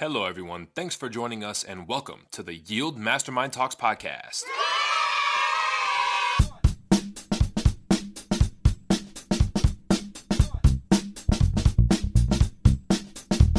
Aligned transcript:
Hello, 0.00 0.26
everyone. 0.26 0.68
Thanks 0.76 0.94
for 0.94 1.08
joining 1.08 1.42
us 1.42 1.64
and 1.64 1.88
welcome 1.88 2.26
to 2.30 2.44
the 2.44 2.54
Yield 2.54 2.96
Mastermind 2.96 3.52
Talks 3.52 3.74
podcast. 3.74 4.44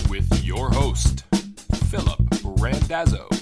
With 0.10 0.46
your 0.46 0.70
host, 0.70 1.26
Philip 1.90 2.22
Randazzo. 2.46 3.39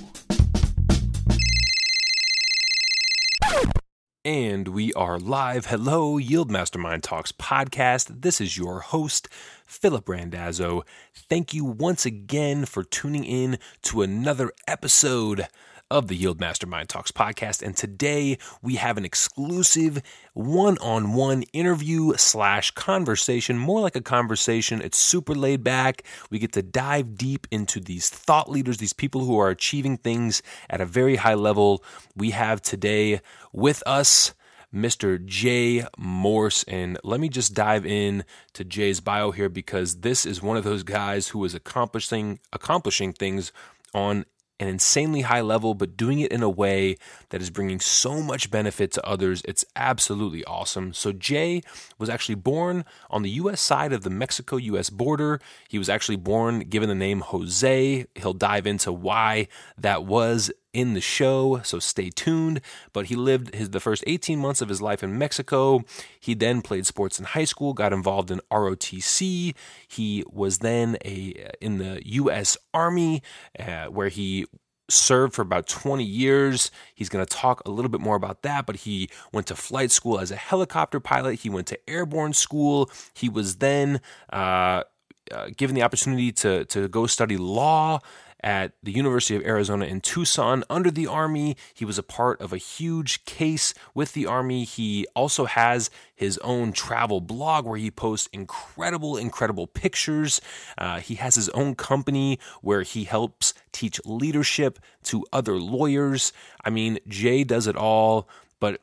And 4.28 4.68
we 4.68 4.92
are 4.92 5.18
live. 5.18 5.68
Hello, 5.68 6.18
Yield 6.18 6.52
Mastermind 6.52 7.02
Talks 7.02 7.32
podcast. 7.32 8.24
This 8.24 8.42
is 8.42 8.58
your 8.58 8.82
host, 8.82 9.30
Philip 9.66 10.10
Randazzo. 10.10 10.84
Thank 11.16 11.54
you 11.54 11.64
once 11.64 12.06
again 12.06 12.66
for 12.66 12.84
tuning 12.84 13.24
in 13.24 13.58
to 13.84 14.02
another 14.02 14.52
episode 14.68 15.48
of 15.90 16.08
the 16.08 16.16
Yield 16.16 16.40
Mastermind 16.40 16.90
Talks 16.90 17.12
podcast. 17.12 17.62
And 17.62 17.76
today 17.76 18.38
we 18.62 18.76
have 18.76 18.98
an 18.98 19.06
exclusive 19.06 20.02
one 20.34 20.78
on 20.80 21.14
one 21.14 21.44
interview 21.54 22.14
slash 22.18 22.72
conversation, 22.72 23.58
more 23.58 23.80
like 23.80 23.96
a 23.96 24.02
conversation. 24.02 24.82
It's 24.82 24.98
super 24.98 25.34
laid 25.34 25.64
back. 25.64 26.04
We 26.30 26.40
get 26.40 26.54
to 26.54 26.62
dive 26.62 27.16
deep 27.16 27.48
into 27.52 27.80
these 27.80 28.10
thought 28.10 28.50
leaders, 28.50 28.78
these 28.78 28.94
people 28.94 29.24
who 29.26 29.40
are 29.40 29.50
achieving 29.50 29.98
things 29.98 30.42
at 30.70 30.82
a 30.82 30.86
very 30.86 31.16
high 31.16 31.36
level. 31.36 31.84
We 32.16 32.32
have 32.32 32.62
today 32.62 33.22
with 33.54 33.84
us. 33.86 34.34
Mr. 34.76 35.24
Jay 35.26 35.86
Morse. 35.98 36.64
And 36.64 37.00
let 37.02 37.22
me 37.22 37.30
just 37.30 37.54
dive 37.54 37.86
in 37.86 38.26
to 38.52 38.66
Jay's 38.66 39.00
bio 39.00 39.32
here 39.32 39.48
because 39.48 40.02
this 40.02 40.26
is 40.26 40.42
one 40.42 40.58
of 40.58 40.66
those 40.66 40.84
guys 40.84 41.30
who 41.30 41.46
is 41.46 41.56
accomplishing 41.56 42.40
accomplishing 42.52 43.14
things 43.14 43.54
on 43.94 44.26
an 44.60 44.68
insanely 44.68 45.22
high 45.22 45.42
level, 45.42 45.74
but 45.74 45.98
doing 45.98 46.20
it 46.20 46.32
in 46.32 46.44
a 46.44 46.50
way 46.50 46.98
that 47.30 47.42
is 47.42 47.50
bringing 47.50 47.80
so 47.80 48.22
much 48.22 48.50
benefit 48.50 48.92
to 48.94 49.06
others. 49.06 49.42
It's 49.46 49.66
absolutely 49.76 50.44
awesome. 50.46 50.94
So, 50.94 51.12
Jay 51.12 51.62
was 51.98 52.10
actually 52.10 52.36
born 52.36 52.86
on 53.10 53.22
the 53.22 53.30
U.S. 53.32 53.62
side 53.62 53.94
of 53.94 54.04
the 54.04 54.10
Mexico 54.10 54.58
US 54.58 54.90
border. 54.90 55.40
He 55.68 55.78
was 55.78 55.90
actually 55.90 56.18
born 56.18 56.62
given 56.62 56.90
the 56.90 56.96
name 56.96 57.22
Jose. 57.22 58.06
He'll 58.16 58.34
dive 58.34 58.68
into 58.68 58.92
why 58.92 59.48
that 59.78 60.06
was 60.06 60.52
in 60.78 60.94
the 60.94 61.02
show, 61.02 61.60
so 61.64 61.80
stay 61.80 62.12
tuned. 62.12 62.62
But 62.94 63.08
he 63.08 63.16
lived 63.16 63.56
his 63.56 63.72
the 63.72 63.80
first 63.80 64.04
18 64.06 64.38
months 64.38 64.62
of 64.62 64.70
his 64.70 64.80
life 64.80 65.02
in 65.02 65.18
Mexico. 65.18 65.84
He 66.20 66.36
then 66.36 66.62
played 66.62 66.86
sports 66.86 67.18
in 67.18 67.26
high 67.26 67.46
school, 67.46 67.74
got 67.74 67.92
involved 67.92 68.30
in 68.30 68.42
ROTC. 68.52 69.56
He 69.88 70.24
was 70.32 70.60
then 70.60 70.96
a 71.04 71.50
in 71.60 71.80
the 71.80 72.00
U.S. 72.06 72.60
Army, 72.76 73.24
uh, 73.58 73.86
where 73.86 74.10
he 74.10 74.46
served 74.88 75.34
for 75.34 75.42
about 75.42 75.68
20 75.68 76.04
years. 76.04 76.70
He's 76.94 77.10
going 77.10 77.26
to 77.26 77.30
talk 77.30 77.64
a 77.66 77.72
little 77.72 77.90
bit 77.90 78.00
more 78.00 78.16
about 78.16 78.44
that, 78.44 78.68
but 78.68 78.76
he 78.78 79.10
went 79.34 79.48
to 79.48 79.56
flight 79.56 79.90
school 79.90 80.20
as 80.20 80.30
a 80.30 80.36
helicopter 80.36 81.00
pilot. 81.00 81.40
He 81.40 81.50
went 81.50 81.66
to 81.68 81.90
airborne 81.90 82.34
school. 82.34 82.92
He 83.16 83.30
was 83.30 83.56
then 83.56 84.00
uh, 84.32 84.84
uh, 85.32 85.50
given 85.58 85.76
the 85.76 85.82
opportunity 85.82 86.32
to 86.34 86.66
to 86.66 86.88
go 86.88 87.08
study 87.08 87.36
law 87.36 88.00
at 88.42 88.74
the 88.84 88.92
University 88.92 89.36
of 89.36 89.44
Arizona 89.44 89.86
in 89.86 90.02
Tucson 90.02 90.64
under 90.70 90.92
the 90.92 91.08
Army. 91.08 91.56
He 91.74 91.86
was 91.86 91.98
a 91.98 92.04
part 92.04 92.40
of 92.42 92.54
a 92.54 92.58
huge 92.58 93.26
case 93.26 93.74
with 93.94 94.14
the 94.14 94.26
Army. 94.26 94.64
He 94.64 95.08
also 95.16 95.46
has 95.46 95.90
his 96.16 96.38
own 96.40 96.72
travel 96.72 97.22
blog 97.22 97.66
where 97.66 97.78
he 97.78 97.92
posts 97.92 98.30
incredible, 98.32 99.18
incredible 99.18 99.68
pictures. 99.68 100.40
Uh, 100.78 101.00
he 101.00 101.16
has 101.16 101.36
his 101.36 101.50
own 101.50 101.76
company 101.76 102.40
where 102.62 102.84
he 102.84 103.06
helps 103.06 103.54
teach 103.72 104.00
leadership 104.06 104.80
to 105.04 105.26
other 105.34 105.60
lawyers. 105.60 106.34
I 106.64 106.70
mean, 106.70 107.00
Jay 107.08 107.44
does 107.44 107.68
it 107.68 107.76
all 107.76 108.28
but 108.60 108.82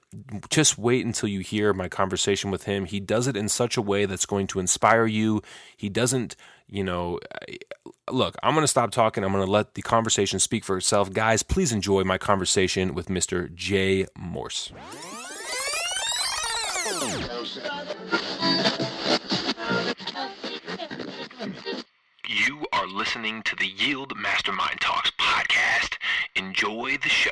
just 0.51 0.79
wait 0.79 1.05
until 1.05 1.29
you 1.29 1.41
hear 1.41 1.73
my 1.73 1.89
conversation 1.89 2.51
with 2.51 2.65
him. 2.65 2.85
He 2.85 3.01
does 3.01 3.27
it 3.27 3.37
in 3.37 3.49
such 3.49 3.77
a 3.77 3.83
way 3.83 4.07
that's 4.07 4.27
going 4.27 4.47
to 4.49 4.61
inspire 4.61 5.07
you. 5.07 5.43
He 5.77 5.89
doesn't, 5.89 6.37
you 6.75 6.83
know, 6.83 7.21
look, 8.11 8.35
I'm 8.43 8.53
going 8.55 8.65
to 8.65 8.69
stop 8.69 8.91
talking. 8.91 9.23
I'm 9.23 9.33
going 9.33 9.45
to 9.45 9.51
let 9.51 9.75
the 9.75 9.83
conversation 9.83 10.41
speak 10.41 10.65
for 10.65 10.77
itself. 10.77 11.13
Guys, 11.13 11.45
please 11.45 11.71
enjoy 11.71 12.03
my 12.03 12.19
conversation 12.19 12.95
with 12.95 13.07
Mr. 13.07 13.55
Jay 13.55 14.07
Morse. 14.19 14.73
You 22.27 22.67
are 22.73 22.89
listening 22.89 23.43
to 23.45 23.55
the 23.55 23.69
Yield 23.77 24.13
Mastermind 24.17 24.81
Talks 24.81 25.13
podcast. 25.13 25.95
Enjoy 26.35 26.99
the 27.01 27.09
show. 27.09 27.31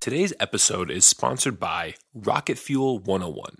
Today's 0.00 0.34
episode 0.38 0.90
is 0.90 1.06
sponsored 1.06 1.58
by 1.58 1.94
Rocket 2.12 2.58
Fuel 2.58 2.98
101. 2.98 3.56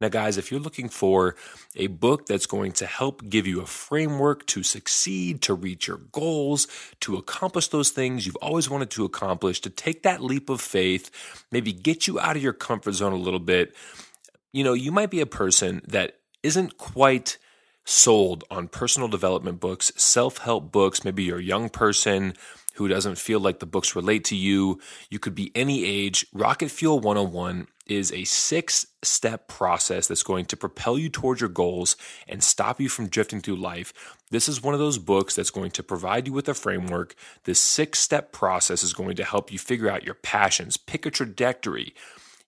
Now, 0.00 0.08
guys, 0.08 0.36
if 0.36 0.50
you're 0.50 0.60
looking 0.60 0.88
for 0.88 1.36
a 1.76 1.86
book 1.86 2.26
that's 2.26 2.46
going 2.46 2.72
to 2.72 2.86
help 2.86 3.28
give 3.28 3.46
you 3.46 3.60
a 3.60 3.66
framework 3.66 4.44
to 4.46 4.62
succeed, 4.62 5.40
to 5.42 5.54
reach 5.54 5.86
your 5.86 5.98
goals, 6.12 6.66
to 7.00 7.16
accomplish 7.16 7.68
those 7.68 7.90
things 7.90 8.26
you've 8.26 8.36
always 8.36 8.68
wanted 8.68 8.90
to 8.90 9.04
accomplish, 9.04 9.60
to 9.60 9.70
take 9.70 10.02
that 10.02 10.20
leap 10.20 10.50
of 10.50 10.60
faith, 10.60 11.10
maybe 11.52 11.72
get 11.72 12.06
you 12.06 12.18
out 12.18 12.36
of 12.36 12.42
your 12.42 12.52
comfort 12.52 12.92
zone 12.92 13.12
a 13.12 13.16
little 13.16 13.40
bit, 13.40 13.74
you 14.52 14.64
know, 14.64 14.72
you 14.72 14.92
might 14.92 15.10
be 15.10 15.20
a 15.20 15.26
person 15.26 15.80
that 15.86 16.18
isn't 16.42 16.76
quite 16.76 17.38
sold 17.84 18.44
on 18.50 18.68
personal 18.68 19.08
development 19.08 19.60
books, 19.60 19.92
self 19.96 20.38
help 20.38 20.72
books. 20.72 21.04
Maybe 21.04 21.24
you're 21.24 21.38
a 21.38 21.42
young 21.42 21.68
person 21.68 22.34
who 22.74 22.88
doesn't 22.88 23.18
feel 23.18 23.40
like 23.40 23.58
the 23.58 23.66
books 23.66 23.96
relate 23.96 24.24
to 24.24 24.36
you. 24.36 24.80
You 25.10 25.18
could 25.18 25.34
be 25.34 25.52
any 25.54 25.84
age. 25.84 26.26
Rocket 26.32 26.70
Fuel 26.70 27.00
101 27.00 27.68
is 27.86 28.12
a 28.12 28.24
six 28.24 28.86
step 29.02 29.46
process 29.46 30.06
that's 30.06 30.22
going 30.22 30.46
to 30.46 30.56
propel 30.56 30.98
you 30.98 31.08
towards 31.08 31.40
your 31.40 31.50
goals 31.50 31.96
and 32.26 32.42
stop 32.42 32.80
you 32.80 32.88
from 32.88 33.08
drifting 33.08 33.40
through 33.40 33.56
life. 33.56 34.16
This 34.30 34.48
is 34.48 34.62
one 34.62 34.74
of 34.74 34.80
those 34.80 34.98
books 34.98 35.34
that's 35.34 35.50
going 35.50 35.70
to 35.72 35.82
provide 35.82 36.26
you 36.26 36.32
with 36.32 36.48
a 36.48 36.54
framework. 36.54 37.14
This 37.44 37.60
six 37.60 37.98
step 37.98 38.32
process 38.32 38.82
is 38.82 38.94
going 38.94 39.16
to 39.16 39.24
help 39.24 39.52
you 39.52 39.58
figure 39.58 39.90
out 39.90 40.04
your 40.04 40.14
passions, 40.14 40.76
pick 40.76 41.04
a 41.04 41.10
trajectory, 41.10 41.94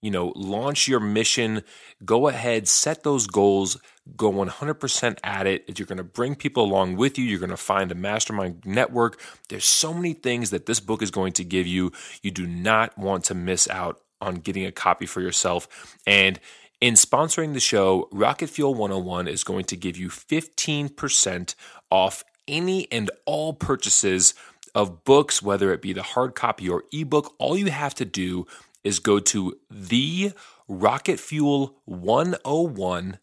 you 0.00 0.10
know, 0.10 0.32
launch 0.34 0.88
your 0.88 1.00
mission, 1.00 1.62
go 2.04 2.28
ahead, 2.28 2.68
set 2.68 3.02
those 3.02 3.26
goals, 3.26 3.76
go 4.14 4.30
100% 4.30 5.18
at 5.24 5.46
it. 5.46 5.78
You're 5.78 5.86
going 5.86 5.98
to 5.98 6.04
bring 6.04 6.34
people 6.34 6.64
along 6.64 6.96
with 6.96 7.18
you. 7.18 7.24
You're 7.24 7.40
going 7.40 7.50
to 7.50 7.56
find 7.56 7.90
a 7.90 7.94
mastermind 7.94 8.64
network. 8.64 9.20
There's 9.48 9.64
so 9.64 9.92
many 9.92 10.12
things 10.12 10.50
that 10.50 10.66
this 10.66 10.80
book 10.80 11.02
is 11.02 11.10
going 11.10 11.32
to 11.34 11.44
give 11.44 11.66
you. 11.66 11.92
You 12.22 12.30
do 12.30 12.46
not 12.46 12.96
want 12.96 13.24
to 13.24 13.34
miss 13.34 13.68
out 13.68 14.00
on 14.20 14.36
getting 14.36 14.64
a 14.64 14.72
copy 14.72 15.06
for 15.06 15.20
yourself. 15.20 15.96
And 16.06 16.38
in 16.80 16.94
sponsoring 16.94 17.54
the 17.54 17.60
show, 17.60 18.08
Rocket 18.12 18.48
Fuel 18.50 18.74
101 18.74 19.28
is 19.28 19.44
going 19.44 19.64
to 19.64 19.76
give 19.76 19.96
you 19.96 20.08
15% 20.08 21.54
off 21.90 22.24
any 22.46 22.90
and 22.92 23.10
all 23.24 23.54
purchases 23.54 24.34
of 24.74 25.04
books, 25.04 25.42
whether 25.42 25.72
it 25.72 25.82
be 25.82 25.92
the 25.92 26.02
hard 26.02 26.34
copy 26.34 26.68
or 26.68 26.84
ebook. 26.92 27.34
All 27.38 27.56
you 27.56 27.70
have 27.70 27.94
to 27.96 28.04
do 28.04 28.46
is 28.84 28.98
go 28.98 29.18
to 29.18 29.58
the 29.70 30.32
Rocket 30.68 31.18
Fuel 31.18 31.76
101 31.86 33.18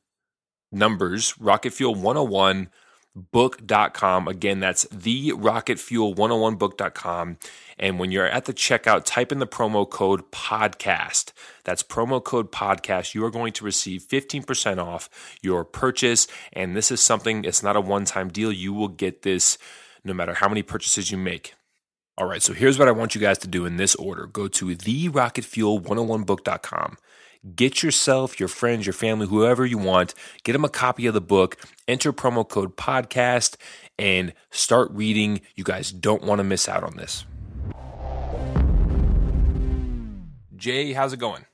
numbers, 0.73 1.39
Rocket 1.39 1.73
Fuel 1.73 1.95
101 1.95 2.69
book.com. 3.16 4.28
Again, 4.28 4.59
that's 4.59 4.84
the 4.91 5.34
Rocket 5.34 5.79
Fuel 5.79 6.16
101book.com. 6.16 7.38
And 7.78 8.00
when 8.00 8.11
you're 8.11 8.28
at 8.28 8.45
the 8.45 8.53
checkout, 8.53 9.03
type 9.06 9.31
in 9.31 9.39
the 9.39 9.47
promo 9.47 9.89
code 9.89 10.31
podcast. 10.31 11.31
That's 11.63 11.83
promo 11.83 12.23
code 12.23 12.51
podcast. 12.51 13.13
You 13.13 13.23
are 13.25 13.31
going 13.31 13.53
to 13.53 13.66
receive 13.66 14.07
15% 14.07 14.83
off 14.83 15.09
your 15.41 15.63
purchase. 15.63 16.28
And 16.51 16.75
this 16.75 16.91
is 16.91 17.01
something, 17.01 17.45
it's 17.45 17.63
not 17.63 17.75
a 17.75 17.81
one 17.81 18.06
time 18.06 18.29
deal. 18.29 18.51
You 18.51 18.73
will 18.73 18.88
get 18.88 19.22
this 19.22 19.57
no 20.03 20.13
matter 20.13 20.33
how 20.33 20.50
many 20.50 20.63
purchases 20.63 21.12
you 21.12 21.18
make. 21.18 21.53
All 22.15 22.27
right, 22.27 22.44
so 22.44 22.53
here's 22.53 22.77
what 22.77 22.88
I 22.88 22.92
want 22.92 23.15
you 23.15 23.21
guys 23.21 23.39
to 23.39 23.47
do 23.47 23.65
in 23.65 23.77
this 23.77 23.95
order 23.95 24.27
go 24.27 24.47
to 24.47 24.75
the 24.75 25.09
Rocket 25.09 25.45
Fuel 25.45 25.80
101book.com. 25.81 26.97
Get 27.44 27.84
yourself, 27.84 28.40
your 28.40 28.48
friends, 28.48 28.86
your 28.86 28.94
family, 28.94 29.28
whoever 29.28 29.66
you 29.66 29.78
want, 29.78 30.13
get 30.45 30.54
them 30.54 30.63
a 30.63 30.69
copy 30.69 31.07
of 31.07 31.13
the 31.13 31.19
book, 31.19 31.57
enter 31.90 32.13
promo 32.13 32.48
code 32.48 32.78
podcast, 32.78 33.57
and 34.00 34.34
start 34.50 34.90
reading. 34.92 35.42
You 35.54 35.66
guys 35.66 35.92
don't 35.92 36.24
want 36.24 36.40
to 36.40 36.45
miss 36.45 36.69
out 36.69 36.86
on 36.86 36.95
this. 36.95 37.25
Jay, 40.56 40.94
how's 40.94 41.12
it 41.12 41.19
going? 41.19 41.45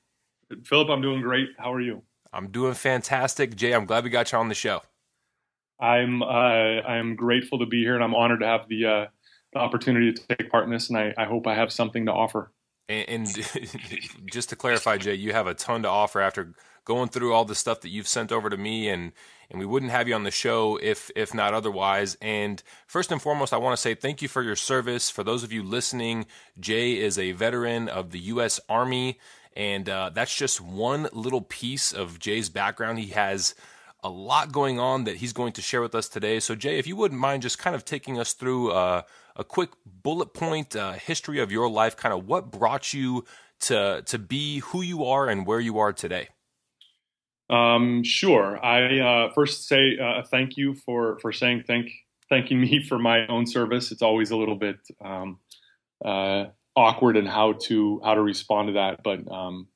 Philip, 0.64 0.90
I'm 0.92 1.02
doing 1.02 1.22
great. 1.22 1.50
How 1.58 1.74
are 1.74 1.82
you? 1.82 2.04
I'm 2.32 2.52
doing 2.52 2.76
fantastic. 2.76 3.56
Jay, 3.56 3.74
I'm 3.74 3.88
glad 3.88 4.04
we 4.04 4.12
got 4.12 4.32
you 4.32 4.38
on 4.38 4.48
the 4.48 4.54
show. 4.54 4.84
I'm 5.80 6.22
uh, 6.22 6.26
I'm 6.26 7.16
grateful 7.16 7.58
to 7.60 7.66
be 7.66 7.82
here, 7.82 7.96
and 7.96 8.04
I'm 8.04 8.14
honored 8.14 8.42
to 8.42 8.46
have 8.46 8.68
the, 8.70 8.86
uh, 8.86 9.06
the 9.54 9.60
opportunity 9.60 10.14
to 10.14 10.36
take 10.36 10.52
part 10.52 10.66
in 10.66 10.70
this. 10.70 10.90
And 10.90 11.00
I, 11.00 11.16
I 11.18 11.26
hope 11.26 11.48
I 11.48 11.56
have 11.56 11.72
something 11.72 12.06
to 12.06 12.12
offer. 12.12 12.52
And, 12.90 13.10
and 13.10 13.50
just 14.26 14.50
to 14.50 14.56
clarify, 14.56 14.98
Jay, 14.98 15.14
you 15.14 15.32
have 15.32 15.48
a 15.48 15.54
ton 15.54 15.84
to 15.84 15.90
offer 15.90 16.20
after 16.20 16.54
going 16.84 17.10
through 17.10 17.34
all 17.34 17.46
the 17.46 17.56
stuff 17.56 17.82
that 17.82 17.90
you've 17.90 18.08
sent 18.08 18.32
over 18.32 18.50
to 18.50 18.58
me 18.58 18.90
and 18.90 19.12
and 19.52 19.60
we 19.60 19.66
wouldn't 19.66 19.92
have 19.92 20.08
you 20.08 20.14
on 20.14 20.24
the 20.24 20.32
show 20.32 20.78
if 20.82 21.10
if 21.16 21.34
not 21.34 21.54
otherwise. 21.54 22.18
And 22.22 22.62
first 22.86 23.12
and 23.12 23.22
foremost, 23.22 23.54
I 23.54 23.58
want 23.58 23.76
to 23.76 23.82
say 23.82 23.96
thank 23.96 24.22
you 24.22 24.28
for 24.28 24.44
your 24.44 24.56
service. 24.56 25.10
For 25.10 25.24
those 25.24 25.44
of 25.44 25.52
you 25.52 25.64
listening, 25.64 26.26
Jay 26.60 27.00
is 27.00 27.18
a 27.18 27.32
veteran 27.32 27.90
of 27.90 28.12
the 28.12 28.20
U.S. 28.20 28.60
Army, 28.70 29.20
and 29.56 29.90
uh, 29.90 30.12
that's 30.14 30.36
just 30.36 30.62
one 30.62 31.10
little 31.14 31.42
piece 31.42 31.92
of 31.92 32.20
Jay's 32.20 32.50
background. 32.50 33.00
He 33.00 33.08
has 33.08 33.56
a 34.04 34.10
lot 34.10 34.52
going 34.52 34.80
on 34.80 35.04
that 35.06 35.18
he's 35.18 35.34
going 35.34 35.54
to 35.54 35.62
share 35.62 35.82
with 35.82 35.96
us 35.96 36.08
today. 36.08 36.40
So, 36.40 36.56
Jay, 36.56 36.78
if 36.78 36.88
you 36.88 36.96
wouldn't 36.96 37.20
mind 37.20 37.42
just 37.42 37.58
kind 37.58 37.76
of 37.76 37.84
taking 37.84 38.20
us 38.20 38.34
through 38.34 38.72
uh, 38.72 39.02
a 39.36 39.44
quick 39.44 39.72
bullet 39.86 40.34
point 40.34 40.76
uh, 40.76 40.94
history 40.94 41.40
of 41.40 41.52
your 41.52 41.70
life, 41.70 41.96
kind 41.96 42.14
of 42.14 42.28
what 42.28 42.52
brought 42.52 42.94
you 42.94 43.26
to 43.62 44.02
to 44.06 44.18
be 44.18 44.60
who 44.60 44.82
you 44.82 45.04
are 45.06 45.28
and 45.28 45.46
where 45.46 45.60
you 45.60 45.78
are 45.80 45.94
today. 45.94 46.30
Um, 47.50 48.04
sure. 48.04 48.64
I 48.64 49.00
uh, 49.00 49.34
first 49.34 49.68
say 49.68 49.98
uh, 49.98 50.24
thank 50.24 50.58
you 50.58 50.76
for 50.76 51.18
for 51.20 51.32
saying 51.32 51.64
thank 51.66 51.90
thanking 52.30 52.62
me 52.62 52.84
for 52.88 53.00
my 53.00 53.28
own 53.28 53.46
service. 53.46 53.92
It's 53.92 54.02
always 54.02 54.32
a 54.32 54.38
little 54.38 54.56
bit 54.56 54.78
um, 55.04 55.40
uh, 56.04 56.46
awkward 56.76 57.18
in 57.18 57.26
how 57.26 57.54
to 57.64 58.02
how 58.04 58.14
to 58.14 58.22
respond 58.22 58.68
to 58.68 58.74
that, 58.74 59.02
but 59.04 59.30
um, 59.32 59.68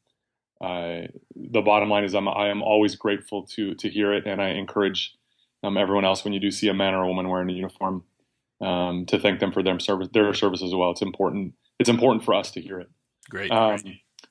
the 0.61 1.61
bottom 1.61 1.89
line 1.89 2.03
is 2.03 2.13
I'm 2.13 2.27
I 2.27 2.50
am 2.50 2.61
always 2.61 2.95
grateful 2.95 3.47
to 3.55 3.73
to 3.75 3.89
hear 3.89 4.13
it, 4.13 4.25
and 4.25 4.41
I 4.41 4.51
encourage 4.51 5.15
um, 5.63 5.77
everyone 5.77 6.05
else 6.05 6.23
when 6.23 6.33
you 6.33 6.39
do 6.39 6.51
see 6.51 6.67
a 6.67 6.73
man 6.73 6.94
or 6.94 7.03
a 7.03 7.07
woman 7.07 7.27
wearing 7.27 7.50
a 7.50 7.53
uniform 7.53 8.03
um, 8.63 9.06
to 9.07 9.19
thank 9.19 9.39
them 9.39 9.51
for 9.51 9.63
their 9.63 9.80
service 9.80 10.10
their 10.13 10.33
service 10.33 10.63
as 10.63 10.74
well. 10.74 10.92
It's 10.92 11.01
important. 11.01 11.54
It's 11.80 11.89
important 11.89 12.24
for 12.24 12.33
us 12.33 12.51
to 12.51 12.62
hear 12.62 12.80
it. 12.80 12.89
Great. 13.30 13.51
Um, 13.51 13.80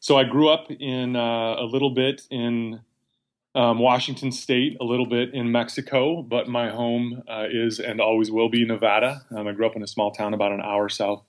so 0.00 0.16
I 0.16 0.24
grew 0.24 0.48
up 0.48 0.70
in 0.70 1.16
uh, 1.16 1.56
a 1.58 1.64
little 1.64 1.94
bit 1.94 2.22
in 2.30 2.80
um, 3.54 3.78
Washington 3.78 4.32
State, 4.32 4.76
a 4.80 4.84
little 4.84 5.06
bit 5.06 5.34
in 5.34 5.52
Mexico, 5.52 6.22
but 6.22 6.48
my 6.48 6.70
home 6.70 7.22
uh, 7.28 7.44
is 7.50 7.78
and 7.78 8.00
always 8.00 8.30
will 8.30 8.48
be 8.48 8.64
Nevada. 8.64 9.22
Um, 9.36 9.46
I 9.46 9.52
grew 9.52 9.66
up 9.66 9.76
in 9.76 9.82
a 9.82 9.86
small 9.86 10.10
town 10.10 10.34
about 10.34 10.52
an 10.52 10.62
hour 10.62 10.88
south 10.88 11.22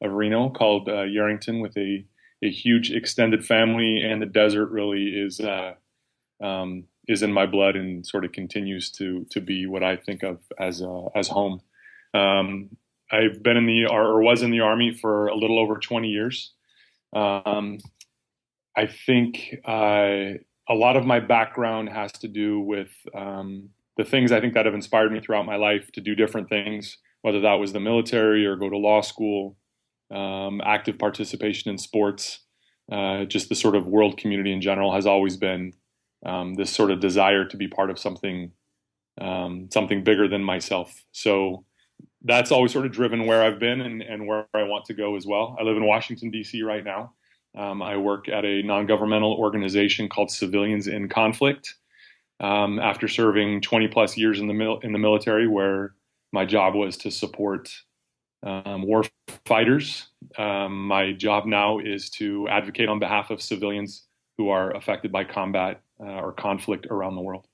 of 0.00 0.12
Reno 0.12 0.50
called 0.50 0.88
uh, 0.88 1.04
Yerington 1.04 1.60
with 1.60 1.76
a, 1.76 2.04
a 2.42 2.50
huge 2.50 2.90
extended 2.90 3.44
family, 3.44 4.00
and 4.00 4.22
the 4.22 4.26
desert 4.26 4.70
really 4.70 5.08
is 5.08 5.40
uh, 5.40 5.74
um, 6.42 6.84
is 7.08 7.22
in 7.22 7.32
my 7.32 7.46
blood 7.46 7.76
and 7.76 8.06
sort 8.06 8.24
of 8.24 8.32
continues 8.32 8.90
to 8.92 9.26
to 9.30 9.40
be 9.40 9.66
what 9.66 9.82
I 9.82 9.96
think 9.96 10.22
of 10.22 10.40
as 10.58 10.80
uh, 10.80 11.06
as 11.14 11.28
home. 11.28 11.60
Um, 12.14 12.70
I've 13.10 13.42
been 13.42 13.56
in 13.56 13.66
the 13.66 13.86
or 13.86 14.22
was 14.22 14.42
in 14.42 14.50
the 14.50 14.60
army 14.60 14.94
for 14.94 15.26
a 15.26 15.36
little 15.36 15.58
over 15.58 15.76
20 15.78 16.08
years. 16.08 16.52
Um, 17.14 17.78
I 18.76 18.86
think 18.86 19.56
uh, 19.64 20.38
a 20.68 20.74
lot 20.74 20.96
of 20.96 21.04
my 21.04 21.20
background 21.20 21.90
has 21.90 22.12
to 22.12 22.28
do 22.28 22.60
with 22.60 22.90
um, 23.14 23.70
the 23.96 24.04
things 24.04 24.32
I 24.32 24.40
think 24.40 24.54
that 24.54 24.66
have 24.66 24.74
inspired 24.74 25.12
me 25.12 25.20
throughout 25.20 25.46
my 25.46 25.56
life 25.56 25.92
to 25.92 26.00
do 26.00 26.14
different 26.14 26.48
things, 26.48 26.98
whether 27.22 27.40
that 27.40 27.54
was 27.54 27.72
the 27.72 27.80
military 27.80 28.46
or 28.46 28.56
go 28.56 28.68
to 28.68 28.76
law 28.76 29.00
school, 29.00 29.56
um, 30.12 30.60
active 30.64 30.98
participation 30.98 31.70
in 31.70 31.78
sports, 31.78 32.40
uh, 32.90 33.24
just 33.24 33.48
the 33.48 33.54
sort 33.54 33.76
of 33.76 33.86
world 33.86 34.18
community 34.18 34.52
in 34.52 34.60
general 34.60 34.92
has 34.92 35.06
always 35.06 35.36
been 35.36 35.72
um, 36.26 36.54
this 36.54 36.70
sort 36.70 36.90
of 36.90 37.00
desire 37.00 37.44
to 37.44 37.56
be 37.56 37.68
part 37.68 37.90
of 37.90 37.98
something 37.98 38.52
um, 39.20 39.68
something 39.72 40.02
bigger 40.02 40.26
than 40.26 40.42
myself. 40.42 41.04
So 41.12 41.64
that's 42.24 42.50
always 42.50 42.72
sort 42.72 42.86
of 42.86 42.92
driven 42.92 43.26
where 43.26 43.42
I've 43.42 43.58
been 43.58 43.82
and, 43.82 44.02
and 44.02 44.26
where 44.26 44.46
I 44.54 44.62
want 44.62 44.86
to 44.86 44.94
go 44.94 45.16
as 45.16 45.26
well. 45.26 45.56
I 45.60 45.62
live 45.62 45.76
in 45.76 45.84
Washington 45.84 46.30
D.C. 46.30 46.62
right 46.62 46.82
now. 46.82 47.12
Um, 47.56 47.82
I 47.82 47.96
work 47.96 48.28
at 48.28 48.44
a 48.44 48.62
non 48.62 48.86
governmental 48.86 49.34
organization 49.34 50.08
called 50.08 50.30
Civilians 50.30 50.88
in 50.88 51.08
Conflict. 51.08 51.74
Um, 52.40 52.80
after 52.80 53.06
serving 53.06 53.60
20 53.60 53.88
plus 53.88 54.16
years 54.16 54.40
in 54.40 54.48
the 54.48 54.54
mil- 54.54 54.80
in 54.80 54.92
the 54.92 54.98
military, 54.98 55.46
where 55.46 55.94
my 56.32 56.44
job 56.44 56.74
was 56.74 56.96
to 56.98 57.10
support 57.10 57.70
um, 58.42 58.82
war 58.82 59.04
fighters, 59.46 60.08
um, 60.36 60.88
my 60.88 61.12
job 61.12 61.46
now 61.46 61.78
is 61.78 62.10
to 62.10 62.48
advocate 62.48 62.88
on 62.88 62.98
behalf 62.98 63.30
of 63.30 63.40
civilians 63.40 64.06
who 64.36 64.48
are 64.48 64.74
affected 64.74 65.12
by 65.12 65.22
combat 65.22 65.80
uh, 66.00 66.20
or 66.20 66.32
conflict 66.32 66.86
around 66.86 67.14
the 67.14 67.20
world. 67.20 67.46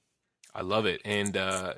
I 0.55 0.63
love 0.63 0.87
it, 0.87 1.03
and 1.05 1.37
uh, 1.37 1.75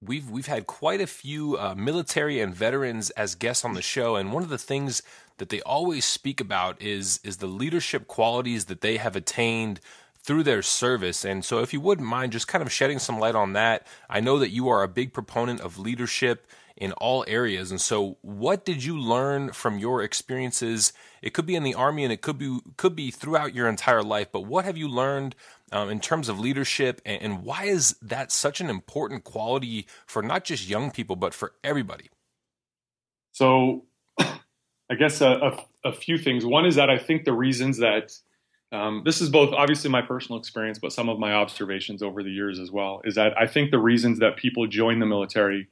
we've 0.00 0.30
we've 0.30 0.46
had 0.46 0.66
quite 0.66 1.00
a 1.00 1.06
few 1.06 1.56
uh, 1.56 1.74
military 1.76 2.40
and 2.40 2.54
veterans 2.54 3.10
as 3.10 3.34
guests 3.34 3.64
on 3.64 3.74
the 3.74 3.82
show, 3.82 4.16
and 4.16 4.32
one 4.32 4.42
of 4.42 4.48
the 4.48 4.58
things 4.58 5.02
that 5.38 5.48
they 5.48 5.60
always 5.62 6.04
speak 6.04 6.40
about 6.40 6.80
is 6.80 7.20
is 7.24 7.38
the 7.38 7.46
leadership 7.46 8.06
qualities 8.06 8.66
that 8.66 8.80
they 8.80 8.96
have 8.96 9.16
attained 9.16 9.80
through 10.22 10.42
their 10.42 10.62
service. 10.62 11.24
And 11.24 11.44
so, 11.44 11.60
if 11.60 11.72
you 11.72 11.80
wouldn't 11.80 12.06
mind 12.06 12.32
just 12.32 12.48
kind 12.48 12.62
of 12.62 12.72
shedding 12.72 12.98
some 12.98 13.18
light 13.18 13.34
on 13.34 13.52
that, 13.54 13.86
I 14.08 14.20
know 14.20 14.38
that 14.38 14.50
you 14.50 14.68
are 14.68 14.82
a 14.82 14.88
big 14.88 15.12
proponent 15.12 15.60
of 15.60 15.78
leadership 15.78 16.46
in 16.78 16.92
all 16.92 17.24
areas. 17.26 17.70
And 17.70 17.80
so, 17.80 18.16
what 18.22 18.64
did 18.64 18.84
you 18.84 18.98
learn 18.98 19.52
from 19.52 19.78
your 19.78 20.02
experiences? 20.02 20.92
It 21.20 21.34
could 21.34 21.44
be 21.44 21.56
in 21.56 21.64
the 21.64 21.74
army, 21.74 22.04
and 22.04 22.12
it 22.12 22.22
could 22.22 22.38
be 22.38 22.60
could 22.76 22.94
be 22.94 23.10
throughout 23.10 23.54
your 23.54 23.68
entire 23.68 24.02
life. 24.02 24.28
But 24.32 24.42
what 24.42 24.64
have 24.64 24.76
you 24.76 24.88
learned 24.88 25.34
um, 25.72 25.90
in 25.90 26.00
terms 26.00 26.28
of 26.28 26.38
leadership, 26.38 27.02
and, 27.04 27.20
and 27.20 27.42
why 27.42 27.64
is 27.64 27.96
that 28.00 28.30
such 28.32 28.60
an 28.60 28.70
important 28.70 29.24
quality 29.24 29.86
for 30.06 30.22
not 30.22 30.44
just 30.44 30.68
young 30.68 30.90
people, 30.90 31.16
but 31.16 31.34
for 31.34 31.52
everybody? 31.64 32.10
So, 33.32 33.84
I 34.18 34.94
guess 34.96 35.20
a, 35.20 35.28
a, 35.84 35.88
a, 35.88 35.92
few 35.92 36.16
things. 36.16 36.46
One 36.46 36.64
is 36.64 36.76
that 36.76 36.90
I 36.90 36.98
think 36.98 37.24
the 37.24 37.32
reasons 37.32 37.78
that 37.78 38.12
um, 38.70 39.02
this 39.04 39.20
is 39.20 39.30
both 39.30 39.52
obviously 39.52 39.90
my 39.90 40.02
personal 40.02 40.38
experience, 40.38 40.78
but 40.78 40.92
some 40.92 41.08
of 41.08 41.18
my 41.18 41.32
observations 41.32 42.02
over 42.02 42.22
the 42.22 42.30
years 42.30 42.60
as 42.60 42.70
well 42.70 43.00
is 43.04 43.16
that 43.16 43.32
I 43.36 43.48
think 43.48 43.72
the 43.72 43.78
reasons 43.78 44.20
that 44.20 44.36
people 44.36 44.66
join 44.68 45.00
the 45.00 45.06
military 45.06 45.68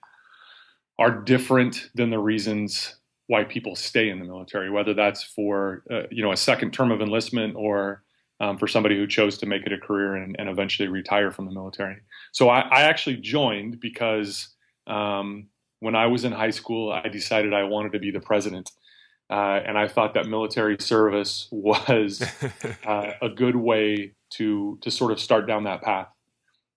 are 0.98 1.10
different 1.10 1.90
than 1.94 2.10
the 2.10 2.18
reasons 2.18 2.96
why 3.26 3.44
people 3.44 3.74
stay 3.74 4.08
in 4.08 4.18
the 4.18 4.24
military, 4.24 4.70
whether 4.70 4.94
that's 4.94 5.22
for 5.22 5.82
uh, 5.90 6.02
you 6.10 6.22
know 6.22 6.32
a 6.32 6.36
second 6.36 6.72
term 6.72 6.90
of 6.90 7.00
enlistment 7.00 7.54
or 7.56 8.02
um, 8.40 8.58
for 8.58 8.66
somebody 8.66 8.96
who 8.96 9.06
chose 9.06 9.38
to 9.38 9.46
make 9.46 9.64
it 9.66 9.72
a 9.72 9.78
career 9.78 10.14
and, 10.14 10.36
and 10.38 10.48
eventually 10.48 10.88
retire 10.88 11.30
from 11.30 11.46
the 11.46 11.52
military. 11.52 11.96
So 12.32 12.48
I, 12.48 12.60
I 12.60 12.82
actually 12.82 13.16
joined 13.16 13.80
because 13.80 14.48
um, 14.86 15.48
when 15.80 15.94
I 15.94 16.06
was 16.06 16.24
in 16.24 16.32
high 16.32 16.50
school, 16.50 16.92
I 16.92 17.08
decided 17.08 17.54
I 17.54 17.64
wanted 17.64 17.92
to 17.92 17.98
be 17.98 18.10
the 18.10 18.20
president. 18.20 18.70
Uh, 19.28 19.60
and 19.66 19.76
I 19.76 19.88
thought 19.88 20.14
that 20.14 20.26
military 20.26 20.76
service 20.78 21.48
was 21.50 22.22
uh, 22.86 23.10
a 23.20 23.28
good 23.28 23.56
way 23.56 24.12
to 24.30 24.78
to 24.82 24.90
sort 24.90 25.12
of 25.12 25.18
start 25.18 25.48
down 25.48 25.64
that 25.64 25.82
path. 25.82 26.08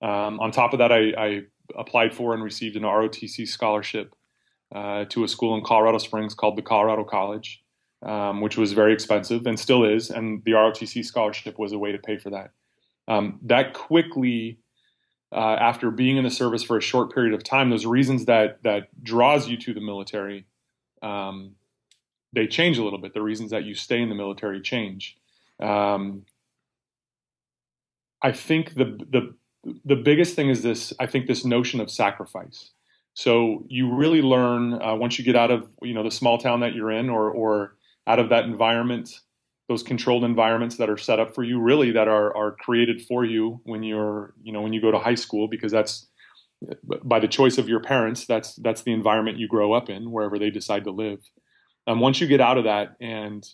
Um, 0.01 0.39
on 0.39 0.51
top 0.51 0.73
of 0.73 0.79
that, 0.79 0.91
I, 0.91 1.13
I, 1.17 1.41
applied 1.77 2.13
for 2.13 2.33
and 2.33 2.43
received 2.43 2.75
an 2.75 2.83
ROTC 2.83 3.47
scholarship 3.47 4.13
uh, 4.73 5.05
to 5.05 5.23
a 5.23 5.27
school 5.27 5.55
in 5.55 5.63
Colorado 5.63 5.97
Springs 5.97 6.33
called 6.33 6.57
the 6.57 6.61
Colorado 6.61 7.03
College, 7.03 7.63
um, 8.05 8.41
which 8.41 8.57
was 8.57 8.73
very 8.73 8.93
expensive 8.93 9.45
and 9.47 9.59
still 9.59 9.83
is. 9.83 10.09
And 10.09 10.43
the 10.43 10.51
ROTC 10.51 11.03
scholarship 11.05 11.57
was 11.57 11.71
a 11.71 11.77
way 11.77 11.91
to 11.91 11.97
pay 11.97 12.17
for 12.17 12.29
that. 12.31 12.51
Um, 13.07 13.39
that 13.43 13.73
quickly, 13.73 14.59
uh, 15.31 15.57
after 15.59 15.91
being 15.91 16.17
in 16.17 16.23
the 16.23 16.29
service 16.29 16.63
for 16.63 16.77
a 16.77 16.81
short 16.81 17.13
period 17.13 17.33
of 17.33 17.43
time, 17.43 17.69
those 17.69 17.85
reasons 17.85 18.25
that 18.25 18.61
that 18.63 18.87
draws 19.03 19.47
you 19.47 19.57
to 19.57 19.73
the 19.73 19.81
military 19.81 20.45
um, 21.01 21.55
they 22.33 22.47
change 22.47 22.77
a 22.77 22.83
little 22.83 22.99
bit. 22.99 23.13
The 23.13 23.21
reasons 23.21 23.51
that 23.51 23.63
you 23.63 23.73
stay 23.73 24.01
in 24.01 24.09
the 24.09 24.15
military 24.15 24.61
change. 24.61 25.17
Um, 25.59 26.25
I 28.21 28.31
think 28.31 28.75
the 28.75 28.97
the 29.09 29.35
the 29.63 29.95
biggest 29.95 30.35
thing 30.35 30.49
is 30.49 30.63
this. 30.63 30.93
I 30.99 31.05
think 31.05 31.27
this 31.27 31.45
notion 31.45 31.79
of 31.79 31.89
sacrifice. 31.89 32.71
So 33.13 33.65
you 33.67 33.93
really 33.93 34.21
learn 34.21 34.81
uh, 34.81 34.95
once 34.95 35.19
you 35.19 35.25
get 35.25 35.35
out 35.35 35.51
of 35.51 35.69
you 35.81 35.93
know 35.93 36.03
the 36.03 36.11
small 36.11 36.37
town 36.37 36.61
that 36.61 36.73
you're 36.73 36.91
in, 36.91 37.09
or 37.09 37.29
or 37.29 37.75
out 38.07 38.19
of 38.19 38.29
that 38.29 38.45
environment, 38.45 39.19
those 39.67 39.83
controlled 39.83 40.23
environments 40.23 40.77
that 40.77 40.89
are 40.89 40.97
set 40.97 41.19
up 41.19 41.35
for 41.35 41.43
you, 41.43 41.59
really 41.59 41.91
that 41.91 42.07
are 42.07 42.35
are 42.35 42.53
created 42.53 43.01
for 43.01 43.25
you 43.25 43.59
when 43.65 43.83
you're 43.83 44.33
you 44.41 44.53
know 44.53 44.61
when 44.61 44.73
you 44.73 44.81
go 44.81 44.91
to 44.91 44.99
high 44.99 45.15
school, 45.15 45.47
because 45.47 45.71
that's 45.71 46.07
by 47.03 47.19
the 47.19 47.27
choice 47.27 47.57
of 47.57 47.67
your 47.67 47.79
parents. 47.79 48.25
That's 48.25 48.55
that's 48.55 48.83
the 48.83 48.93
environment 48.93 49.37
you 49.37 49.47
grow 49.47 49.73
up 49.73 49.89
in, 49.89 50.11
wherever 50.11 50.39
they 50.39 50.49
decide 50.49 50.85
to 50.85 50.91
live. 50.91 51.19
Um, 51.87 51.99
once 51.99 52.21
you 52.21 52.27
get 52.27 52.41
out 52.41 52.57
of 52.57 52.65
that, 52.65 52.95
and 53.01 53.45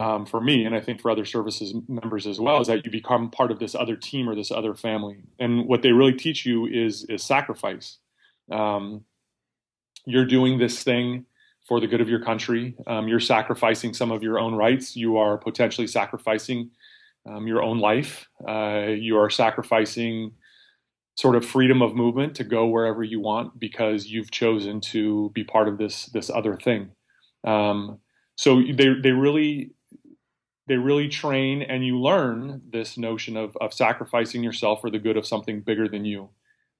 um, 0.00 0.26
for 0.26 0.40
me, 0.40 0.64
and 0.64 0.74
I 0.74 0.80
think 0.80 1.00
for 1.00 1.10
other 1.10 1.24
services 1.24 1.74
members 1.88 2.26
as 2.26 2.40
well, 2.40 2.60
is 2.60 2.66
that 2.66 2.84
you 2.84 2.90
become 2.90 3.30
part 3.30 3.50
of 3.50 3.58
this 3.58 3.74
other 3.74 3.96
team 3.96 4.28
or 4.28 4.34
this 4.34 4.50
other 4.50 4.74
family. 4.74 5.22
And 5.38 5.66
what 5.66 5.82
they 5.82 5.92
really 5.92 6.14
teach 6.14 6.44
you 6.44 6.66
is 6.66 7.04
is 7.04 7.22
sacrifice. 7.22 7.98
Um, 8.50 9.04
you're 10.06 10.26
doing 10.26 10.58
this 10.58 10.82
thing 10.82 11.26
for 11.66 11.80
the 11.80 11.86
good 11.86 12.00
of 12.00 12.08
your 12.08 12.22
country. 12.22 12.74
Um, 12.86 13.08
you're 13.08 13.20
sacrificing 13.20 13.94
some 13.94 14.10
of 14.10 14.22
your 14.22 14.38
own 14.38 14.54
rights. 14.54 14.96
You 14.96 15.16
are 15.16 15.38
potentially 15.38 15.86
sacrificing 15.86 16.70
um, 17.26 17.46
your 17.46 17.62
own 17.62 17.78
life. 17.78 18.28
Uh, 18.46 18.88
you 18.88 19.16
are 19.16 19.30
sacrificing 19.30 20.32
sort 21.16 21.36
of 21.36 21.46
freedom 21.46 21.80
of 21.80 21.94
movement 21.94 22.34
to 22.34 22.44
go 22.44 22.66
wherever 22.66 23.02
you 23.02 23.20
want 23.20 23.58
because 23.58 24.06
you've 24.06 24.30
chosen 24.30 24.80
to 24.80 25.30
be 25.30 25.44
part 25.44 25.68
of 25.68 25.78
this 25.78 26.06
this 26.06 26.28
other 26.28 26.56
thing. 26.56 26.90
Um, 27.44 27.98
so 28.36 28.60
they 28.60 28.94
they 29.02 29.12
really 29.12 29.70
they 30.66 30.76
really 30.76 31.08
train 31.08 31.62
and 31.62 31.84
you 31.84 32.00
learn 32.00 32.62
this 32.70 32.96
notion 32.96 33.36
of, 33.36 33.56
of 33.60 33.74
sacrificing 33.74 34.42
yourself 34.42 34.80
for 34.80 34.90
the 34.90 34.98
good 34.98 35.16
of 35.16 35.26
something 35.26 35.60
bigger 35.60 35.88
than 35.88 36.04
you. 36.04 36.30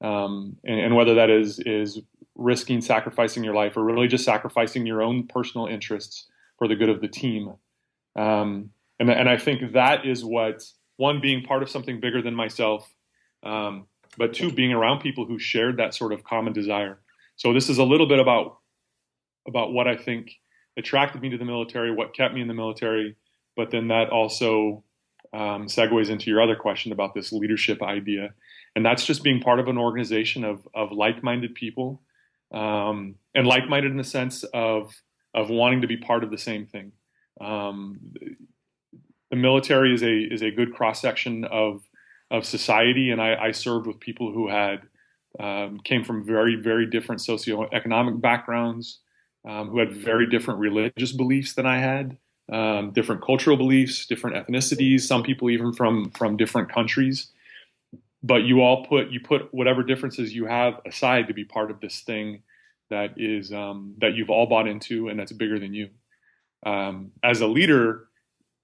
Um, 0.01 0.57
and, 0.65 0.81
and, 0.81 0.97
whether 0.97 1.15
that 1.15 1.31
is 1.31 1.61
is 1.61 2.01
risking 2.35 2.81
sacrificing 2.81 3.45
your 3.45 3.55
life 3.55 3.77
or 3.77 3.85
really 3.85 4.09
just 4.09 4.25
sacrificing 4.25 4.87
your 4.87 5.03
own 5.03 5.27
personal 5.29 5.67
interests 5.67 6.27
for 6.59 6.67
the 6.67 6.75
good 6.75 6.89
of 6.89 7.01
the 7.01 7.09
team. 7.09 7.55
Um, 8.17 8.71
and, 8.99 9.09
and 9.09 9.29
I 9.29 9.37
think 9.37 9.73
that 9.73 10.05
is 10.05 10.25
what 10.25 10.65
one 10.97 11.21
being 11.21 11.43
part 11.43 11.63
of 11.63 11.71
something 11.71 12.01
bigger 12.01 12.23
than 12.23 12.35
myself, 12.35 12.93
um, 13.45 13.87
but 14.19 14.35
two 14.35 14.53
being 14.53 14.73
around 14.73 15.01
people 15.01 15.27
who 15.27 15.39
shared 15.39 15.77
that 15.77 15.95
sort 15.95 16.13
of 16.13 16.25
common 16.25 16.53
desire. 16.53 16.99
So 17.37 17.53
this 17.53 17.69
is 17.69 17.79
a 17.79 17.85
little 17.85 18.09
bit 18.09 18.19
about 18.19 18.59
about 19.47 19.73
what 19.73 19.87
I 19.87 19.97
think 19.97 20.33
attracted 20.77 21.23
me 21.23 21.31
to 21.31 21.39
the 21.39 21.45
military, 21.45 21.93
what 21.93 22.15
kept 22.15 22.35
me 22.35 22.41
in 22.41 22.49
the 22.49 22.55
military, 22.55 23.17
but 23.57 23.71
then 23.71 23.89
that 23.89 24.11
also 24.11 24.85
um, 25.33 25.67
segues 25.67 26.11
into 26.11 26.31
your 26.31 26.43
other 26.43 26.57
question 26.57 26.93
about 26.93 27.15
this 27.15 27.33
leadership 27.33 27.83
idea, 27.83 28.35
and 28.77 28.85
that's 28.85 29.05
just 29.05 29.23
being 29.23 29.41
part 29.41 29.61
of 29.61 29.69
an 29.69 29.79
organization 29.79 30.45
of 30.45 30.67
of 30.75 30.93
like-minded 30.93 31.55
people, 31.55 32.03
um, 32.53 33.17
and 33.35 33.47
like-minded 33.47 33.91
in 33.91 33.97
the 33.97 34.05
sense 34.05 34.45
of 34.55 34.95
of 35.35 35.51
wanting 35.51 35.81
to 35.81 35.89
be 35.89 35.97
part 35.97 36.23
of 36.23 36.31
the 36.31 36.39
same 36.39 36.67
thing. 36.67 36.93
Um, 37.41 38.15
the 39.31 39.37
military 39.37 39.93
is 39.93 40.03
a 40.03 40.17
is 40.17 40.43
a 40.43 40.51
good 40.51 40.73
cross 40.73 41.01
section 41.01 41.45
of 41.45 41.83
of 42.31 42.47
society, 42.47 43.11
and 43.11 43.21
I, 43.21 43.35
I, 43.35 43.51
served 43.51 43.87
with 43.87 44.01
people 44.01 44.33
who 44.33 44.49
had 44.49 44.83
um, 45.39 45.81
came 45.85 46.05
from 46.05 46.25
very 46.25 46.55
very 46.55 46.87
different 46.87 47.21
socioeconomic 47.21 48.21
backgrounds, 48.21 49.01
um, 49.49 49.69
who 49.69 49.79
had 49.79 49.93
very 49.93 50.29
different 50.29 50.61
religious 50.61 51.13
beliefs 51.13 51.55
than 51.55 51.67
I 51.67 51.79
had, 51.79 52.17
um, 52.53 52.93
different 52.93 53.23
cultural 53.23 53.57
beliefs, 53.57 54.07
different 54.07 54.37
ethnicities. 54.37 55.03
Some 55.03 55.23
people 55.23 55.51
even 55.51 55.73
from 55.73 56.11
from 56.11 56.37
different 56.37 56.73
countries. 56.73 57.29
But 58.23 58.45
you 58.45 58.61
all 58.63 58.87
put 58.87 59.11
you 59.11 59.21
put 59.21 59.53
whatever 59.53 59.83
differences 59.83 60.35
you 60.35 60.47
have 60.47 60.81
aside 60.87 61.29
to 61.29 61.35
be 61.35 61.45
part 61.45 61.71
of 61.71 61.81
this 61.81 62.01
thing 62.01 62.43
that 62.91 63.15
is 63.17 63.53
um, 63.53 63.95
that 63.99 64.15
you've 64.15 64.31
all 64.31 64.47
bought 64.47 64.69
into 64.69 65.09
and 65.09 65.19
that's 65.19 65.33
bigger 65.33 65.59
than 65.59 65.75
you. 65.75 65.91
Um, 66.65 67.13
as 67.23 67.41
a 67.41 67.47
leader, 67.47 68.09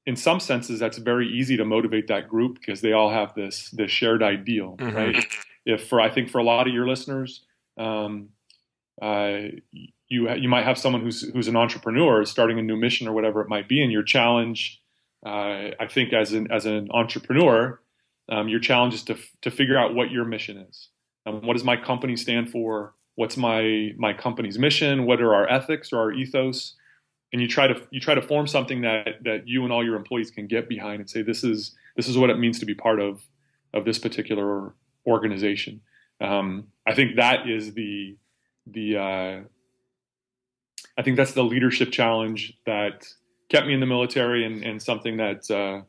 in 0.07 0.17
some 0.17 0.41
senses, 0.41 0.81
that's 0.81 0.99
very 0.99 1.29
easy 1.29 1.57
to 1.57 1.65
motivate 1.65 2.09
that 2.09 2.29
group 2.29 2.59
because 2.59 2.81
they 2.81 2.93
all 2.93 3.11
have 3.11 3.35
this 3.35 3.71
this 3.71 3.91
shared 3.91 4.23
ideal, 4.23 4.77
mm-hmm. 4.79 4.97
right? 4.97 5.27
If 5.67 5.89
for 5.89 6.01
I 6.01 6.09
think 6.09 6.31
for 6.31 6.39
a 6.39 6.43
lot 6.43 6.67
of 6.67 6.73
your 6.73 6.89
listeners, 6.89 7.43
um, 7.77 8.31
uh, 9.01 9.43
you 10.11 10.31
you 10.35 10.49
might 10.49 10.65
have 10.65 10.77
someone 10.77 11.03
who's 11.03 11.23
who's 11.33 11.49
an 11.49 11.57
entrepreneur 11.57 12.25
starting 12.25 12.59
a 12.59 12.63
new 12.63 12.77
mission 12.77 13.09
or 13.09 13.13
whatever 13.13 13.41
it 13.41 13.49
might 13.49 13.69
be, 13.69 13.83
and 13.83 13.91
your 13.91 14.03
challenge, 14.03 14.83
uh, 15.25 15.71
I 15.81 15.87
think, 15.89 16.13
as 16.13 16.33
an 16.33 16.51
as 16.53 16.67
an 16.67 16.91
entrepreneur, 16.93 17.81
um, 18.29 18.49
your 18.49 18.61
challenge 18.61 18.95
is 18.95 19.03
to 19.05 19.17
to 19.43 19.51
figure 19.51 19.79
out 19.79 19.95
what 19.95 20.11
your 20.11 20.25
mission 20.25 20.59
is. 20.59 20.89
Um, 21.27 21.43
what 21.43 21.55
does 21.55 21.65
my 21.65 21.77
company 21.77 22.17
stand 22.17 22.51
for? 22.51 22.95
What's 23.15 23.37
my 23.37 23.93
my 23.97 24.13
company's 24.13 24.59
mission? 24.59 25.07
What 25.07 25.23
are 25.23 25.35
our 25.35 25.49
ethics 25.49 25.93
or 25.93 26.01
our 26.01 26.13
ethos? 26.13 26.77
and 27.33 27.41
you 27.41 27.49
try 27.49 27.67
to 27.67 27.81
you 27.91 28.01
try 28.01 28.15
to 28.15 28.23
form 28.23 28.47
something 28.47 28.83
that 28.83 29.23
that 29.25 29.47
you 29.47 29.65
and 29.65 29.73
all 29.73 29.85
your 29.85 29.97
employees 29.97 30.31
can 30.31 30.47
get 30.47 30.69
behind 30.69 31.01
and 31.01 31.09
say 31.09 31.23
this 31.23 31.45
is 31.45 31.77
this 31.97 32.09
is 32.09 32.19
what 32.19 32.31
it 32.31 32.39
means 32.39 32.59
to 32.59 32.67
be 32.67 32.75
part 32.75 33.01
of 33.01 33.23
of 33.73 33.85
this 33.85 33.99
particular 33.99 34.75
organization. 35.07 35.81
Um, 36.21 36.69
I 36.87 36.95
think 36.95 37.17
that 37.17 37.49
is 37.49 37.75
the 37.75 38.17
the 38.67 38.97
uh, 38.97 39.41
I 40.99 41.03
think 41.03 41.17
that's 41.17 41.33
the 41.33 41.45
leadership 41.45 41.91
challenge 41.91 42.55
that 42.67 43.07
kept 43.49 43.67
me 43.67 43.75
in 43.75 43.81
the 43.81 43.87
military 43.87 44.45
and, 44.45 44.63
and 44.65 44.83
something 44.83 45.17
that 45.19 45.51
uh, 45.51 45.83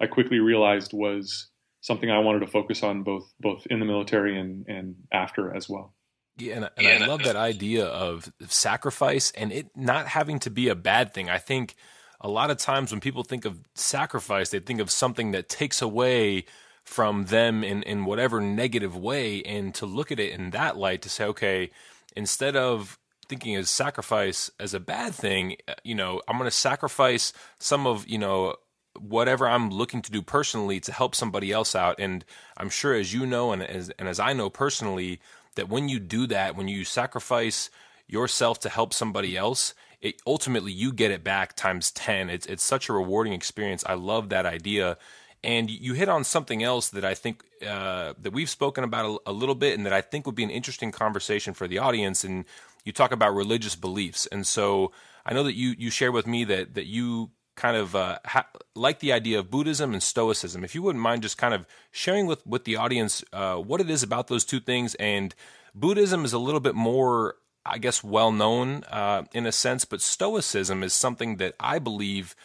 I 0.00 0.06
quickly 0.06 0.38
realized 0.38 0.92
was 0.92 1.48
something 1.80 2.10
I 2.10 2.18
wanted 2.18 2.40
to 2.40 2.46
focus 2.46 2.82
on 2.82 3.02
both 3.02 3.32
both 3.40 3.66
in 3.70 3.80
the 3.80 3.86
military 3.86 4.38
and, 4.38 4.66
and 4.68 4.96
after 5.12 5.54
as 5.54 5.68
well. 5.68 5.94
Yeah, 6.36 6.56
and, 6.56 6.70
and 6.76 6.86
yeah, 6.86 6.98
I 7.02 7.06
love 7.06 7.24
that 7.24 7.36
idea 7.36 7.86
of 7.86 8.32
sacrifice 8.46 9.32
and 9.32 9.52
it 9.52 9.76
not 9.76 10.06
having 10.06 10.38
to 10.40 10.50
be 10.50 10.68
a 10.68 10.74
bad 10.74 11.12
thing. 11.12 11.28
I 11.28 11.38
think 11.38 11.74
a 12.20 12.28
lot 12.28 12.50
of 12.50 12.58
times 12.58 12.90
when 12.90 13.00
people 13.00 13.24
think 13.24 13.44
of 13.44 13.60
sacrifice, 13.74 14.50
they 14.50 14.60
think 14.60 14.80
of 14.80 14.90
something 14.90 15.32
that 15.32 15.48
takes 15.48 15.82
away 15.82 16.44
from 16.84 17.26
them 17.26 17.62
in, 17.62 17.82
in 17.82 18.04
whatever 18.04 18.40
negative 18.40 18.96
way. 18.96 19.42
And 19.42 19.74
to 19.74 19.86
look 19.86 20.10
at 20.10 20.18
it 20.18 20.32
in 20.32 20.50
that 20.50 20.76
light, 20.76 21.02
to 21.02 21.08
say, 21.08 21.24
okay, 21.26 21.70
instead 22.16 22.56
of 22.56 22.98
thinking 23.28 23.56
of 23.56 23.68
sacrifice 23.68 24.50
as 24.58 24.74
a 24.74 24.80
bad 24.80 25.14
thing, 25.14 25.56
uh, 25.66 25.74
you 25.84 25.94
know, 25.94 26.22
I'm 26.28 26.38
going 26.38 26.50
to 26.50 26.56
sacrifice 26.56 27.32
some 27.58 27.86
of, 27.86 28.08
you 28.08 28.18
know, 28.18 28.56
whatever 28.98 29.48
I'm 29.48 29.70
looking 29.70 30.02
to 30.02 30.10
do 30.10 30.22
personally 30.22 30.80
to 30.80 30.92
help 30.92 31.14
somebody 31.14 31.52
else 31.52 31.74
out. 31.74 31.96
And 31.98 32.24
I'm 32.56 32.70
sure, 32.70 32.94
as 32.94 33.12
you 33.12 33.26
know, 33.26 33.52
and 33.52 33.62
as, 33.62 33.90
and 33.98 34.08
as 34.08 34.18
I 34.18 34.32
know 34.32 34.50
personally, 34.50 35.20
that 35.54 35.68
when 35.68 35.88
you 35.88 35.98
do 35.98 36.26
that, 36.28 36.56
when 36.56 36.68
you 36.68 36.84
sacrifice 36.84 37.70
yourself 38.06 38.60
to 38.60 38.68
help 38.68 38.94
somebody 38.94 39.36
else, 39.36 39.74
it 40.00 40.20
ultimately 40.26 40.72
you 40.72 40.92
get 40.92 41.10
it 41.10 41.24
back 41.24 41.56
times 41.56 41.90
10. 41.90 42.30
It's 42.30 42.46
it's 42.46 42.62
such 42.62 42.88
a 42.88 42.92
rewarding 42.92 43.32
experience. 43.32 43.84
I 43.86 43.94
love 43.94 44.28
that 44.28 44.46
idea. 44.46 44.96
And 45.44 45.70
you 45.70 45.94
hit 45.94 46.08
on 46.08 46.24
something 46.24 46.62
else 46.62 46.88
that 46.90 47.04
I 47.04 47.14
think 47.14 47.44
uh, 47.64 48.14
that 48.20 48.32
we've 48.32 48.50
spoken 48.50 48.82
about 48.82 49.20
a, 49.26 49.30
a, 49.30 49.32
little 49.32 49.54
bit, 49.54 49.76
and 49.76 49.86
that 49.86 49.92
I 49.92 50.00
think 50.00 50.26
would 50.26 50.34
be 50.34 50.42
an 50.42 50.50
interesting 50.50 50.90
conversation 50.90 51.54
for 51.54 51.68
the 51.68 51.78
audience. 51.78 52.24
And 52.24 52.44
you 52.88 52.92
talk 52.92 53.12
about 53.12 53.34
religious 53.34 53.76
beliefs, 53.76 54.26
and 54.26 54.44
so 54.44 54.90
I 55.24 55.32
know 55.34 55.44
that 55.44 55.54
you 55.54 55.76
you 55.78 55.90
share 55.90 56.10
with 56.10 56.26
me 56.26 56.42
that 56.44 56.74
that 56.74 56.86
you 56.86 57.30
kind 57.58 57.76
of 57.76 57.94
uh, 57.94 58.18
ha- 58.24 58.48
like 58.74 59.00
the 59.00 59.12
idea 59.12 59.38
of 59.38 59.50
Buddhism 59.50 59.92
and 59.92 60.02
Stoicism. 60.02 60.64
If 60.64 60.74
you 60.74 60.82
wouldn't 60.82 61.02
mind 61.02 61.22
just 61.22 61.36
kind 61.36 61.52
of 61.52 61.66
sharing 61.90 62.26
with, 62.26 62.46
with 62.46 62.64
the 62.64 62.76
audience 62.76 63.24
uh, 63.32 63.56
what 63.56 63.80
it 63.80 63.90
is 63.90 64.02
about 64.02 64.28
those 64.28 64.44
two 64.44 64.60
things. 64.60 64.94
And 64.94 65.34
Buddhism 65.74 66.24
is 66.24 66.32
a 66.32 66.38
little 66.38 66.60
bit 66.60 66.76
more, 66.76 67.34
I 67.66 67.78
guess, 67.78 68.02
well 68.02 68.30
known 68.30 68.84
uh, 68.84 69.24
in 69.34 69.44
a 69.44 69.52
sense, 69.52 69.84
but 69.84 70.00
Stoicism 70.00 70.82
is 70.82 70.94
something 70.94 71.36
that 71.36 71.54
I 71.58 71.80
believe 71.80 72.36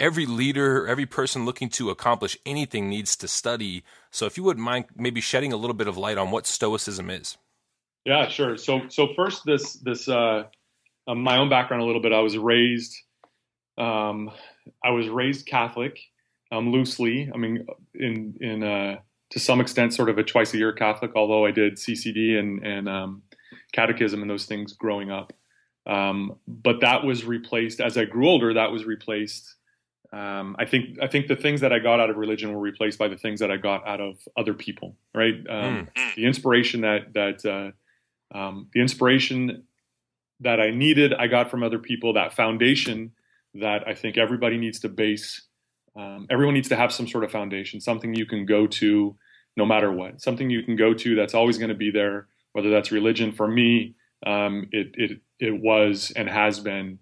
every 0.00 0.26
leader, 0.26 0.86
every 0.86 1.06
person 1.06 1.46
looking 1.46 1.70
to 1.70 1.90
accomplish 1.90 2.36
anything 2.44 2.90
needs 2.90 3.16
to 3.16 3.28
study. 3.28 3.84
So 4.10 4.26
if 4.26 4.36
you 4.36 4.42
wouldn't 4.42 4.64
mind 4.64 4.86
maybe 4.96 5.20
shedding 5.20 5.52
a 5.52 5.56
little 5.56 5.74
bit 5.74 5.88
of 5.88 5.96
light 5.96 6.18
on 6.18 6.32
what 6.32 6.46
Stoicism 6.46 7.08
is. 7.08 7.38
Yeah, 8.06 8.28
sure. 8.28 8.56
So 8.56 8.82
so 8.88 9.08
first 9.14 9.44
this 9.44 9.74
this 9.74 10.08
uh, 10.08 10.44
um, 11.08 11.22
my 11.22 11.38
own 11.38 11.48
background 11.48 11.82
a 11.82 11.86
little 11.86 12.00
bit. 12.00 12.12
I 12.12 12.20
was 12.20 12.38
raised 12.38 12.96
um, 13.76 14.30
I 14.84 14.90
was 14.90 15.08
raised 15.08 15.46
Catholic, 15.46 15.98
um, 16.52 16.70
loosely. 16.70 17.30
I 17.34 17.36
mean, 17.36 17.66
in 17.94 18.36
in 18.40 18.62
uh, 18.62 18.98
to 19.30 19.40
some 19.40 19.60
extent, 19.60 19.92
sort 19.92 20.08
of 20.08 20.18
a 20.18 20.22
twice 20.22 20.54
a 20.54 20.58
year 20.58 20.72
Catholic. 20.72 21.12
Although 21.16 21.44
I 21.44 21.50
did 21.50 21.74
CCD 21.74 22.38
and 22.38 22.64
and 22.64 22.88
um, 22.88 23.22
catechism 23.72 24.22
and 24.22 24.30
those 24.30 24.46
things 24.46 24.72
growing 24.72 25.10
up. 25.10 25.32
Um, 25.84 26.36
but 26.46 26.80
that 26.82 27.04
was 27.04 27.24
replaced 27.24 27.80
as 27.80 27.98
I 27.98 28.04
grew 28.04 28.28
older. 28.28 28.54
That 28.54 28.70
was 28.70 28.84
replaced. 28.84 29.52
Um, 30.12 30.54
I 30.60 30.64
think 30.64 30.98
I 31.02 31.08
think 31.08 31.26
the 31.26 31.34
things 31.34 31.60
that 31.60 31.72
I 31.72 31.80
got 31.80 31.98
out 31.98 32.08
of 32.08 32.16
religion 32.16 32.52
were 32.52 32.60
replaced 32.60 33.00
by 33.00 33.08
the 33.08 33.16
things 33.16 33.40
that 33.40 33.50
I 33.50 33.56
got 33.56 33.84
out 33.84 34.00
of 34.00 34.16
other 34.36 34.54
people. 34.54 34.96
Right, 35.12 35.42
mm. 35.44 35.88
the 36.14 36.24
inspiration 36.24 36.82
that 36.82 37.12
that 37.14 37.44
uh, 37.44 37.72
um, 38.36 38.68
the 38.74 38.80
inspiration 38.80 39.64
that 40.40 40.60
I 40.60 40.70
needed, 40.70 41.14
I 41.14 41.26
got 41.26 41.50
from 41.50 41.62
other 41.62 41.78
people. 41.78 42.12
That 42.12 42.34
foundation 42.34 43.12
that 43.54 43.88
I 43.88 43.94
think 43.94 44.18
everybody 44.18 44.58
needs 44.58 44.80
to 44.80 44.88
base. 44.88 45.42
Um, 45.96 46.26
everyone 46.28 46.54
needs 46.54 46.68
to 46.68 46.76
have 46.76 46.92
some 46.92 47.08
sort 47.08 47.24
of 47.24 47.32
foundation, 47.32 47.80
something 47.80 48.14
you 48.14 48.26
can 48.26 48.44
go 48.44 48.66
to 48.66 49.16
no 49.56 49.64
matter 49.64 49.90
what, 49.90 50.20
something 50.20 50.50
you 50.50 50.62
can 50.62 50.76
go 50.76 50.92
to 50.92 51.14
that's 51.14 51.32
always 51.32 51.56
going 51.56 51.70
to 51.70 51.74
be 51.74 51.90
there. 51.90 52.28
Whether 52.52 52.70
that's 52.70 52.92
religion, 52.92 53.32
for 53.32 53.48
me, 53.48 53.94
um, 54.26 54.68
it 54.72 54.88
it 54.94 55.20
it 55.40 55.60
was 55.60 56.12
and 56.16 56.28
has 56.28 56.60
been 56.60 56.98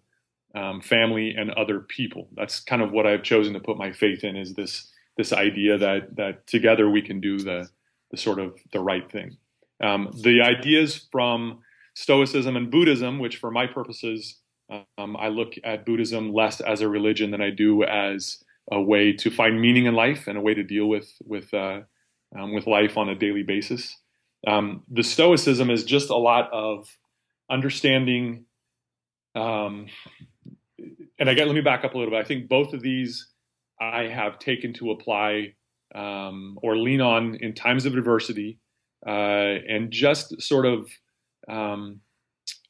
um, 0.54 0.80
family 0.80 1.34
and 1.36 1.50
other 1.52 1.80
people. 1.80 2.28
That's 2.34 2.60
kind 2.60 2.82
of 2.82 2.92
what 2.92 3.06
I've 3.06 3.24
chosen 3.24 3.54
to 3.54 3.60
put 3.60 3.76
my 3.76 3.90
faith 3.92 4.22
in. 4.22 4.36
Is 4.36 4.54
this 4.54 4.92
this 5.16 5.32
idea 5.32 5.78
that 5.78 6.16
that 6.16 6.46
together 6.46 6.88
we 6.88 7.02
can 7.02 7.20
do 7.20 7.38
the 7.38 7.68
the 8.10 8.16
sort 8.16 8.38
of 8.38 8.56
the 8.72 8.80
right 8.80 9.10
thing. 9.10 9.36
Um, 9.82 10.10
the 10.22 10.42
ideas 10.42 11.08
from 11.10 11.60
Stoicism 11.94 12.56
and 12.56 12.70
Buddhism, 12.70 13.18
which 13.18 13.36
for 13.36 13.50
my 13.50 13.66
purposes 13.66 14.40
um, 14.98 15.16
I 15.16 15.28
look 15.28 15.54
at 15.62 15.84
Buddhism 15.84 16.32
less 16.32 16.60
as 16.60 16.80
a 16.80 16.88
religion 16.88 17.30
than 17.30 17.40
I 17.40 17.50
do 17.50 17.84
as 17.84 18.42
a 18.72 18.80
way 18.80 19.12
to 19.12 19.30
find 19.30 19.60
meaning 19.60 19.86
in 19.86 19.94
life 19.94 20.26
and 20.26 20.38
a 20.38 20.40
way 20.40 20.54
to 20.54 20.62
deal 20.62 20.86
with 20.86 21.10
with 21.24 21.52
uh, 21.52 21.80
um, 22.38 22.54
with 22.54 22.66
life 22.66 22.96
on 22.96 23.08
a 23.08 23.14
daily 23.14 23.42
basis. 23.42 23.96
Um, 24.46 24.82
the 24.90 25.02
Stoicism 25.02 25.70
is 25.70 25.84
just 25.84 26.10
a 26.10 26.16
lot 26.16 26.52
of 26.52 26.88
understanding. 27.50 28.46
Um, 29.34 29.86
and 31.18 31.28
again, 31.28 31.46
let 31.46 31.54
me 31.54 31.60
back 31.60 31.84
up 31.84 31.94
a 31.94 31.98
little 31.98 32.12
bit. 32.12 32.20
I 32.20 32.26
think 32.26 32.48
both 32.48 32.72
of 32.72 32.82
these 32.82 33.28
I 33.80 34.04
have 34.04 34.38
taken 34.38 34.72
to 34.74 34.90
apply 34.90 35.54
um, 35.94 36.58
or 36.62 36.76
lean 36.76 37.00
on 37.00 37.36
in 37.36 37.54
times 37.54 37.86
of 37.86 37.94
adversity, 37.94 38.58
uh, 39.06 39.10
and 39.68 39.90
just 39.90 40.40
sort 40.40 40.66
of 40.66 40.88
um, 41.48 42.00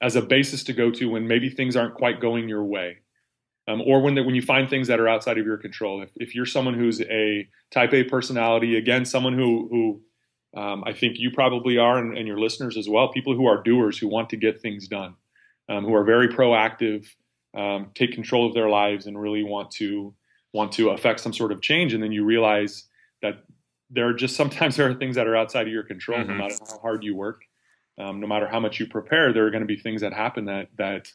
as 0.01 0.17
a 0.17 0.23
basis 0.23 0.65
to 0.65 0.73
go 0.73 0.91
to 0.91 1.11
when 1.11 1.27
maybe 1.29 1.49
things 1.51 1.77
aren't 1.77 1.95
quite 1.95 2.21
going 2.21 2.49
your 2.49 2.65
way. 2.65 2.99
um, 3.67 3.83
or 3.87 4.03
when 4.03 4.15
the, 4.15 4.23
when 4.23 4.35
you 4.35 4.43
find 4.43 4.69
things 4.69 4.89
that 4.89 5.01
are 5.01 5.09
outside 5.09 5.39
of 5.39 5.47
your 5.47 5.57
control. 5.57 6.03
If, 6.03 6.11
if 6.17 6.35
you're 6.35 6.47
someone 6.47 6.75
who's 6.75 7.01
a 7.01 7.49
Type 7.71 7.95
A 7.95 8.05
personality, 8.05 8.77
again, 8.77 9.05
someone 9.05 9.33
who 9.33 9.69
who 9.71 10.61
um, 10.61 10.85
I 10.87 10.93
think 10.93 11.17
you 11.19 11.31
probably 11.31 11.79
are, 11.79 11.99
and, 11.99 12.17
and, 12.17 12.29
your 12.29 12.39
listeners 12.39 12.77
as 12.77 12.89
well, 12.89 13.09
people 13.09 13.35
who 13.35 13.47
are 13.47 13.61
doers 13.61 13.99
who 13.99 14.07
want 14.07 14.31
to 14.31 14.37
get 14.37 14.61
things 14.61 14.87
done, 14.87 15.17
um, 15.69 15.85
who 15.85 15.93
are 15.95 16.05
very 16.05 16.29
proactive, 16.29 17.09
um, 17.57 17.91
take 17.97 18.13
control 18.13 18.47
of 18.47 18.55
their 18.55 18.69
lives, 18.69 19.07
and 19.07 19.21
really 19.21 19.43
want 19.43 19.71
to 19.73 20.15
want 20.53 20.71
to 20.73 20.91
affect 20.91 21.21
some 21.21 21.33
sort 21.33 21.51
of 21.51 21.61
change. 21.61 21.93
And 21.95 22.03
then 22.03 22.13
you 22.13 22.25
realize 22.25 22.85
that 23.23 23.45
there 23.95 24.09
are 24.09 24.15
just 24.15 24.37
sometimes 24.37 24.77
there 24.77 24.91
are 24.91 24.95
things 24.95 25.17
that 25.17 25.27
are 25.27 25.37
outside 25.37 25.67
of 25.67 25.73
your 25.73 25.85
control, 25.85 26.19
mm-hmm. 26.19 26.31
no 26.31 26.37
matter 26.37 26.57
how 26.69 26.79
hard 26.79 27.05
you 27.05 27.15
work, 27.15 27.43
um, 27.99 28.21
no 28.21 28.27
matter 28.27 28.49
how 28.49 28.61
much 28.61 28.81
you 28.81 28.87
prepare. 28.87 29.33
There 29.33 29.47
are 29.47 29.51
going 29.51 29.63
to 29.63 29.67
be 29.67 29.77
things 29.77 30.01
that 30.01 30.13
happen 30.13 30.47
that 30.47 30.69
that 30.77 31.13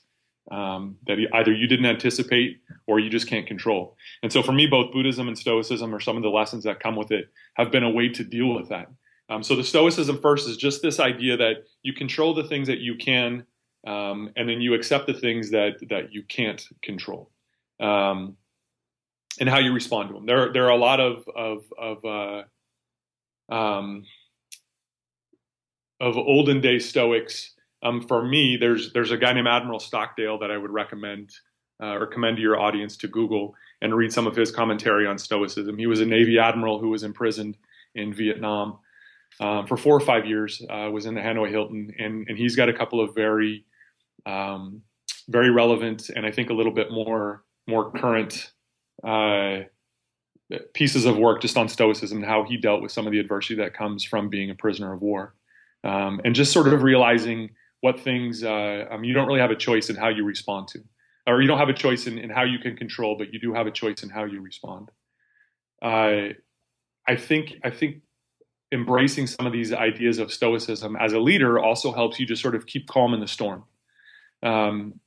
um, 0.52 0.98
that 1.06 1.18
either 1.34 1.54
you 1.54 1.68
didn't 1.68 1.86
anticipate 1.86 2.62
or 2.88 3.00
you 3.00 3.10
just 3.10 3.28
can't 3.28 3.46
control. 3.46 3.96
And 4.24 4.34
so 4.34 4.42
for 4.42 4.52
me, 4.52 4.66
both 4.66 4.92
Buddhism 4.92 5.28
and 5.28 5.38
Stoicism, 5.38 5.94
or 5.94 6.00
some 6.00 6.18
of 6.18 6.24
the 6.24 6.30
lessons 6.30 6.64
that 6.64 6.80
come 6.80 6.96
with 6.96 7.12
it, 7.12 7.30
have 7.54 7.72
been 7.72 7.84
a 7.84 7.90
way 7.90 8.10
to 8.10 8.24
deal 8.24 8.56
with 8.56 8.70
that. 8.70 8.88
Um, 9.30 9.44
so 9.44 9.56
the 9.56 9.64
Stoicism 9.64 10.20
first 10.22 10.50
is 10.50 10.58
just 10.58 10.82
this 10.82 11.00
idea 11.00 11.38
that 11.38 11.66
you 11.84 11.94
control 11.94 12.34
the 12.34 12.46
things 12.46 12.68
that 12.68 12.80
you 12.80 12.96
can, 12.96 13.46
um, 13.86 14.32
and 14.36 14.50
then 14.50 14.60
you 14.60 14.74
accept 14.74 15.06
the 15.06 15.14
things 15.14 15.52
that 15.52 15.74
that 15.90 16.14
you 16.14 16.24
can't 16.24 16.66
control, 16.82 17.30
um, 17.80 18.38
and 19.40 19.48
how 19.48 19.60
you 19.60 19.72
respond 19.72 20.10
to 20.10 20.16
them. 20.16 20.26
There, 20.26 20.52
there 20.52 20.66
are 20.66 20.72
a 20.72 20.78
lot 20.78 21.00
of 21.00 21.26
of 21.36 21.64
of 21.78 22.04
uh, 22.04 22.44
um, 23.50 24.04
of 26.00 26.18
olden 26.18 26.62
day 26.62 26.80
Stoics 26.80 27.54
um, 27.82 28.02
for 28.02 28.26
me, 28.26 28.58
there's 28.58 28.92
there's 28.94 29.12
a 29.12 29.18
guy 29.18 29.34
named 29.34 29.48
Admiral 29.48 29.80
Stockdale 29.80 30.40
that 30.40 30.52
I 30.52 30.58
would 30.58 30.72
recommend 30.72 31.32
uh, 31.82 31.94
or 31.94 32.08
commend 32.08 32.38
to 32.38 32.42
your 32.42 32.60
audience 32.60 32.98
to 32.98 33.08
Google 33.08 33.56
and 33.82 33.96
read 33.96 34.12
some 34.12 34.28
of 34.28 34.36
his 34.36 34.52
commentary 34.52 35.08
on 35.08 35.18
Stoicism. 35.18 35.78
He 35.78 35.88
was 35.88 36.02
a 36.02 36.06
Navy 36.06 36.38
admiral 36.40 36.80
who 36.80 36.90
was 36.90 37.04
imprisoned 37.04 37.58
in 37.96 38.14
Vietnam 38.14 38.80
um, 39.40 39.66
for 39.66 39.78
four 39.78 39.96
or 39.96 40.02
five 40.02 40.26
years. 40.26 40.62
Uh, 40.70 40.90
was 40.92 41.06
in 41.06 41.16
the 41.16 41.22
Hanoi 41.22 41.50
Hilton, 41.50 41.94
and 41.98 42.28
and 42.28 42.38
he's 42.38 42.56
got 42.56 42.68
a 42.68 42.74
couple 42.74 43.00
of 43.00 43.16
very 43.16 43.66
um, 44.26 44.82
very 45.30 45.50
relevant 45.50 46.10
and 46.10 46.26
I 46.26 46.32
think 46.32 46.50
a 46.50 46.54
little 46.54 46.74
bit 46.74 46.92
more 46.92 47.44
more 47.68 47.92
current 47.92 48.52
uh, 49.04 49.60
pieces 50.74 51.06
of 51.06 51.18
work 51.18 51.42
just 51.42 51.58
on 51.58 51.70
Stoicism 51.70 52.18
and 52.18 52.26
how 52.26 52.44
he 52.44 52.58
dealt 52.58 52.82
with 52.82 52.92
some 52.92 53.06
of 53.06 53.12
the 53.12 53.20
adversity 53.20 53.56
that 53.56 53.74
comes 53.74 54.04
from 54.04 54.30
being 54.30 54.50
a 54.50 54.56
prisoner 54.56 54.94
of 54.94 55.02
war, 55.02 55.36
um, 55.84 56.20
and 56.26 56.36
just 56.36 56.52
sort 56.52 56.68
of 56.68 56.84
realizing 56.84 57.50
what 57.82 58.00
things 58.00 58.44
uh, 58.44 58.86
um, 58.92 59.04
you 59.04 59.14
don't 59.14 59.28
really 59.28 59.40
have 59.40 59.52
a 59.52 59.56
choice 59.56 59.90
in 59.90 59.96
how 59.96 60.10
you 60.10 60.24
respond 60.24 60.68
to, 60.70 60.80
or 61.28 61.42
you 61.42 61.48
don't 61.48 61.60
have 61.60 61.70
a 61.70 61.74
choice 61.74 62.08
in, 62.08 62.18
in 62.18 62.30
how 62.30 62.44
you 62.44 62.60
can 62.60 62.76
control, 62.76 63.16
but 63.18 63.34
you 63.34 63.40
do 63.40 63.54
have 63.54 63.68
a 63.68 63.72
choice 63.72 64.04
in 64.04 64.10
how 64.10 64.26
you 64.26 64.42
respond. 64.42 64.90
Uh, 65.82 66.34
I 67.08 67.16
think 67.16 67.56
I 67.64 67.70
think 67.70 68.02
embracing 68.72 69.28
some 69.28 69.48
of 69.48 69.54
these 69.54 69.74
ideas 69.74 70.20
of 70.20 70.32
stoicism 70.32 70.96
as 70.96 71.14
a 71.14 71.20
leader 71.20 71.58
also 71.60 71.92
helps 71.92 72.20
you 72.20 72.26
just 72.26 72.42
sort 72.42 72.56
of 72.56 72.66
keep 72.66 72.88
calm 72.88 73.14
in 73.14 73.20
the 73.20 73.28
storm. 73.28 73.64
Um, 74.44 75.00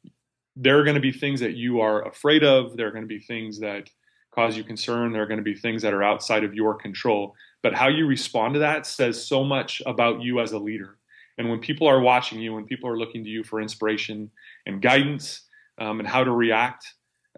there 0.56 0.78
are 0.78 0.84
going 0.84 0.96
to 0.96 1.00
be 1.00 1.12
things 1.12 1.40
that 1.40 1.54
you 1.54 1.80
are 1.80 2.06
afraid 2.06 2.44
of. 2.44 2.76
There 2.76 2.86
are 2.88 2.90
going 2.90 3.04
to 3.04 3.08
be 3.08 3.20
things 3.20 3.60
that 3.60 3.88
cause 4.34 4.56
you 4.56 4.64
concern. 4.64 5.12
There 5.12 5.22
are 5.22 5.26
going 5.26 5.38
to 5.38 5.44
be 5.44 5.54
things 5.54 5.82
that 5.82 5.94
are 5.94 6.02
outside 6.02 6.44
of 6.44 6.54
your 6.54 6.74
control. 6.74 7.34
But 7.62 7.74
how 7.74 7.88
you 7.88 8.06
respond 8.06 8.54
to 8.54 8.60
that 8.60 8.86
says 8.86 9.24
so 9.24 9.44
much 9.44 9.82
about 9.86 10.22
you 10.22 10.40
as 10.40 10.52
a 10.52 10.58
leader. 10.58 10.98
And 11.38 11.48
when 11.48 11.60
people 11.60 11.86
are 11.86 12.00
watching 12.00 12.40
you, 12.40 12.54
when 12.54 12.64
people 12.64 12.90
are 12.90 12.98
looking 12.98 13.24
to 13.24 13.30
you 13.30 13.44
for 13.44 13.60
inspiration 13.60 14.30
and 14.66 14.82
guidance 14.82 15.42
um, 15.78 16.00
and 16.00 16.08
how 16.08 16.24
to 16.24 16.30
react, 16.30 16.86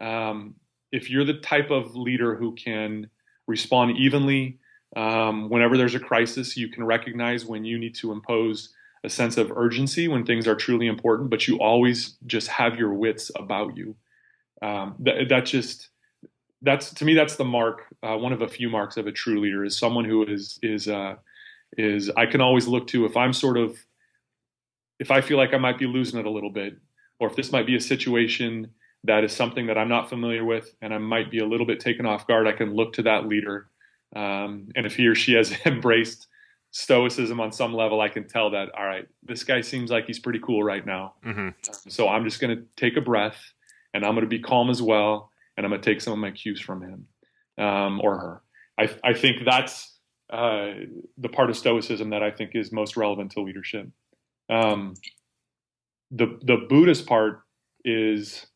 um, 0.00 0.54
if 0.92 1.10
you're 1.10 1.24
the 1.24 1.34
type 1.34 1.70
of 1.70 1.94
leader 1.94 2.36
who 2.36 2.54
can 2.54 3.08
respond 3.46 3.96
evenly 3.96 4.58
um, 4.96 5.48
whenever 5.48 5.76
there's 5.76 5.94
a 5.94 6.00
crisis, 6.00 6.56
you 6.56 6.68
can 6.68 6.84
recognize 6.84 7.44
when 7.44 7.64
you 7.64 7.78
need 7.78 7.94
to 7.96 8.12
impose 8.12 8.72
a 9.02 9.10
sense 9.10 9.36
of 9.36 9.52
urgency 9.52 10.08
when 10.08 10.24
things 10.24 10.46
are 10.46 10.54
truly 10.54 10.86
important, 10.86 11.30
but 11.30 11.46
you 11.46 11.58
always 11.58 12.16
just 12.26 12.48
have 12.48 12.76
your 12.76 12.94
wits 12.94 13.30
about 13.36 13.76
you. 13.76 13.96
Um, 14.62 14.94
that, 15.00 15.28
that 15.28 15.46
just 15.46 15.88
that's 16.64 16.92
to 16.94 17.04
me 17.04 17.14
that's 17.14 17.36
the 17.36 17.44
mark 17.44 17.84
uh, 18.02 18.16
one 18.16 18.32
of 18.32 18.42
a 18.42 18.48
few 18.48 18.68
marks 18.68 18.96
of 18.96 19.06
a 19.06 19.12
true 19.12 19.40
leader 19.40 19.64
is 19.64 19.76
someone 19.76 20.04
who 20.04 20.24
is 20.24 20.58
is 20.62 20.88
uh, 20.88 21.14
is 21.76 22.10
I 22.16 22.26
can 22.26 22.40
always 22.40 22.66
look 22.66 22.86
to 22.88 23.04
if 23.04 23.16
I'm 23.16 23.32
sort 23.32 23.56
of 23.56 23.78
if 24.98 25.10
I 25.10 25.20
feel 25.20 25.36
like 25.36 25.52
I 25.54 25.58
might 25.58 25.78
be 25.78 25.86
losing 25.86 26.20
it 26.20 26.26
a 26.26 26.30
little 26.30 26.50
bit, 26.50 26.76
or 27.18 27.28
if 27.28 27.36
this 27.36 27.52
might 27.52 27.66
be 27.66 27.76
a 27.76 27.80
situation 27.80 28.70
that 29.04 29.24
is 29.24 29.32
something 29.32 29.66
that 29.66 29.76
I'm 29.76 29.88
not 29.88 30.08
familiar 30.08 30.44
with 30.44 30.74
and 30.80 30.94
I 30.94 30.98
might 30.98 31.30
be 31.30 31.40
a 31.40 31.46
little 31.46 31.66
bit 31.66 31.80
taken 31.80 32.06
off 32.06 32.26
guard, 32.26 32.46
I 32.46 32.52
can 32.52 32.74
look 32.74 32.94
to 32.94 33.02
that 33.02 33.26
leader. 33.26 33.68
Um, 34.16 34.68
and 34.76 34.86
if 34.86 34.96
he 34.96 35.06
or 35.06 35.14
she 35.14 35.34
has 35.34 35.54
embraced 35.66 36.28
stoicism 36.70 37.40
on 37.40 37.52
some 37.52 37.74
level, 37.74 38.00
I 38.00 38.08
can 38.08 38.26
tell 38.26 38.50
that, 38.50 38.70
all 38.76 38.86
right, 38.86 39.06
this 39.22 39.44
guy 39.44 39.60
seems 39.60 39.90
like 39.90 40.06
he's 40.06 40.18
pretty 40.18 40.40
cool 40.40 40.62
right 40.62 40.84
now. 40.84 41.14
Mm-hmm. 41.24 41.50
So 41.88 42.08
I'm 42.08 42.24
just 42.24 42.40
going 42.40 42.56
to 42.56 42.64
take 42.76 42.96
a 42.96 43.00
breath 43.00 43.52
and 43.92 44.04
I'm 44.04 44.14
going 44.14 44.24
to 44.24 44.28
be 44.28 44.40
calm 44.40 44.70
as 44.70 44.80
well. 44.80 45.30
And 45.56 45.64
I'm 45.64 45.70
going 45.70 45.80
to 45.80 45.90
take 45.90 46.00
some 46.00 46.12
of 46.12 46.18
my 46.18 46.30
cues 46.30 46.60
from 46.60 46.82
him 46.82 47.64
um, 47.64 48.00
or 48.02 48.18
her. 48.18 48.42
I, 48.78 49.10
I 49.10 49.14
think 49.14 49.38
that's 49.44 49.98
uh, 50.32 50.72
the 51.18 51.28
part 51.28 51.50
of 51.50 51.56
Stoicism 51.56 52.10
that 52.10 52.22
I 52.22 52.30
think 52.30 52.52
is 52.54 52.72
most 52.72 52.96
relevant 52.96 53.32
to 53.32 53.40
leadership. 53.40 53.88
Um, 54.50 54.94
the 56.10 56.38
the 56.42 56.66
Buddhist 56.68 57.06
part 57.06 57.40
is 57.84 58.46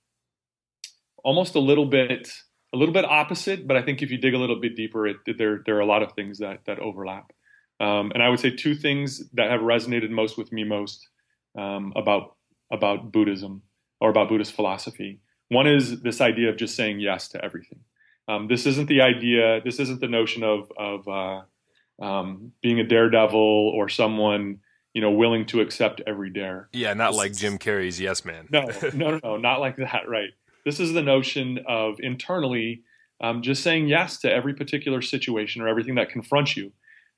almost 1.25 1.55
a 1.55 1.61
little 1.61 1.87
bit 1.87 2.31
a 2.75 2.77
little 2.77 2.93
bit 2.93 3.05
opposite, 3.05 3.67
but 3.67 3.77
I 3.77 3.83
think 3.83 4.03
if 4.03 4.11
you 4.11 4.19
dig 4.19 4.35
a 4.35 4.39
little 4.39 4.61
bit 4.61 4.77
deeper, 4.77 5.07
it, 5.07 5.17
there 5.39 5.63
there 5.65 5.77
are 5.77 5.81
a 5.81 5.87
lot 5.87 6.03
of 6.03 6.13
things 6.13 6.39
that 6.39 6.61
that 6.67 6.79
overlap. 6.79 7.33
Um, 7.81 8.11
and 8.13 8.23
I 8.23 8.29
would 8.29 8.41
say 8.41 8.51
two 8.51 8.75
things 8.75 9.29
that 9.35 9.51
have 9.51 9.61
resonated 9.61 10.11
most 10.11 10.37
with 10.37 10.53
me 10.53 10.65
most 10.65 11.09
um, 11.57 11.93
about 11.97 12.37
about 12.73 13.13
Buddhism 13.13 13.63
or 14.01 14.11
about 14.11 14.29
Buddhist 14.29 14.53
philosophy. 14.53 15.21
One 15.49 15.67
is 15.67 16.01
this 16.01 16.21
idea 16.21 16.51
of 16.51 16.57
just 16.57 16.77
saying 16.77 17.01
yes 17.01 17.29
to 17.29 17.45
everything. 17.45 17.81
Um, 18.29 18.49
this 18.49 18.67
isn't 18.67 18.87
the 18.89 19.01
idea. 19.01 19.61
This 19.65 19.81
isn't 19.81 20.01
the 20.01 20.09
notion 20.09 20.43
of 20.43 20.71
of 20.77 21.09
uh, 21.09 22.05
um, 22.05 22.53
being 22.63 22.79
a 22.79 22.85
daredevil 22.85 23.73
or 23.75 23.89
someone 23.89 24.59
you 24.93 25.01
know 25.01 25.11
willing 25.11 25.47
to 25.47 25.61
accept 25.61 26.03
every 26.07 26.31
dare. 26.31 26.69
Yeah, 26.73 26.93
not 26.95 27.15
like 27.15 27.37
Jim 27.37 27.59
Carrey's 27.59 27.99
Yes 28.01 28.25
Man. 28.25 28.49
no, 28.51 28.67
no, 28.95 29.11
no, 29.11 29.21
no, 29.23 29.37
not 29.37 29.61
like 29.61 29.77
that. 29.77 30.09
Right. 30.09 30.31
This 30.65 30.81
is 30.81 30.93
the 30.93 31.03
notion 31.03 31.61
of 31.67 31.97
internally 32.01 32.83
um, 33.23 33.43
just 33.43 33.63
saying 33.63 33.89
yes 33.89 34.19
to 34.19 34.33
every 34.33 34.55
particular 34.55 35.01
situation 35.03 35.63
or 35.63 35.69
everything 35.69 35.95
that 35.97 36.11
confronts 36.11 36.57
you. 36.57 36.73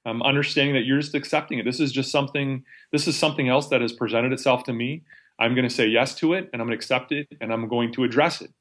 Um, 0.06 0.22
understanding 0.22 0.74
that 0.74 0.84
you're 0.84 1.00
just 1.00 1.14
accepting 1.14 1.58
it. 1.58 1.64
This 1.64 1.78
is 1.78 1.92
just 1.92 2.10
something. 2.10 2.64
This 2.90 3.06
is 3.06 3.18
something 3.18 3.48
else 3.48 3.68
that 3.68 3.82
has 3.82 3.92
presented 3.92 4.32
itself 4.32 4.64
to 4.64 4.72
me. 4.72 5.02
I'm 5.40 5.54
going 5.54 5.68
to 5.68 5.74
say 5.74 5.86
yes 5.86 6.14
to 6.16 6.34
it, 6.34 6.50
and 6.52 6.60
I'm 6.60 6.68
going 6.68 6.78
to 6.78 6.82
accept 6.82 7.12
it, 7.12 7.26
and 7.40 7.52
I'm 7.52 7.66
going 7.68 7.92
to 7.94 8.04
address 8.04 8.42
it, 8.42 8.52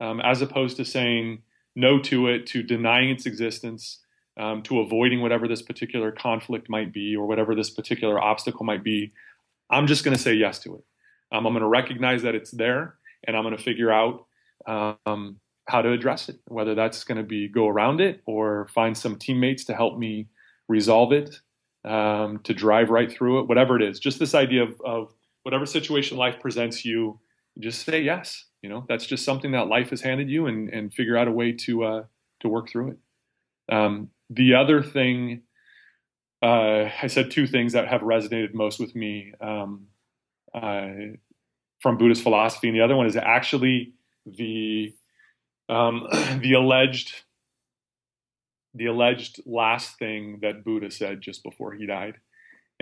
um, 0.00 0.20
as 0.20 0.42
opposed 0.42 0.78
to 0.78 0.84
saying 0.84 1.42
no 1.76 1.98
to 2.00 2.28
it, 2.28 2.46
to 2.48 2.62
denying 2.62 3.10
its 3.10 3.26
existence, 3.26 4.00
um, 4.38 4.62
to 4.62 4.80
avoiding 4.80 5.20
whatever 5.20 5.46
this 5.46 5.62
particular 5.62 6.10
conflict 6.10 6.68
might 6.68 6.92
be 6.92 7.14
or 7.16 7.26
whatever 7.26 7.54
this 7.54 7.70
particular 7.70 8.20
obstacle 8.20 8.64
might 8.64 8.82
be, 8.82 9.12
I'm 9.70 9.86
just 9.86 10.04
going 10.04 10.16
to 10.16 10.22
say 10.22 10.34
yes 10.34 10.58
to 10.60 10.76
it. 10.76 10.84
Um, 11.32 11.46
I'm 11.46 11.52
going 11.52 11.62
to 11.62 11.68
recognize 11.68 12.22
that 12.22 12.34
it's 12.34 12.50
there 12.50 12.96
and 13.26 13.36
I'm 13.36 13.42
going 13.42 13.56
to 13.56 13.62
figure 13.62 13.90
out 13.90 14.26
um, 14.66 15.38
how 15.68 15.82
to 15.82 15.92
address 15.92 16.28
it, 16.28 16.38
whether 16.48 16.74
that's 16.74 17.04
going 17.04 17.18
to 17.18 17.24
be 17.24 17.48
go 17.48 17.68
around 17.68 18.00
it 18.00 18.22
or 18.26 18.68
find 18.68 18.96
some 18.96 19.16
teammates 19.16 19.64
to 19.64 19.74
help 19.74 19.98
me 19.98 20.28
resolve 20.68 21.12
it, 21.12 21.40
um, 21.84 22.40
to 22.44 22.54
drive 22.54 22.90
right 22.90 23.10
through 23.10 23.40
it, 23.40 23.48
whatever 23.48 23.76
it 23.76 23.82
is. 23.82 23.98
Just 23.98 24.18
this 24.18 24.34
idea 24.34 24.62
of, 24.62 24.80
of 24.84 25.14
whatever 25.42 25.66
situation 25.66 26.16
life 26.16 26.40
presents 26.40 26.84
you, 26.84 27.20
just 27.58 27.84
say 27.84 28.00
yes. 28.00 28.44
You 28.62 28.68
know, 28.68 28.84
that's 28.88 29.06
just 29.06 29.24
something 29.24 29.52
that 29.52 29.66
life 29.66 29.90
has 29.90 30.00
handed 30.00 30.30
you 30.30 30.46
and, 30.46 30.68
and 30.68 30.92
figure 30.94 31.16
out 31.16 31.28
a 31.28 31.32
way 31.32 31.52
to, 31.52 31.84
uh, 31.84 32.02
to 32.40 32.48
work 32.48 32.70
through 32.70 32.92
it. 32.92 33.74
Um, 33.74 34.10
the 34.30 34.54
other 34.54 34.82
thing, 34.82 35.42
uh, 36.42 36.90
I 37.02 37.06
said 37.08 37.30
two 37.30 37.46
things 37.46 37.72
that 37.72 37.88
have 37.88 38.00
resonated 38.02 38.54
most 38.54 38.80
with 38.80 38.94
me 38.94 39.32
um, 39.40 39.86
uh, 40.54 40.88
from 41.80 41.98
Buddhist 41.98 42.22
philosophy, 42.22 42.68
and 42.68 42.76
the 42.76 42.82
other 42.82 42.96
one 42.96 43.06
is 43.06 43.16
actually 43.16 43.94
the 44.26 44.94
um, 45.68 46.06
the 46.40 46.54
alleged 46.54 47.22
the 48.74 48.86
alleged 48.86 49.42
last 49.44 49.98
thing 49.98 50.38
that 50.40 50.64
Buddha 50.64 50.90
said 50.90 51.20
just 51.20 51.42
before 51.42 51.74
he 51.74 51.86
died, 51.86 52.14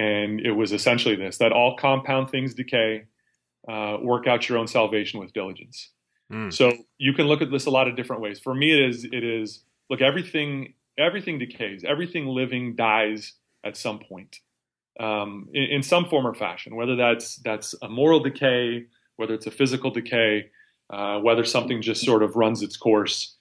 and 0.01 0.41
it 0.41 0.53
was 0.53 0.73
essentially 0.73 1.17
this: 1.17 1.39
that 1.39 1.53
all 1.53 1.77
compound 1.77 2.31
things 2.31 2.55
decay. 2.55 3.05
Uh, 3.69 3.99
work 4.01 4.27
out 4.27 4.49
your 4.49 4.57
own 4.57 4.67
salvation 4.67 5.21
with 5.21 5.35
diligence. 5.35 5.91
Mm. 6.33 6.53
So 6.53 6.73
you 6.97 7.13
can 7.13 7.27
look 7.27 7.43
at 7.43 7.51
this 7.51 7.67
a 7.67 7.71
lot 7.71 7.89
of 7.89 7.95
different 7.95 8.23
ways. 8.23 8.41
For 8.41 8.55
me, 8.55 8.73
it 8.73 8.89
is 8.89 9.05
it 9.05 9.23
is 9.23 9.63
look 9.91 10.01
everything 10.01 10.75
everything 10.99 11.39
decays. 11.39 11.85
Everything 11.85 12.27
living 12.27 12.75
dies 12.75 13.35
at 13.65 13.77
some 13.77 13.99
point, 13.99 14.39
um, 14.99 15.49
in, 15.53 15.65
in, 15.65 15.83
some 15.83 16.07
form 16.07 16.27
or 16.27 16.35
fashion. 16.35 16.75
Whether 16.75 16.97
that's 16.97 17.37
that's 17.37 17.75
a 17.83 17.89
moral 17.89 18.21
decay, 18.21 18.87
whether 19.17 19.35
it's 19.35 19.47
a 19.47 19.51
physical 19.51 19.91
decay, 19.91 20.51
uh, 20.89 21.19
whether 21.21 21.45
something 21.45 21.83
just 21.83 22.05
sort 22.05 22.23
of 22.23 22.37
runs 22.37 22.63
its 22.63 22.77
course. 22.77 23.37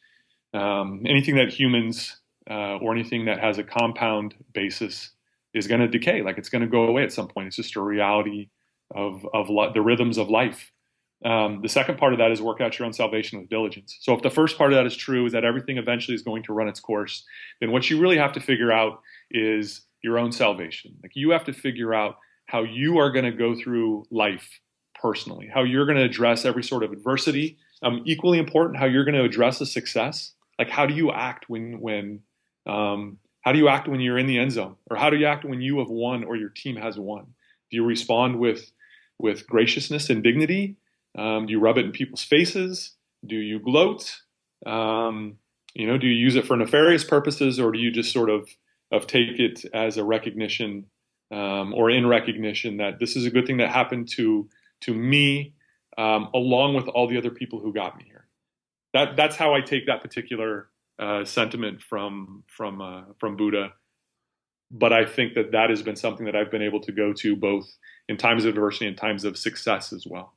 Um, 0.54 1.04
anything 1.08 1.36
that 1.36 1.54
humans 1.54 2.17
uh, 2.50 2.78
or 2.78 2.91
anything 2.91 3.26
that 3.26 3.39
has 3.39 3.58
a 3.60 3.63
compound 3.63 4.36
basis 4.54 5.12
is 5.54 5.68
going 5.68 5.82
to 5.82 5.88
decay. 5.88 6.22
Like 6.22 6.38
it's 6.38 6.50
going 6.50 6.62
to 6.62 6.68
go 6.68 6.84
away 6.84 7.04
at 7.04 7.12
some 7.12 7.28
point. 7.28 7.48
It's 7.48 7.56
just 7.56 7.76
a 7.76 7.82
reality 7.82 8.50
of 8.94 9.26
of 9.34 9.50
li- 9.50 9.72
the 9.74 9.82
rhythms 9.82 10.18
of 10.18 10.30
life. 10.30 10.72
Um, 11.26 11.62
the 11.62 11.70
second 11.70 11.98
part 11.98 12.14
of 12.14 12.20
that 12.20 12.32
is 12.32 12.42
work 12.42 12.62
out 12.62 12.80
your 12.80 12.86
own 12.86 12.94
salvation 12.94 13.40
with 13.40 13.50
diligence. 13.50 13.98
So 14.02 14.14
if 14.14 14.22
the 14.22 14.30
first 14.30 14.58
part 14.58 14.72
of 14.72 14.78
that 14.78 14.86
is 14.86 14.96
true, 14.96 15.26
is 15.26 15.34
that 15.34 15.44
everything 15.44 15.78
eventually 15.78 16.16
is 16.16 16.22
going 16.22 16.44
to 16.44 16.54
run 16.54 16.70
its 16.70 16.80
course, 16.80 17.26
then 17.60 17.72
what 17.72 17.90
you 17.90 18.00
really 18.00 18.18
have 18.18 18.32
to 18.34 18.40
figure 18.40 18.72
out 18.72 19.02
is 19.30 19.82
your 20.02 20.18
own 20.18 20.32
salvation. 20.32 20.96
Like 21.04 21.12
you 21.16 21.32
have 21.32 21.44
to 21.46 21.54
figure 21.54 21.94
out 21.94 22.16
how 22.46 22.64
you 22.64 22.98
are 23.00 23.12
going 23.12 23.26
to 23.26 23.32
go 23.32 23.54
through 23.54 24.06
life 24.12 24.60
personally, 25.00 25.50
how 25.54 25.64
you're 25.64 25.86
going 25.86 25.98
to 25.98 26.04
address 26.04 26.46
every 26.46 26.64
sort 26.64 26.84
of 26.84 26.92
adversity. 26.94 27.58
Um, 27.82 28.02
equally 28.06 28.40
important, 28.40 28.78
how 28.78 28.86
you're 28.86 29.06
going 29.06 29.16
to 29.16 29.24
address 29.24 29.62
a 29.62 29.66
success. 29.66 30.34
Like 30.58 30.70
how 30.70 30.86
do 30.86 30.94
you 30.94 31.12
act 31.12 31.50
when 31.50 31.80
when 31.80 32.22
um, 32.66 33.18
how 33.41 33.52
do 33.52 33.60
you 33.60 33.69
act 33.69 33.88
when 33.88 33.99
you're 33.99 34.17
in 34.17 34.28
the 34.28 34.39
end 34.39 34.52
zone, 34.52 34.75
or 34.89 34.97
how 34.97 35.10
do 35.10 35.17
you 35.17 35.25
act 35.25 35.45
when 35.45 35.62
you 35.62 35.80
have 35.80 35.89
won 35.89 36.23
or 36.23 36.36
your 36.36 36.49
team 36.49 36.75
has 36.75 36.97
won? 36.97 37.25
Do 37.69 37.78
you 37.78 37.86
respond 37.86 38.39
with 38.39 38.71
with 39.17 39.47
graciousness 39.47 40.10
and 40.10 40.23
dignity? 40.23 40.78
Um, 41.17 41.45
do 41.45 41.52
you 41.52 41.60
rub 41.60 41.78
it 41.78 41.86
in 41.86 41.91
people's 41.91 42.23
faces? 42.23 42.95
Do 43.25 43.36
you 43.36 43.60
gloat? 43.60 44.21
Um, 44.65 45.38
you 45.73 45.88
know, 45.88 45.97
do 45.97 46.08
you 46.08 46.13
use 46.13 46.36
it 46.36 46.47
for 46.47 46.56
nefarious 46.56 47.04
purposes, 47.04 47.60
or 47.60 47.71
do 47.71 47.80
you 47.80 47.91
just 47.91 48.12
sort 48.12 48.30
of 48.30 48.49
of 48.91 49.08
take 49.08 49.39
it 49.39 49.65
as 49.73 49.97
a 49.97 50.04
recognition 50.04 50.86
um, 51.32 51.73
or 51.73 51.91
in 51.91 52.08
recognition 52.08 52.78
that 52.78 52.99
this 52.99 53.15
is 53.15 53.25
a 53.25 53.30
good 53.30 53.45
thing 53.45 53.58
that 53.58 53.69
happened 53.69 54.10
to 54.10 54.49
to 54.82 54.93
me, 54.93 55.54
um, 55.97 56.30
along 56.34 56.73
with 56.73 56.88
all 56.88 57.08
the 57.08 57.17
other 57.17 57.32
people 57.32 57.60
who 57.60 57.73
got 57.73 57.97
me 57.97 58.06
here. 58.06 58.28
That 58.93 59.15
that's 59.15 59.36
how 59.36 59.54
I 59.54 59.62
take 59.62 59.86
that 59.88 60.02
particular 60.02 60.69
uh, 61.00 61.26
sentiment 61.26 61.82
from 61.82 62.44
from 62.48 62.82
uh, 62.82 63.04
from 63.20 63.38
Buddha. 63.38 63.74
But 64.72 64.94
I 64.94 65.06
think 65.06 65.34
that 65.34 65.52
that 65.54 65.72
has 65.72 65.82
been 65.82 65.96
something 65.96 66.26
that 66.26 66.36
I've 66.36 66.52
been 66.52 66.62
able 66.62 66.82
to 66.82 66.92
go 66.92 67.14
to 67.14 67.36
both 67.36 67.66
in 68.08 68.18
times 68.18 68.46
of 68.46 68.50
adversity 68.50 68.86
and 68.88 68.98
times 68.98 69.24
of 69.24 69.38
success 69.38 69.92
as 69.92 70.06
well. 70.06 70.34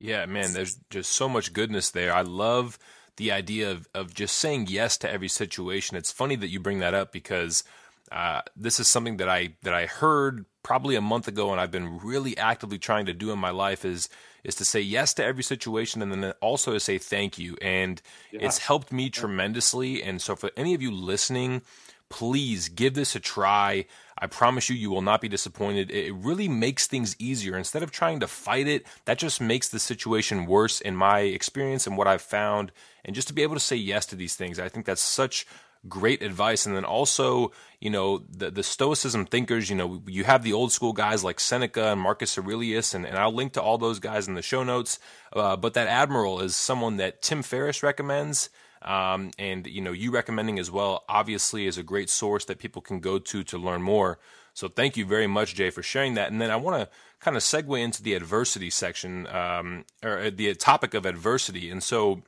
Yeah, 0.00 0.26
man, 0.26 0.52
there's 0.52 0.78
just 0.90 1.12
so 1.12 1.28
much 1.28 1.52
goodness 1.52 1.90
there. 1.90 2.14
I 2.14 2.22
love 2.22 2.78
the 3.16 3.32
idea 3.32 3.70
of, 3.70 3.88
of 3.94 4.12
just 4.12 4.36
saying 4.36 4.66
yes 4.68 4.98
to 4.98 5.10
every 5.10 5.28
situation. 5.28 5.96
It's 5.96 6.12
funny 6.12 6.36
that 6.36 6.48
you 6.48 6.60
bring 6.60 6.80
that 6.80 6.92
up 6.92 7.12
because 7.12 7.64
uh, 8.12 8.42
this 8.56 8.80
is 8.80 8.88
something 8.88 9.16
that 9.18 9.28
I 9.28 9.54
that 9.62 9.72
I 9.72 9.86
heard 9.86 10.44
probably 10.64 10.96
a 10.96 11.00
month 11.00 11.28
ago, 11.28 11.52
and 11.52 11.60
I've 11.60 11.70
been 11.70 11.98
really 11.98 12.36
actively 12.36 12.78
trying 12.78 13.06
to 13.06 13.12
do 13.12 13.30
in 13.30 13.38
my 13.38 13.50
life 13.50 13.84
is 13.84 14.08
is 14.42 14.56
to 14.56 14.64
say 14.64 14.80
yes 14.80 15.14
to 15.14 15.24
every 15.24 15.44
situation, 15.44 16.02
and 16.02 16.10
then 16.10 16.32
also 16.40 16.72
to 16.72 16.80
say 16.80 16.98
thank 16.98 17.38
you. 17.38 17.56
And 17.62 18.02
yeah. 18.32 18.40
it's 18.42 18.58
helped 18.58 18.92
me 18.92 19.08
tremendously. 19.08 20.02
And 20.02 20.20
so, 20.20 20.34
for 20.34 20.50
any 20.56 20.74
of 20.74 20.82
you 20.82 20.90
listening, 20.90 21.62
please 22.08 22.68
give 22.68 22.94
this 22.94 23.14
a 23.14 23.20
try. 23.20 23.86
I 24.18 24.26
promise 24.26 24.68
you, 24.68 24.76
you 24.76 24.90
will 24.90 25.02
not 25.02 25.20
be 25.20 25.28
disappointed. 25.28 25.90
It 25.90 26.14
really 26.14 26.48
makes 26.48 26.86
things 26.86 27.16
easier. 27.18 27.56
Instead 27.56 27.82
of 27.82 27.90
trying 27.90 28.20
to 28.20 28.28
fight 28.28 28.68
it, 28.68 28.86
that 29.04 29.18
just 29.18 29.40
makes 29.40 29.68
the 29.68 29.80
situation 29.80 30.46
worse 30.46 30.80
in 30.80 30.94
my 30.96 31.20
experience 31.20 31.86
and 31.86 31.96
what 31.96 32.06
I've 32.06 32.22
found. 32.22 32.72
And 33.04 33.14
just 33.14 33.28
to 33.28 33.34
be 33.34 33.42
able 33.42 33.54
to 33.54 33.60
say 33.60 33.76
yes 33.76 34.06
to 34.06 34.16
these 34.16 34.36
things, 34.36 34.58
I 34.58 34.68
think 34.68 34.86
that's 34.86 35.02
such 35.02 35.46
great 35.88 36.22
advice. 36.22 36.66
And 36.66 36.76
then 36.76 36.84
also, 36.84 37.52
you 37.80 37.90
know, 37.90 38.18
the, 38.18 38.50
the 38.50 38.62
Stoicism 38.62 39.26
thinkers, 39.26 39.70
you 39.70 39.76
know, 39.76 40.02
you 40.06 40.24
have 40.24 40.42
the 40.42 40.52
old 40.52 40.72
school 40.72 40.92
guys 40.92 41.24
like 41.24 41.40
Seneca 41.40 41.92
and 41.92 42.00
Marcus 42.00 42.38
Aurelius, 42.38 42.94
and, 42.94 43.06
and 43.06 43.16
I'll 43.16 43.34
link 43.34 43.52
to 43.54 43.62
all 43.62 43.78
those 43.78 43.98
guys 43.98 44.28
in 44.28 44.34
the 44.34 44.42
show 44.42 44.64
notes. 44.64 44.98
Uh, 45.32 45.56
but 45.56 45.74
that 45.74 45.88
admiral 45.88 46.40
is 46.40 46.56
someone 46.56 46.96
that 46.96 47.22
Tim 47.22 47.42
Ferriss 47.42 47.82
recommends. 47.82 48.50
Um, 48.82 49.30
and 49.38 49.66
you 49.66 49.80
know, 49.80 49.92
you 49.92 50.10
recommending 50.10 50.58
as 50.58 50.70
well, 50.70 51.04
obviously, 51.08 51.66
is 51.66 51.78
a 51.78 51.82
great 51.82 52.10
source 52.10 52.44
that 52.46 52.58
people 52.58 52.82
can 52.82 53.00
go 53.00 53.18
to 53.18 53.42
to 53.44 53.58
learn 53.58 53.82
more. 53.82 54.18
So 54.52 54.68
thank 54.68 54.96
you 54.96 55.04
very 55.04 55.26
much, 55.26 55.54
Jay, 55.54 55.70
for 55.70 55.82
sharing 55.82 56.14
that. 56.14 56.30
And 56.30 56.40
then 56.40 56.50
I 56.50 56.56
want 56.56 56.80
to 56.80 56.88
kind 57.18 57.36
of 57.36 57.42
segue 57.42 57.80
into 57.80 58.02
the 58.02 58.14
adversity 58.14 58.70
section, 58.70 59.26
um, 59.26 59.84
or 60.02 60.30
the 60.30 60.54
topic 60.54 60.94
of 60.94 61.06
adversity. 61.06 61.70
And 61.70 61.82
so 61.82 62.22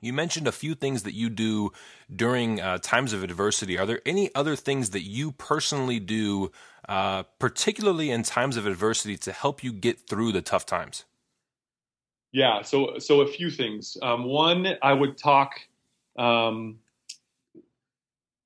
you 0.00 0.12
mentioned 0.12 0.46
a 0.46 0.52
few 0.52 0.74
things 0.74 1.02
that 1.02 1.14
you 1.14 1.28
do 1.28 1.72
during 2.14 2.60
uh, 2.60 2.78
times 2.78 3.12
of 3.12 3.22
adversity. 3.22 3.78
Are 3.78 3.86
there 3.86 4.00
any 4.06 4.34
other 4.34 4.56
things 4.56 4.90
that 4.90 5.02
you 5.02 5.32
personally 5.32 6.00
do, 6.00 6.50
uh, 6.88 7.24
particularly 7.38 8.10
in 8.10 8.22
times 8.22 8.56
of 8.56 8.66
adversity, 8.66 9.16
to 9.18 9.32
help 9.32 9.62
you 9.62 9.72
get 9.72 10.08
through 10.08 10.32
the 10.32 10.42
tough 10.42 10.66
times? 10.66 11.04
Yeah, 12.32 12.62
so 12.62 12.98
so 12.98 13.22
a 13.22 13.26
few 13.26 13.50
things. 13.50 13.96
Um, 14.02 14.24
one, 14.24 14.66
I 14.82 14.92
would 14.92 15.18
talk 15.18 15.54
um, 16.16 16.78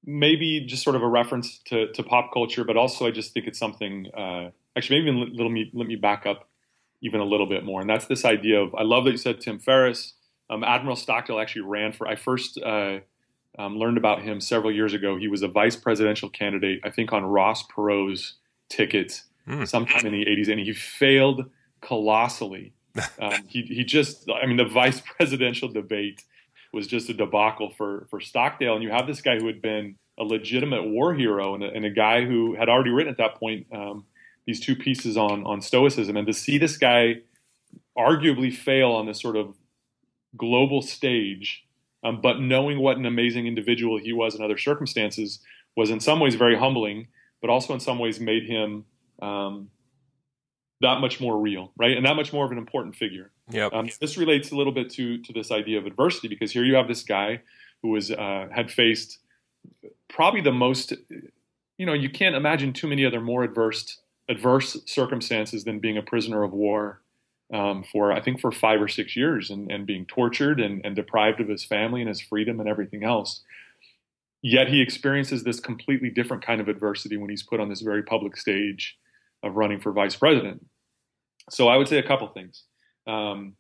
maybe 0.05 0.65
just 0.67 0.83
sort 0.83 0.97
of 0.97 1.03
a 1.03 1.09
reference 1.09 1.59
to, 1.67 1.93
to 1.93 2.03
pop 2.03 2.33
culture, 2.33 2.65
but 2.65 2.77
also 2.77 3.07
I 3.07 3.11
just 3.11 3.33
think 3.33 3.47
it's 3.47 3.59
something. 3.59 4.07
Uh, 4.17 4.51
actually, 4.77 5.01
maybe 5.01 5.19
even 5.19 5.37
let 5.37 5.51
me 5.51 5.71
let 5.75 5.87
me 5.87 5.97
back 5.97 6.27
up 6.27 6.49
even 7.03 7.21
a 7.21 7.25
little 7.25 7.47
bit 7.47 7.65
more, 7.65 7.81
and 7.81 7.89
that's 7.89 8.07
this 8.07 8.25
idea 8.25 8.61
of 8.61 8.75
I 8.75 8.83
love 8.83 9.05
that 9.05 9.13
you 9.13 9.19
said 9.19 9.41
Tim 9.41 9.59
Ferriss. 9.59 10.15
Um, 10.51 10.63
Admiral 10.63 10.97
Stockdale 10.97 11.41
actually 11.41 11.63
ran 11.63 11.93
for. 11.93 12.07
I 12.07 12.17
first 12.17 12.59
uh, 12.59 12.99
um, 13.59 13.77
learned 13.77 13.97
about 13.97 14.23
him 14.23 14.41
several 14.41 14.73
years 14.73 14.93
ago. 14.93 15.17
He 15.17 15.29
was 15.29 15.43
a 15.43 15.49
vice 15.49 15.77
presidential 15.77 16.29
candidate, 16.29 16.81
I 16.85 16.91
think, 16.91 17.13
on 17.13 17.25
Ross 17.25 17.65
Perot's 17.67 18.35
ticket 18.69 19.23
mm. 19.49 19.67
sometime 19.67 20.07
in 20.07 20.13
the 20.13 20.25
'80s, 20.25 20.51
and 20.51 20.61
he 20.61 20.73
failed 20.73 21.51
colossally. 21.81 22.73
Um, 23.21 23.43
he 23.49 23.63
he 23.63 23.83
just, 23.83 24.31
I 24.31 24.47
mean, 24.47 24.57
the 24.57 24.65
vice 24.65 25.01
presidential 25.17 25.69
debate 25.69 26.23
was 26.73 26.87
just 26.87 27.09
a 27.09 27.15
debacle 27.15 27.71
for 27.71 28.07
for 28.09 28.21
Stockdale. 28.21 28.75
And 28.75 28.85
you 28.85 28.91
have 28.91 29.09
this 29.09 29.21
guy 29.21 29.37
who 29.37 29.49
had 29.49 29.61
been 29.61 29.97
a 30.17 30.23
legitimate 30.23 30.85
war 30.85 31.13
hero 31.13 31.57
and 31.57 31.65
a, 31.65 31.71
and 31.71 31.85
a 31.85 31.91
guy 31.91 32.25
who 32.25 32.55
had 32.55 32.69
already 32.69 32.91
written 32.91 33.11
at 33.11 33.19
that 33.19 33.35
point 33.35 33.67
um, 33.73 34.05
these 34.47 34.61
two 34.61 34.77
pieces 34.77 35.17
on 35.17 35.45
on 35.45 35.61
Stoicism, 35.61 36.17
and 36.17 36.27
to 36.29 36.33
see 36.33 36.57
this 36.57 36.77
guy 36.77 37.17
arguably 37.99 38.55
fail 38.55 38.93
on 38.93 39.07
this 39.07 39.21
sort 39.21 39.37
of 39.37 39.57
global 40.37 40.83
stage, 40.83 41.65
um, 42.03 42.21
but 42.21 42.41
knowing 42.41 42.79
what 42.79 42.97
an 42.97 43.07
amazing 43.07 43.47
individual 43.47 43.99
he 43.99 44.13
was 44.13 44.35
in 44.35 44.43
other 44.43 44.59
circumstances 44.59 45.41
was 45.77 45.91
in 45.91 46.01
some 46.01 46.21
ways 46.21 46.35
very 46.35 46.57
humbling, 46.57 47.09
but 47.41 47.51
also 47.51 47.75
in 47.75 47.81
some 47.81 47.99
ways 47.99 48.21
made 48.21 48.45
him 48.45 48.85
um, 49.21 49.71
that 50.81 51.01
much 51.01 51.21
more 51.21 51.39
real, 51.39 51.73
right? 51.77 51.97
And 51.97 52.05
that 52.07 52.15
much 52.15 52.33
more 52.33 52.45
of 52.45 52.53
an 52.53 52.59
important 52.59 52.95
figure. 52.95 53.31
Yeah. 53.51 53.69
Um, 53.73 53.89
this 54.01 54.17
relates 54.17 54.51
a 54.51 54.57
little 54.57 54.73
bit 54.73 54.91
to 54.91 55.19
to 55.19 55.33
this 55.33 55.51
idea 55.51 55.79
of 55.79 55.87
adversity 55.87 56.29
because 56.29 56.53
here 56.53 56.65
you 56.65 56.75
have 56.77 56.89
this 56.89 57.03
guy 57.03 57.41
who 57.83 57.91
was 57.91 58.11
uh, 58.11 58.49
had 58.51 58.71
faced 58.71 59.19
probably 60.09 60.41
the 60.41 60.53
most, 60.53 60.93
you 61.79 61.87
know, 61.87 61.93
you 61.93 62.09
can't 62.09 62.35
imagine 62.35 62.73
too 62.73 62.87
many 62.87 63.05
other 63.05 63.21
more 63.21 63.45
adverse 63.45 64.01
adverse 64.29 64.79
circumstances 64.87 65.65
than 65.65 65.81
being 65.81 65.99
a 65.99 66.03
prisoner 66.03 66.43
of 66.43 66.53
war 66.53 67.03
um, 67.53 67.85
for 67.93 68.13
I 68.13 68.21
think 68.21 68.41
for 68.41 68.51
five 68.51 68.81
or 68.81 68.89
six 68.89 69.17
years 69.17 69.51
and, 69.51 69.71
and 69.71 69.87
being 69.87 70.07
tortured 70.07 70.61
and, 70.61 70.81
and 70.85 70.97
deprived 70.97 71.41
of 71.41 71.49
his 71.49 71.65
family 71.65 72.01
and 72.01 72.09
his 72.09 72.21
freedom 72.21 72.61
and 72.61 72.69
everything 72.69 73.05
else. 73.05 73.43
Yet 74.43 74.69
he 74.69 74.81
experiences 74.81 75.43
this 75.43 75.61
completely 75.61 76.11
different 76.11 76.45
kind 76.45 76.61
of 76.61 76.69
adversity 76.69 77.17
when 77.17 77.31
he's 77.31 77.43
put 77.43 77.61
on 77.61 77.69
this 77.69 77.81
very 77.81 78.03
public 78.03 78.37
stage 78.37 78.97
of 79.43 79.57
running 79.57 79.81
for 79.81 79.93
vice 79.93 80.17
president. 80.17 80.65
So 81.51 81.69
I 81.69 81.77
would 81.77 81.89
say 81.89 81.99
a 81.99 82.07
couple 82.07 82.29
things. 82.29 82.65
Um, 83.07 83.57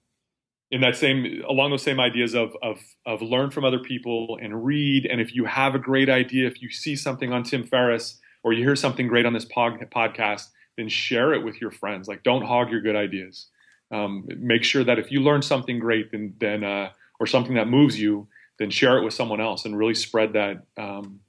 in 0.70 0.80
that 0.80 0.96
same 0.96 1.42
along 1.48 1.70
those 1.70 1.82
same 1.82 2.00
ideas 2.00 2.34
of, 2.34 2.56
of 2.62 2.78
of 3.06 3.22
learn 3.22 3.50
from 3.50 3.64
other 3.64 3.78
people 3.78 4.38
and 4.42 4.64
read 4.64 5.06
and 5.06 5.20
if 5.20 5.34
you 5.34 5.44
have 5.44 5.74
a 5.74 5.78
great 5.78 6.08
idea 6.08 6.46
if 6.46 6.60
you 6.62 6.70
see 6.70 6.96
something 6.96 7.32
on 7.32 7.42
tim 7.42 7.64
ferriss 7.64 8.18
or 8.42 8.52
you 8.52 8.64
hear 8.64 8.74
something 8.76 9.06
great 9.06 9.24
on 9.24 9.32
this 9.32 9.44
pod, 9.44 9.78
podcast 9.94 10.48
then 10.76 10.88
share 10.88 11.32
it 11.32 11.44
with 11.44 11.60
your 11.60 11.70
friends 11.70 12.08
like 12.08 12.22
don't 12.22 12.42
hog 12.42 12.70
your 12.70 12.80
good 12.80 12.96
ideas 12.96 13.48
um, 13.94 14.26
make 14.38 14.64
sure 14.64 14.82
that 14.82 14.98
if 14.98 15.12
you 15.12 15.20
learn 15.20 15.40
something 15.40 15.78
great, 15.78 16.10
then 16.10 16.34
then 16.38 16.64
uh, 16.64 16.90
or 17.20 17.26
something 17.26 17.54
that 17.54 17.68
moves 17.68 17.98
you, 17.98 18.26
then 18.58 18.70
share 18.70 18.98
it 18.98 19.04
with 19.04 19.14
someone 19.14 19.40
else 19.40 19.64
and 19.64 19.78
really 19.78 19.94
spread 19.94 20.32
that. 20.32 20.64
Um, 20.76 21.20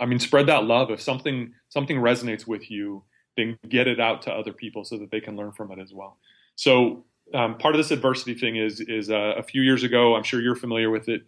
I 0.00 0.06
mean, 0.06 0.20
spread 0.20 0.46
that 0.46 0.64
love. 0.64 0.90
If 0.90 1.00
something 1.00 1.52
something 1.68 1.98
resonates 1.98 2.46
with 2.46 2.70
you, 2.70 3.02
then 3.36 3.58
get 3.68 3.88
it 3.88 4.00
out 4.00 4.22
to 4.22 4.32
other 4.32 4.52
people 4.52 4.84
so 4.84 4.96
that 4.98 5.10
they 5.10 5.20
can 5.20 5.36
learn 5.36 5.52
from 5.52 5.72
it 5.72 5.78
as 5.78 5.92
well. 5.92 6.16
So 6.54 7.04
um, 7.34 7.58
part 7.58 7.74
of 7.74 7.78
this 7.78 7.90
adversity 7.90 8.34
thing 8.34 8.56
is 8.56 8.80
is 8.80 9.10
uh, 9.10 9.34
a 9.36 9.42
few 9.42 9.62
years 9.62 9.82
ago. 9.82 10.14
I'm 10.14 10.22
sure 10.22 10.40
you're 10.40 10.54
familiar 10.54 10.90
with 10.90 11.08
it, 11.08 11.22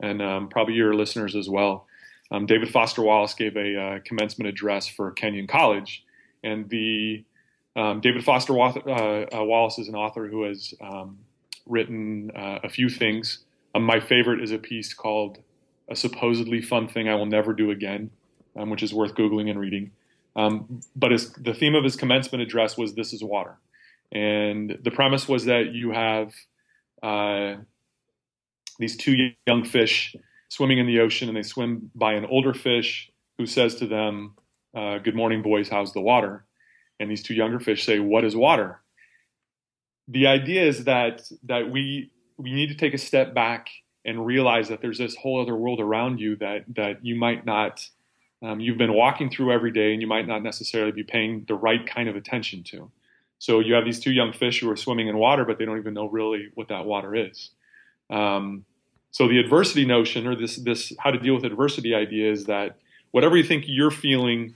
and 0.00 0.22
um, 0.22 0.48
probably 0.48 0.74
your 0.74 0.94
listeners 0.94 1.34
as 1.34 1.48
well. 1.48 1.86
Um, 2.30 2.46
David 2.46 2.70
Foster 2.70 3.02
Wallace 3.02 3.34
gave 3.34 3.56
a 3.56 3.76
uh, 3.76 3.98
commencement 4.04 4.48
address 4.48 4.86
for 4.86 5.10
Kenyon 5.10 5.48
College, 5.48 6.04
and 6.44 6.68
the 6.68 7.24
um, 7.76 8.00
David 8.00 8.24
Foster 8.24 8.58
uh, 8.58 9.26
uh, 9.32 9.44
Wallace 9.44 9.78
is 9.78 9.88
an 9.88 9.94
author 9.94 10.26
who 10.26 10.42
has 10.44 10.74
um, 10.80 11.18
written 11.66 12.30
uh, 12.34 12.58
a 12.64 12.68
few 12.68 12.88
things. 12.88 13.44
Um, 13.74 13.84
my 13.84 14.00
favorite 14.00 14.42
is 14.42 14.50
a 14.50 14.58
piece 14.58 14.92
called 14.92 15.38
"A 15.88 15.94
Supposedly 15.94 16.60
Fun 16.60 16.88
Thing 16.88 17.08
I 17.08 17.14
Will 17.14 17.26
Never 17.26 17.52
Do 17.52 17.70
Again," 17.70 18.10
um, 18.56 18.70
which 18.70 18.82
is 18.82 18.92
worth 18.92 19.14
googling 19.14 19.48
and 19.48 19.60
reading. 19.60 19.92
Um, 20.36 20.80
but 20.96 21.12
his, 21.12 21.32
the 21.34 21.54
theme 21.54 21.74
of 21.74 21.84
his 21.84 21.96
commencement 21.96 22.42
address 22.42 22.76
was 22.76 22.94
"This 22.94 23.12
is 23.12 23.22
water," 23.22 23.58
and 24.10 24.76
the 24.82 24.90
premise 24.90 25.28
was 25.28 25.44
that 25.44 25.72
you 25.72 25.92
have 25.92 26.34
these 28.78 28.96
two 28.96 29.30
young 29.46 29.64
fish 29.64 30.16
swimming 30.48 30.78
in 30.78 30.86
the 30.86 31.00
ocean, 31.00 31.28
and 31.28 31.36
they 31.36 31.42
swim 31.42 31.90
by 31.94 32.14
an 32.14 32.24
older 32.24 32.52
fish 32.52 33.10
who 33.38 33.46
says 33.46 33.76
to 33.76 33.86
them, 33.86 34.34
uh, 34.74 34.98
"Good 34.98 35.14
morning, 35.14 35.42
boys. 35.42 35.68
How's 35.68 35.92
the 35.92 36.00
water?" 36.00 36.44
And 37.00 37.10
these 37.10 37.22
two 37.22 37.34
younger 37.34 37.58
fish 37.58 37.84
say, 37.84 37.98
"What 37.98 38.24
is 38.24 38.36
water?" 38.36 38.80
The 40.06 40.28
idea 40.28 40.64
is 40.64 40.84
that 40.84 41.28
that 41.44 41.70
we 41.70 42.10
we 42.36 42.52
need 42.52 42.68
to 42.68 42.76
take 42.76 42.94
a 42.94 42.98
step 42.98 43.34
back 43.34 43.68
and 44.04 44.24
realize 44.24 44.68
that 44.68 44.80
there's 44.80 44.98
this 44.98 45.16
whole 45.16 45.40
other 45.40 45.56
world 45.56 45.80
around 45.80 46.20
you 46.20 46.36
that 46.36 46.64
that 46.76 47.04
you 47.04 47.16
might 47.16 47.44
not 47.44 47.88
um, 48.42 48.60
you've 48.60 48.78
been 48.78 48.94
walking 48.94 49.30
through 49.30 49.52
every 49.52 49.70
day 49.70 49.92
and 49.92 50.00
you 50.00 50.08
might 50.08 50.26
not 50.26 50.42
necessarily 50.42 50.92
be 50.92 51.02
paying 51.02 51.44
the 51.46 51.54
right 51.54 51.86
kind 51.86 52.08
of 52.08 52.16
attention 52.16 52.62
to. 52.64 52.90
So 53.38 53.60
you 53.60 53.74
have 53.74 53.84
these 53.84 54.00
two 54.00 54.12
young 54.12 54.32
fish 54.32 54.60
who 54.60 54.70
are 54.70 54.76
swimming 54.76 55.08
in 55.08 55.16
water, 55.16 55.44
but 55.44 55.58
they 55.58 55.64
don't 55.64 55.78
even 55.78 55.94
know 55.94 56.08
really 56.08 56.48
what 56.54 56.68
that 56.68 56.84
water 56.84 57.14
is. 57.14 57.50
Um, 58.10 58.64
so 59.12 59.28
the 59.28 59.38
adversity 59.38 59.84
notion, 59.84 60.26
or 60.26 60.36
this 60.36 60.56
this 60.56 60.92
how 60.98 61.10
to 61.10 61.18
deal 61.18 61.34
with 61.34 61.44
adversity 61.44 61.94
idea, 61.94 62.30
is 62.30 62.44
that 62.46 62.76
whatever 63.10 63.36
you 63.36 63.44
think 63.44 63.64
you're 63.66 63.90
feeling 63.90 64.54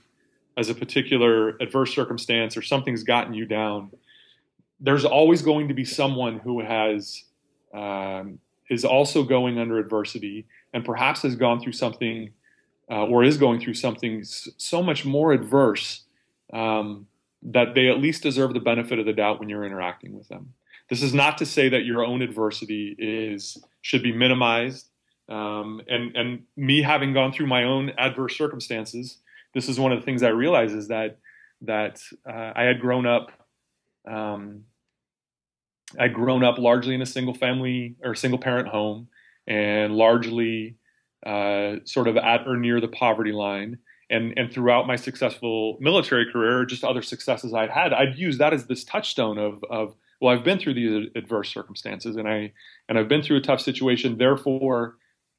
as 0.57 0.69
a 0.69 0.75
particular 0.75 1.57
adverse 1.61 1.95
circumstance 1.95 2.57
or 2.57 2.63
something's 2.63 3.03
gotten 3.03 3.35
you 3.35 3.47
down, 3.47 3.91
there's 4.81 5.05
always 5.05 5.43
going 5.43 5.69
to 5.69 5.75
be 5.75 5.85
someone 5.85 6.39
who 6.39 6.61
has 6.61 7.25
um, 7.73 8.39
is 8.71 8.85
also 8.85 9.25
going 9.25 9.59
under 9.59 9.79
adversity 9.79 10.47
and 10.73 10.85
perhaps 10.85 11.23
has 11.23 11.37
gone 11.37 11.61
through 11.61 11.73
something 11.73 12.31
uh, 12.91 13.05
or 13.07 13.25
is 13.25 13.37
going 13.37 13.61
through 13.61 13.75
something 13.75 14.23
so 14.25 14.83
much 14.83 15.05
more 15.05 15.33
adverse 15.33 16.05
um, 16.53 17.07
that 17.43 17.75
they 17.75 17.89
at 17.89 17.99
least 17.99 18.23
deserve 18.23 18.55
the 18.55 18.61
benefit 18.61 18.99
of 18.99 19.07
the 19.07 19.13
doubt 19.13 19.39
when 19.39 19.49
you're 19.49 19.65
interacting 19.65 20.17
with 20.17 20.29
them. 20.29 20.55
This 20.89 21.03
is 21.03 21.15
not 21.15 21.39
to 21.39 21.47
say 21.47 21.69
that 21.69 21.85
your 21.85 22.05
own 22.05 22.23
adversity 22.23 22.95
is 22.99 23.63
should 23.81 24.03
be 24.03 24.13
minimized. 24.13 24.89
Um, 25.29 25.81
and 25.89 26.15
and 26.17 26.43
me 26.57 26.83
having 26.83 27.15
gone 27.15 27.33
through 27.33 27.47
my 27.47 27.65
own 27.65 27.91
adverse 27.97 28.37
circumstances, 28.37 29.19
this 29.55 29.69
is 29.69 29.79
one 29.79 29.93
of 29.93 30.01
the 30.01 30.05
things 30.05 30.23
I 30.23 30.29
realized 30.29 30.75
is 30.75 30.89
that 30.89 31.19
that 31.63 32.01
uh, 32.29 32.53
I 32.55 32.65
had 32.65 32.81
grown 32.81 33.07
up. 33.07 33.31
Um, 34.11 34.65
I'd 35.99 36.15
grown 36.15 36.43
up 36.43 36.59
largely 36.59 36.95
in 36.95 37.03
a 37.03 37.07
single 37.07 37.35
family 37.35 37.97
or 38.03 38.15
single 38.15 38.39
parent 38.39 38.69
home, 38.69 39.09
and 39.47 39.95
largely 39.95 40.77
uh, 41.25 41.77
sort 41.85 42.09
of 42.09 42.17
at 42.17 42.47
or 42.47 42.57
near 42.57 42.81
the 42.81 42.89
poverty 42.89 43.33
line. 43.33 43.79
And, 44.11 44.35
and 44.37 44.53
throughout 44.53 44.87
my 44.87 44.97
successful 44.97 45.79
military 45.81 46.31
career, 46.31 46.67
just 46.67 46.85
other 46.85 47.01
successes 47.01 47.55
I'd 47.55 47.71
had, 47.71 47.95
I'd 47.95 48.19
use 48.19 48.37
that 48.37 48.53
as 48.53 48.67
this 48.67 48.85
touchstone 48.85 49.39
of, 49.39 49.65
of 49.71 49.95
well, 50.21 50.33
I've 50.35 50.45
been 50.45 50.59
through 50.59 50.75
these 50.75 51.09
adverse 51.17 51.53
circumstances, 51.53 52.17
and 52.17 52.29
I 52.29 52.53
and 52.89 52.99
I've 52.99 53.09
been 53.09 53.23
through 53.23 53.39
a 53.39 53.43
tough 53.43 53.61
situation. 53.61 54.19
Therefore, 54.19 54.97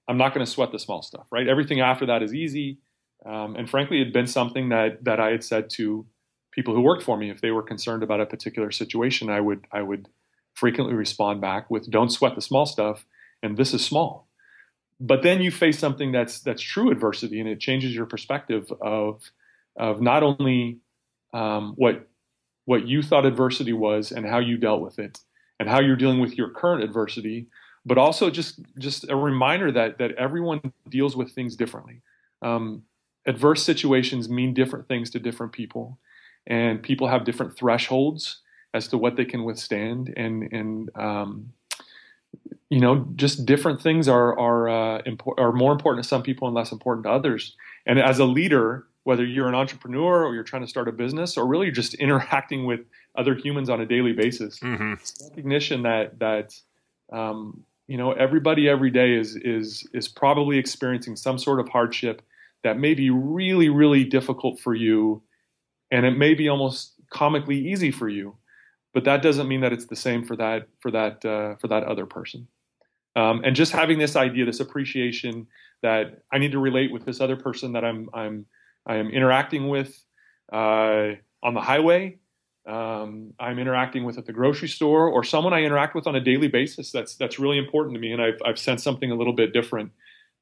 I'm 0.07 0.17
not 0.17 0.33
going 0.33 0.45
to 0.45 0.51
sweat 0.51 0.71
the 0.71 0.79
small 0.79 1.01
stuff. 1.01 1.27
Right? 1.31 1.47
Everything 1.47 1.79
after 1.79 2.05
that 2.07 2.23
is 2.23 2.33
easy. 2.33 2.79
Um, 3.25 3.55
and 3.55 3.69
frankly, 3.69 4.01
it 4.01 4.05
had 4.05 4.13
been 4.13 4.27
something 4.27 4.69
that 4.69 5.03
that 5.03 5.19
I 5.19 5.31
had 5.31 5.43
said 5.43 5.69
to 5.71 6.05
people 6.51 6.73
who 6.73 6.81
worked 6.81 7.03
for 7.03 7.17
me 7.17 7.29
if 7.29 7.41
they 7.41 7.51
were 7.51 7.63
concerned 7.63 8.03
about 8.03 8.21
a 8.21 8.25
particular 8.25 8.71
situation. 8.71 9.29
I 9.29 9.41
would 9.41 9.67
I 9.71 9.81
would 9.81 10.07
frequently 10.53 10.95
respond 10.95 11.41
back 11.41 11.69
with, 11.69 11.89
"Don't 11.89 12.11
sweat 12.11 12.35
the 12.35 12.41
small 12.41 12.65
stuff," 12.65 13.05
and 13.41 13.57
this 13.57 13.73
is 13.73 13.83
small 13.83 14.25
but 14.99 15.23
then 15.23 15.41
you 15.41 15.51
face 15.51 15.77
something 15.77 16.11
that's 16.11 16.39
that's 16.39 16.61
true 16.61 16.91
adversity, 16.91 17.39
and 17.39 17.49
it 17.49 17.59
changes 17.59 17.93
your 17.93 18.05
perspective 18.05 18.71
of 18.81 19.21
of 19.77 20.01
not 20.01 20.23
only 20.23 20.79
um, 21.33 21.73
what 21.75 22.07
what 22.65 22.87
you 22.87 23.01
thought 23.01 23.25
adversity 23.25 23.73
was 23.73 24.11
and 24.11 24.25
how 24.25 24.39
you 24.39 24.57
dealt 24.57 24.81
with 24.81 24.99
it, 24.99 25.19
and 25.59 25.69
how 25.69 25.81
you're 25.81 25.97
dealing 25.97 26.19
with 26.19 26.37
your 26.37 26.49
current 26.49 26.83
adversity, 26.83 27.47
but 27.85 27.97
also 27.97 28.29
just 28.29 28.59
just 28.79 29.09
a 29.09 29.15
reminder 29.15 29.71
that 29.71 29.97
that 29.97 30.11
everyone 30.13 30.61
deals 30.89 31.15
with 31.15 31.31
things 31.31 31.55
differently. 31.55 32.01
Um, 32.41 32.83
adverse 33.25 33.63
situations 33.63 34.29
mean 34.29 34.53
different 34.53 34.87
things 34.87 35.09
to 35.11 35.19
different 35.19 35.51
people, 35.51 35.99
and 36.47 36.81
people 36.81 37.07
have 37.07 37.25
different 37.25 37.57
thresholds 37.57 38.41
as 38.73 38.87
to 38.89 38.97
what 38.97 39.15
they 39.15 39.25
can 39.25 39.43
withstand, 39.43 40.13
and 40.15 40.51
and 40.51 40.89
um, 40.95 41.53
you 42.69 42.79
know, 42.79 43.07
just 43.15 43.45
different 43.45 43.81
things 43.81 44.07
are 44.07 44.37
are 44.37 44.69
uh, 44.69 45.01
impor- 45.03 45.37
are 45.37 45.51
more 45.51 45.71
important 45.71 46.03
to 46.03 46.07
some 46.07 46.23
people 46.23 46.47
and 46.47 46.55
less 46.55 46.71
important 46.71 47.05
to 47.05 47.11
others. 47.11 47.55
And 47.85 47.99
as 47.99 48.19
a 48.19 48.25
leader, 48.25 48.87
whether 49.03 49.23
you're 49.23 49.47
an 49.47 49.55
entrepreneur 49.55 50.25
or 50.25 50.33
you're 50.33 50.43
trying 50.43 50.63
to 50.63 50.67
start 50.67 50.87
a 50.87 50.91
business, 50.91 51.37
or 51.37 51.45
really 51.45 51.71
just 51.71 51.93
interacting 52.05 52.65
with 52.65 52.81
other 53.15 53.35
humans 53.35 53.69
on 53.69 53.79
a 53.81 53.85
daily 53.85 54.13
basis, 54.13 54.59
mm-hmm. 54.59 54.93
recognition 55.29 55.83
that 55.83 56.19
that 56.19 56.59
um, 57.13 57.63
you 57.87 57.97
know 57.97 58.11
everybody 58.13 58.67
every 58.67 58.91
day 58.91 59.13
is 59.13 59.35
is 59.35 59.87
is 59.93 60.07
probably 60.07 60.57
experiencing 60.57 61.15
some 61.15 61.37
sort 61.37 61.59
of 61.59 61.69
hardship 61.69 62.21
that 62.65 62.77
may 62.77 62.93
be 62.93 63.09
really 63.09 63.69
really 63.69 64.03
difficult 64.03 64.59
for 64.59 64.75
you, 64.75 65.23
and 65.89 66.05
it 66.05 66.17
may 66.17 66.33
be 66.33 66.49
almost 66.49 66.95
comically 67.09 67.69
easy 67.71 67.91
for 67.91 68.09
you 68.09 68.35
but 68.95 69.03
that 69.03 69.21
doesn't 69.21 69.49
mean 69.49 69.59
that 69.59 69.73
it's 69.73 69.85
the 69.87 69.95
same 69.95 70.23
for 70.23 70.37
that 70.37 70.69
for 70.79 70.89
that 70.89 71.23
uh, 71.25 71.55
for 71.57 71.67
that 71.67 71.83
other 71.83 72.07
person. 72.07 72.47
Um, 73.17 73.41
and 73.43 73.55
just 73.55 73.73
having 73.73 73.99
this 73.99 74.15
idea, 74.15 74.45
this 74.45 74.61
appreciation 74.61 75.47
that 75.83 76.23
I 76.31 76.37
need 76.37 76.53
to 76.53 76.59
relate 76.59 76.91
with 76.91 77.05
this 77.05 77.19
other 77.19 77.35
person 77.35 77.73
that 77.73 77.83
I'm 77.83 78.09
I'm 78.13 78.45
I 78.87 78.95
am 78.95 79.09
interacting 79.09 79.67
with 79.67 80.01
uh, 80.51 81.11
on 81.43 81.53
the 81.53 81.61
highway, 81.61 82.19
um, 82.65 83.33
I'm 83.37 83.59
interacting 83.59 84.05
with 84.05 84.17
at 84.17 84.25
the 84.25 84.33
grocery 84.33 84.69
store, 84.69 85.09
or 85.09 85.25
someone 85.25 85.53
I 85.53 85.63
interact 85.63 85.93
with 85.93 86.07
on 86.07 86.15
a 86.15 86.21
daily 86.21 86.47
basis. 86.47 86.91
That's 86.91 87.15
that's 87.17 87.37
really 87.37 87.57
important 87.57 87.95
to 87.95 87.99
me, 87.99 88.13
and 88.13 88.21
I've 88.21 88.41
I've 88.45 88.57
sensed 88.57 88.85
something 88.85 89.11
a 89.11 89.15
little 89.15 89.33
bit 89.33 89.51
different 89.51 89.91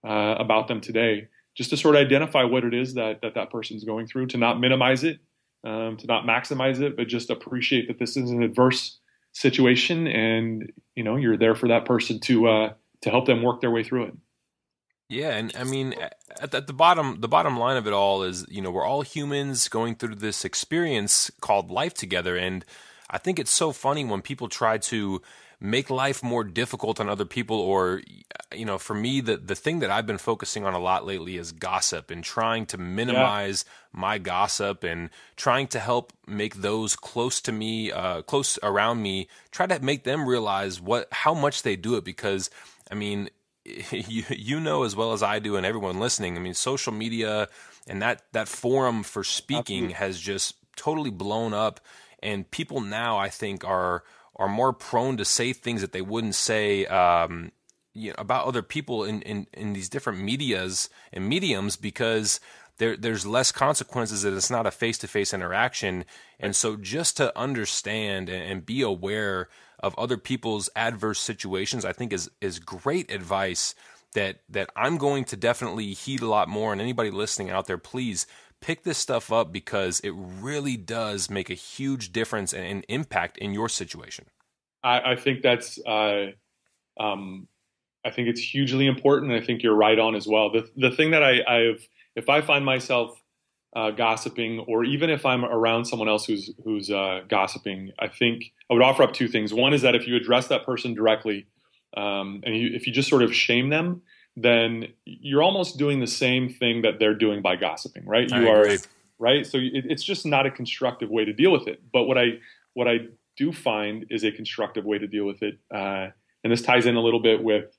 uh, 0.07 0.35
about 0.37 0.67
them 0.67 0.79
today. 0.79 1.27
Just 1.55 1.69
to 1.69 1.77
sort 1.77 1.95
of 1.95 2.01
identify 2.01 2.43
what 2.43 2.63
it 2.63 2.73
is 2.73 2.95
that 2.95 3.21
that 3.21 3.35
that 3.35 3.51
person's 3.51 3.83
going 3.83 4.07
through, 4.07 4.27
to 4.27 4.37
not 4.37 4.59
minimize 4.59 5.03
it, 5.03 5.19
um, 5.63 5.97
to 5.97 6.07
not 6.07 6.25
maximize 6.25 6.81
it, 6.81 6.97
but 6.97 7.07
just 7.07 7.29
appreciate 7.29 7.87
that 7.87 7.99
this 7.99 8.17
is 8.17 8.31
an 8.31 8.41
adverse 8.41 8.99
situation, 9.33 10.07
and 10.07 10.71
you 10.95 11.03
know 11.03 11.15
you're 11.15 11.37
there 11.37 11.55
for 11.55 11.67
that 11.67 11.85
person 11.85 12.19
to 12.21 12.47
uh, 12.47 12.73
to 13.01 13.09
help 13.09 13.25
them 13.25 13.43
work 13.43 13.61
their 13.61 13.71
way 13.71 13.83
through 13.83 14.05
it. 14.05 14.13
Yeah, 15.09 15.35
and 15.35 15.51
I 15.55 15.63
mean, 15.63 15.93
at, 16.41 16.55
at 16.55 16.65
the 16.65 16.73
bottom, 16.73 17.19
the 17.19 17.27
bottom 17.27 17.57
line 17.57 17.77
of 17.77 17.85
it 17.85 17.93
all 17.93 18.23
is, 18.23 18.45
you 18.49 18.61
know, 18.61 18.71
we're 18.71 18.85
all 18.85 19.03
humans 19.03 19.67
going 19.67 19.95
through 19.95 20.15
this 20.15 20.43
experience 20.43 21.29
called 21.39 21.69
life 21.69 21.93
together, 21.93 22.35
and 22.35 22.65
I 23.09 23.19
think 23.19 23.37
it's 23.37 23.51
so 23.51 23.71
funny 23.71 24.05
when 24.05 24.21
people 24.21 24.49
try 24.49 24.79
to 24.79 25.21
make 25.63 25.89
life 25.89 26.21
more 26.21 26.43
difficult 26.43 26.99
on 26.99 27.07
other 27.07 27.23
people 27.23 27.57
or 27.57 28.01
you 28.53 28.65
know 28.65 28.77
for 28.77 28.93
me 28.93 29.21
the 29.21 29.37
the 29.37 29.55
thing 29.55 29.79
that 29.79 29.89
I've 29.89 30.05
been 30.05 30.17
focusing 30.17 30.65
on 30.65 30.73
a 30.73 30.79
lot 30.79 31.05
lately 31.05 31.37
is 31.37 31.53
gossip 31.53 32.11
and 32.11 32.21
trying 32.21 32.65
to 32.67 32.77
minimize 32.77 33.63
yeah. 33.65 33.99
my 34.01 34.17
gossip 34.17 34.83
and 34.83 35.09
trying 35.37 35.67
to 35.67 35.79
help 35.79 36.11
make 36.27 36.55
those 36.55 36.97
close 36.97 37.39
to 37.41 37.53
me 37.53 37.93
uh, 37.93 38.23
close 38.23 38.59
around 38.61 39.01
me 39.01 39.29
try 39.51 39.65
to 39.65 39.79
make 39.79 40.03
them 40.03 40.27
realize 40.27 40.81
what 40.81 41.07
how 41.13 41.33
much 41.33 41.63
they 41.63 41.77
do 41.77 41.95
it 41.95 42.03
because 42.03 42.49
I 42.91 42.95
mean 42.95 43.29
you 43.65 44.25
you 44.29 44.59
know 44.59 44.83
as 44.83 44.97
well 44.97 45.13
as 45.13 45.23
I 45.23 45.39
do 45.39 45.55
and 45.55 45.65
everyone 45.65 45.97
listening 45.97 46.35
I 46.35 46.41
mean 46.41 46.55
social 46.55 46.91
media 46.91 47.47
and 47.87 48.01
that 48.01 48.23
that 48.33 48.49
forum 48.49 49.01
for 49.01 49.23
speaking 49.23 49.85
Absolutely. 49.85 49.93
has 49.93 50.19
just 50.19 50.55
totally 50.75 51.09
blown 51.09 51.53
up 51.53 51.79
and 52.21 52.51
people 52.51 52.81
now 52.81 53.17
I 53.17 53.29
think 53.29 53.63
are 53.63 54.03
are 54.35 54.47
more 54.47 54.73
prone 54.73 55.17
to 55.17 55.25
say 55.25 55.53
things 55.53 55.81
that 55.81 55.91
they 55.91 56.01
wouldn't 56.01 56.35
say 56.35 56.85
um, 56.85 57.51
you 57.93 58.09
know, 58.09 58.15
about 58.17 58.45
other 58.45 58.61
people 58.61 59.03
in, 59.03 59.21
in, 59.21 59.47
in 59.53 59.73
these 59.73 59.89
different 59.89 60.19
medias 60.19 60.89
and 61.11 61.27
mediums 61.27 61.75
because 61.75 62.39
there 62.77 62.97
there's 62.97 63.25
less 63.25 63.51
consequences 63.51 64.23
and 64.23 64.35
it's 64.35 64.49
not 64.49 64.65
a 64.65 64.71
face 64.71 64.97
to 64.99 65.07
face 65.07 65.33
interaction. 65.33 66.05
And 66.39 66.55
so 66.55 66.75
just 66.75 67.17
to 67.17 67.37
understand 67.37 68.29
and, 68.29 68.43
and, 68.43 68.65
be 68.65 68.81
aware 68.81 69.49
of 69.79 69.97
other 69.97 70.17
people's 70.17 70.69
adverse 70.75 71.19
situations, 71.19 71.85
I 71.85 71.93
think 71.93 72.11
is 72.11 72.31
is 72.41 72.59
great 72.59 73.11
advice 73.11 73.75
that 74.13 74.39
that 74.49 74.71
I'm 74.75 74.97
going 74.97 75.25
to 75.25 75.35
definitely 75.35 75.93
heed 75.93 76.21
a 76.21 76.27
lot 76.27 76.49
more. 76.49 76.71
And 76.71 76.81
anybody 76.81 77.11
listening 77.11 77.51
out 77.51 77.67
there, 77.67 77.77
please 77.77 78.25
pick 78.63 78.83
this 78.83 78.97
stuff 78.97 79.31
up 79.31 79.51
because 79.51 79.99
it 79.99 80.13
really 80.15 80.77
does 80.77 81.29
make 81.29 81.49
a 81.49 81.53
huge 81.53 82.13
difference 82.13 82.53
and, 82.53 82.65
and 82.65 82.85
impact 82.87 83.37
in 83.37 83.53
your 83.53 83.67
situation. 83.67 84.25
I, 84.81 85.11
I 85.11 85.15
think 85.17 85.41
that's, 85.41 85.77
uh, 85.85 86.27
um, 86.97 87.49
I 88.05 88.09
think 88.11 88.29
it's 88.29 88.41
hugely 88.41 88.87
important. 88.87 89.33
I 89.33 89.41
think 89.41 89.63
you're 89.63 89.75
right 89.75 89.99
on 89.99 90.15
as 90.15 90.27
well. 90.27 90.49
The 90.51 90.69
the 90.75 90.91
thing 90.91 91.11
that 91.11 91.23
I, 91.23 91.41
I've, 91.47 91.87
if 92.15 92.29
I 92.29 92.41
find 92.41 92.63
myself 92.65 93.21
uh, 93.75 93.91
gossiping, 93.91 94.59
or 94.67 94.83
even 94.83 95.09
if 95.09 95.25
I'm 95.25 95.43
around 95.43 95.85
someone 95.85 96.09
else 96.09 96.25
who's 96.25 96.53
who's 96.63 96.89
uh, 96.89 97.21
gossiping, 97.27 97.91
I 97.99 98.07
think 98.07 98.51
I 98.69 98.73
would 98.73 98.83
offer 98.83 99.03
up 99.03 99.13
two 99.13 99.27
things. 99.27 99.53
One 99.53 99.73
is 99.73 99.81
that 99.81 99.95
if 99.95 100.07
you 100.07 100.15
address 100.15 100.47
that 100.47 100.65
person 100.65 100.93
directly, 100.93 101.47
um, 101.95 102.41
and 102.45 102.55
you, 102.55 102.71
if 102.73 102.87
you 102.87 102.93
just 102.93 103.09
sort 103.09 103.23
of 103.23 103.33
shame 103.33 103.69
them, 103.69 104.01
then 104.35 104.87
you're 105.05 105.43
almost 105.43 105.77
doing 105.77 105.99
the 105.99 106.07
same 106.07 106.49
thing 106.49 106.81
that 106.81 106.99
they're 106.99 107.13
doing 107.15 107.41
by 107.41 107.55
gossiping, 107.55 108.05
right? 108.05 108.29
You 108.29 108.47
are 108.49 108.67
right. 109.19 109.45
So 109.45 109.57
it, 109.57 109.85
it's 109.89 110.03
just 110.03 110.25
not 110.25 110.45
a 110.45 110.51
constructive 110.51 111.09
way 111.09 111.25
to 111.25 111.33
deal 111.33 111.51
with 111.51 111.67
it. 111.67 111.81
But 111.91 112.03
what 112.03 112.17
I 112.17 112.39
what 112.73 112.87
I 112.87 113.07
do 113.37 113.51
find 113.51 114.05
is 114.09 114.23
a 114.23 114.31
constructive 114.31 114.85
way 114.85 114.97
to 114.97 115.07
deal 115.07 115.25
with 115.25 115.43
it, 115.43 115.59
uh, 115.73 116.07
and 116.43 116.51
this 116.51 116.61
ties 116.61 116.85
in 116.85 116.95
a 116.95 117.01
little 117.01 117.21
bit 117.21 117.43
with 117.43 117.77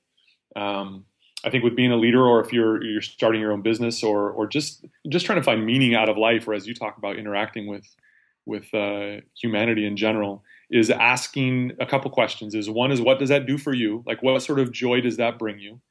Um, 0.55 1.05
I 1.43 1.49
think 1.49 1.63
with 1.63 1.75
being 1.75 1.91
a 1.91 1.97
leader, 1.97 2.23
or 2.25 2.39
if 2.39 2.51
you're 2.51 2.83
you're 2.83 3.01
starting 3.01 3.41
your 3.41 3.51
own 3.51 3.61
business, 3.61 4.03
or 4.03 4.31
or 4.31 4.47
just 4.47 4.85
just 5.09 5.25
trying 5.25 5.39
to 5.39 5.43
find 5.43 5.65
meaning 5.65 5.93
out 5.93 6.09
of 6.09 6.17
life, 6.17 6.47
or 6.47 6.53
as 6.53 6.65
you 6.65 6.73
talk 6.73 6.97
about 6.97 7.17
interacting 7.17 7.67
with 7.67 7.85
with 8.45 8.73
uh, 8.73 9.21
humanity 9.39 9.85
in 9.85 9.97
general, 9.97 10.43
is 10.69 10.89
asking 10.89 11.73
a 11.79 11.85
couple 11.85 12.09
questions. 12.09 12.55
Is 12.55 12.69
one 12.69 12.91
is 12.91 13.01
what 13.01 13.19
does 13.19 13.29
that 13.29 13.45
do 13.45 13.57
for 13.57 13.73
you? 13.73 14.03
Like 14.07 14.23
what 14.23 14.41
sort 14.41 14.59
of 14.59 14.71
joy 14.71 15.01
does 15.01 15.17
that 15.17 15.37
bring 15.37 15.59
you? 15.59 15.81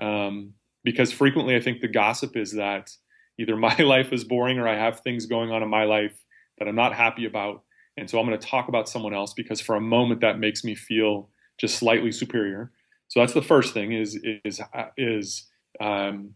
Um, 0.00 0.54
because 0.84 1.12
frequently, 1.12 1.56
I 1.56 1.60
think 1.60 1.80
the 1.80 1.88
gossip 1.88 2.36
is 2.36 2.52
that 2.52 2.90
either 3.38 3.56
my 3.68 3.76
life 3.78 4.12
is 4.12 4.24
boring 4.24 4.58
or 4.58 4.68
I 4.68 4.76
have 4.76 5.00
things 5.00 5.26
going 5.26 5.50
on 5.50 5.62
in 5.62 5.68
my 5.68 5.84
life 5.84 6.22
that 6.58 6.68
I'm 6.68 6.76
not 6.76 6.94
happy 6.94 7.26
about, 7.26 7.62
and 7.96 8.08
so 8.08 8.18
I'm 8.18 8.26
going 8.26 8.38
to 8.38 8.46
talk 8.46 8.68
about 8.68 8.88
someone 8.88 9.14
else 9.14 9.32
because 9.34 9.60
for 9.60 9.76
a 9.76 9.80
moment 9.80 10.20
that 10.20 10.38
makes 10.38 10.64
me 10.64 10.74
feel 10.74 11.30
just 11.58 11.78
slightly 11.78 12.12
superior. 12.12 12.72
So 13.08 13.20
that's 13.20 13.32
the 13.32 13.42
first 13.42 13.72
thing 13.72 13.92
is 13.92 14.18
is 14.44 14.60
is 14.96 15.46
um, 15.80 16.34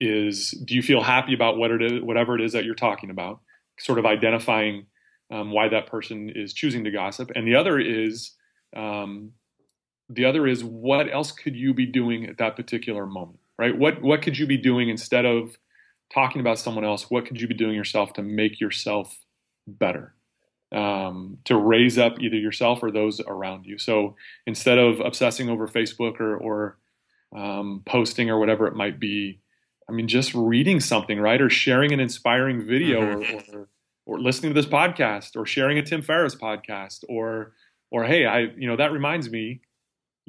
is 0.00 0.50
do 0.64 0.74
you 0.74 0.82
feel 0.82 1.02
happy 1.02 1.34
about 1.34 1.56
what 1.56 1.70
it 1.70 1.82
is, 1.82 2.02
whatever 2.02 2.34
it 2.34 2.40
is 2.40 2.52
that 2.52 2.64
you're 2.64 2.74
talking 2.74 3.10
about? 3.10 3.40
Sort 3.78 3.98
of 3.98 4.06
identifying 4.06 4.86
um, 5.30 5.52
why 5.52 5.68
that 5.68 5.86
person 5.86 6.30
is 6.34 6.52
choosing 6.52 6.84
to 6.84 6.90
gossip, 6.90 7.30
and 7.34 7.46
the 7.46 7.54
other 7.54 7.78
is 7.78 8.34
um, 8.76 9.32
the 10.12 10.24
other 10.24 10.46
is 10.46 10.64
what 10.64 11.12
else 11.12 11.32
could 11.32 11.56
you 11.56 11.72
be 11.72 11.86
doing 11.86 12.26
at 12.26 12.38
that 12.38 12.56
particular 12.56 13.06
moment, 13.06 13.40
right? 13.58 13.76
What 13.76 14.02
what 14.02 14.22
could 14.22 14.38
you 14.38 14.46
be 14.46 14.56
doing 14.56 14.88
instead 14.88 15.24
of 15.24 15.56
talking 16.12 16.40
about 16.40 16.58
someone 16.58 16.84
else? 16.84 17.10
What 17.10 17.26
could 17.26 17.40
you 17.40 17.48
be 17.48 17.54
doing 17.54 17.74
yourself 17.74 18.12
to 18.14 18.22
make 18.22 18.60
yourself 18.60 19.18
better? 19.66 20.14
um, 20.72 21.38
to 21.44 21.56
raise 21.56 21.98
up 21.98 22.20
either 22.20 22.36
yourself 22.36 22.82
or 22.82 22.90
those 22.90 23.20
around 23.20 23.66
you. 23.66 23.78
So 23.78 24.16
instead 24.46 24.78
of 24.78 25.00
obsessing 25.00 25.48
over 25.48 25.66
Facebook 25.66 26.20
or, 26.20 26.36
or 26.36 26.78
um, 27.34 27.82
posting 27.86 28.30
or 28.30 28.38
whatever 28.38 28.66
it 28.66 28.74
might 28.74 29.00
be, 29.00 29.40
I 29.88 29.92
mean, 29.92 30.06
just 30.06 30.34
reading 30.34 30.78
something, 30.78 31.18
right, 31.18 31.40
or 31.40 31.50
sharing 31.50 31.92
an 31.92 31.98
inspiring 31.98 32.64
video, 32.64 33.00
mm-hmm. 33.00 33.56
or, 33.56 33.60
or, 33.60 33.68
or 34.06 34.20
listening 34.20 34.54
to 34.54 34.60
this 34.60 34.70
podcast, 34.70 35.34
or 35.34 35.44
sharing 35.44 35.78
a 35.78 35.82
Tim 35.82 36.02
Ferriss 36.02 36.36
podcast, 36.36 37.02
or 37.08 37.54
or 37.90 38.04
hey, 38.04 38.24
I 38.24 38.52
you 38.56 38.68
know 38.68 38.76
that 38.76 38.92
reminds 38.92 39.30
me, 39.30 39.62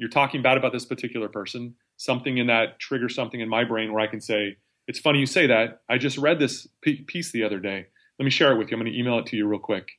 you're 0.02 0.10
talking 0.10 0.42
bad 0.42 0.56
about 0.56 0.72
this 0.72 0.84
particular 0.84 1.28
person. 1.28 1.76
Something 1.96 2.38
in 2.38 2.48
that 2.48 2.80
triggers 2.80 3.14
something 3.14 3.38
in 3.38 3.48
my 3.48 3.62
brain 3.62 3.92
where 3.92 4.02
I 4.02 4.08
can 4.08 4.20
say, 4.20 4.56
it's 4.88 4.98
funny 4.98 5.20
you 5.20 5.26
say 5.26 5.46
that. 5.46 5.82
I 5.88 5.96
just 5.96 6.18
read 6.18 6.40
this 6.40 6.66
piece 6.82 7.30
the 7.30 7.44
other 7.44 7.60
day. 7.60 7.86
Let 8.18 8.24
me 8.24 8.30
share 8.32 8.50
it 8.50 8.58
with 8.58 8.68
you. 8.68 8.76
I'm 8.76 8.82
going 8.82 8.92
to 8.92 8.98
email 8.98 9.20
it 9.20 9.26
to 9.26 9.36
you 9.36 9.46
real 9.46 9.60
quick. 9.60 9.92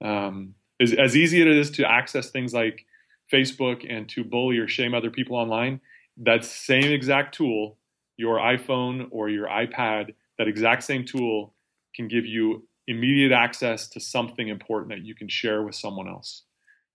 Um, 0.00 0.54
as, 0.80 0.92
as 0.92 1.16
easy 1.16 1.40
as 1.40 1.46
it 1.48 1.56
is 1.56 1.70
to 1.72 1.90
access 1.90 2.30
things 2.30 2.54
like 2.54 2.86
Facebook 3.32 3.84
and 3.92 4.08
to 4.10 4.22
bully 4.22 4.58
or 4.58 4.68
shame 4.68 4.94
other 4.94 5.10
people 5.10 5.36
online, 5.36 5.80
that 6.18 6.44
same 6.44 6.92
exact 6.92 7.34
tool, 7.34 7.78
your 8.16 8.38
iPhone 8.38 9.08
or 9.10 9.28
your 9.28 9.48
iPad, 9.48 10.14
that 10.38 10.46
exact 10.46 10.84
same 10.84 11.04
tool 11.04 11.52
can 11.96 12.06
give 12.06 12.24
you 12.24 12.62
immediate 12.86 13.32
access 13.32 13.88
to 13.88 13.98
something 13.98 14.46
important 14.46 14.90
that 14.90 15.04
you 15.04 15.16
can 15.16 15.26
share 15.26 15.64
with 15.64 15.74
someone 15.74 16.06
else. 16.06 16.44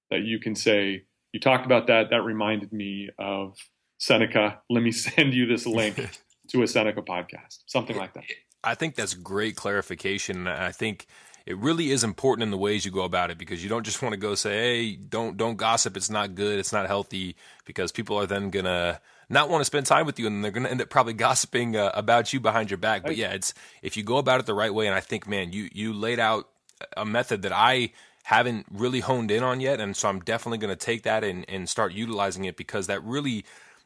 That 0.10 0.22
you 0.22 0.40
can 0.40 0.56
say, 0.56 1.04
you 1.34 1.40
talked 1.40 1.66
about 1.66 1.88
that, 1.88 2.12
that 2.12 2.22
reminded 2.22 2.72
me 2.72 3.10
of 3.20 3.58
Seneca. 3.98 4.62
Let 4.70 4.84
me 4.84 4.92
send 4.94 5.34
you 5.34 5.46
this 5.46 5.66
link 5.66 5.96
to 6.50 6.64
a 6.64 6.68
Seneca 6.68 7.02
podcast, 7.02 7.64
something 7.66 7.98
like 7.98 8.14
that. 8.14 8.24
I 8.64 8.76
think 8.76 8.96
that's 8.96 9.14
great 9.14 9.58
clarification. 9.58 10.48
I 10.48 10.72
think 10.72 11.08
it 11.46 11.58
really 11.58 11.92
is 11.92 12.06
important 12.06 12.44
in 12.44 12.52
the 12.52 12.58
ways 12.58 12.86
you 12.86 12.92
go 12.92 13.04
about 13.04 13.30
it 13.30 13.38
because 13.38 13.62
you 13.62 13.70
don't 13.70 13.84
just 13.84 14.02
want 14.02 14.14
to 14.14 14.18
go 14.18 14.36
say, 14.36 14.52
"Hey, 14.52 14.96
don't 14.96 15.36
don't 15.36 15.58
gossip. 15.58 15.98
It's 15.98 16.10
not 16.10 16.36
good. 16.36 16.60
It's 16.60 16.72
not 16.72 16.88
healthy." 16.88 17.36
Because 17.66 17.92
people 17.92 18.18
are 18.18 18.26
then 18.26 18.50
gonna 18.50 19.02
not 19.30 19.50
want 19.50 19.60
to 19.60 19.66
spend 19.66 19.86
time 19.86 20.06
with 20.06 20.18
you, 20.18 20.28
and 20.28 20.42
they're 20.42 20.52
gonna 20.52 20.70
end 20.70 20.82
up 20.82 20.90
probably 20.90 21.14
gossiping 21.28 21.76
uh, 21.76 21.92
about 21.94 22.32
you 22.32 22.40
behind 22.40 22.72
your 22.72 22.78
back. 22.78 23.04
But 23.04 23.18
yeah, 23.18 23.34
it's 23.34 23.54
if 23.82 23.98
you 23.98 24.04
go 24.04 24.18
about 24.18 24.40
it 24.40 24.46
the 24.46 24.54
right 24.54 24.74
way, 24.74 24.88
and 24.88 24.96
I 24.96 25.02
think, 25.02 25.28
man, 25.28 25.52
you 25.52 25.68
you 25.74 25.92
laid 25.92 26.20
out 26.20 26.48
a 26.96 27.04
method 27.04 27.42
that 27.42 27.52
I 27.52 27.92
haven't 28.24 28.66
really 28.72 29.02
honed 29.02 29.32
in 29.32 29.44
on 29.44 29.60
yet, 29.60 29.80
and 29.80 29.96
so 29.96 30.10
I'm 30.10 30.20
definitely 30.20 30.58
going 30.58 30.76
to 30.76 30.86
take 30.86 31.04
that 31.04 31.24
and 31.24 31.46
and 31.50 31.70
start 31.70 31.94
utilizing 31.94 32.46
it 32.46 32.58
because 32.58 32.88
that 32.88 33.04
really 33.04 33.46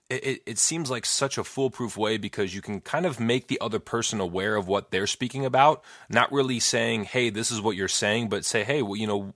it, 0.09 0.41
it 0.45 0.57
seems 0.57 0.89
like 0.89 1.05
such 1.05 1.37
a 1.37 1.43
foolproof 1.43 1.97
way 1.97 2.17
because 2.17 2.55
you 2.55 2.61
can 2.61 2.79
kind 2.79 3.05
of 3.05 3.19
make 3.19 3.47
the 3.47 3.59
other 3.59 3.79
person 3.79 4.19
aware 4.19 4.55
of 4.55 4.67
what 4.67 4.91
they're 4.91 5.07
speaking 5.07 5.45
about, 5.45 5.83
not 6.09 6.31
really 6.31 6.59
saying, 6.59 7.05
"Hey, 7.05 7.29
this 7.29 7.51
is 7.51 7.59
what 7.61 7.75
you're 7.75 7.87
saying," 7.87 8.29
but 8.29 8.45
say, 8.45 8.63
"Hey, 8.63 8.81
well, 8.81 8.95
you 8.95 9.07
know, 9.07 9.33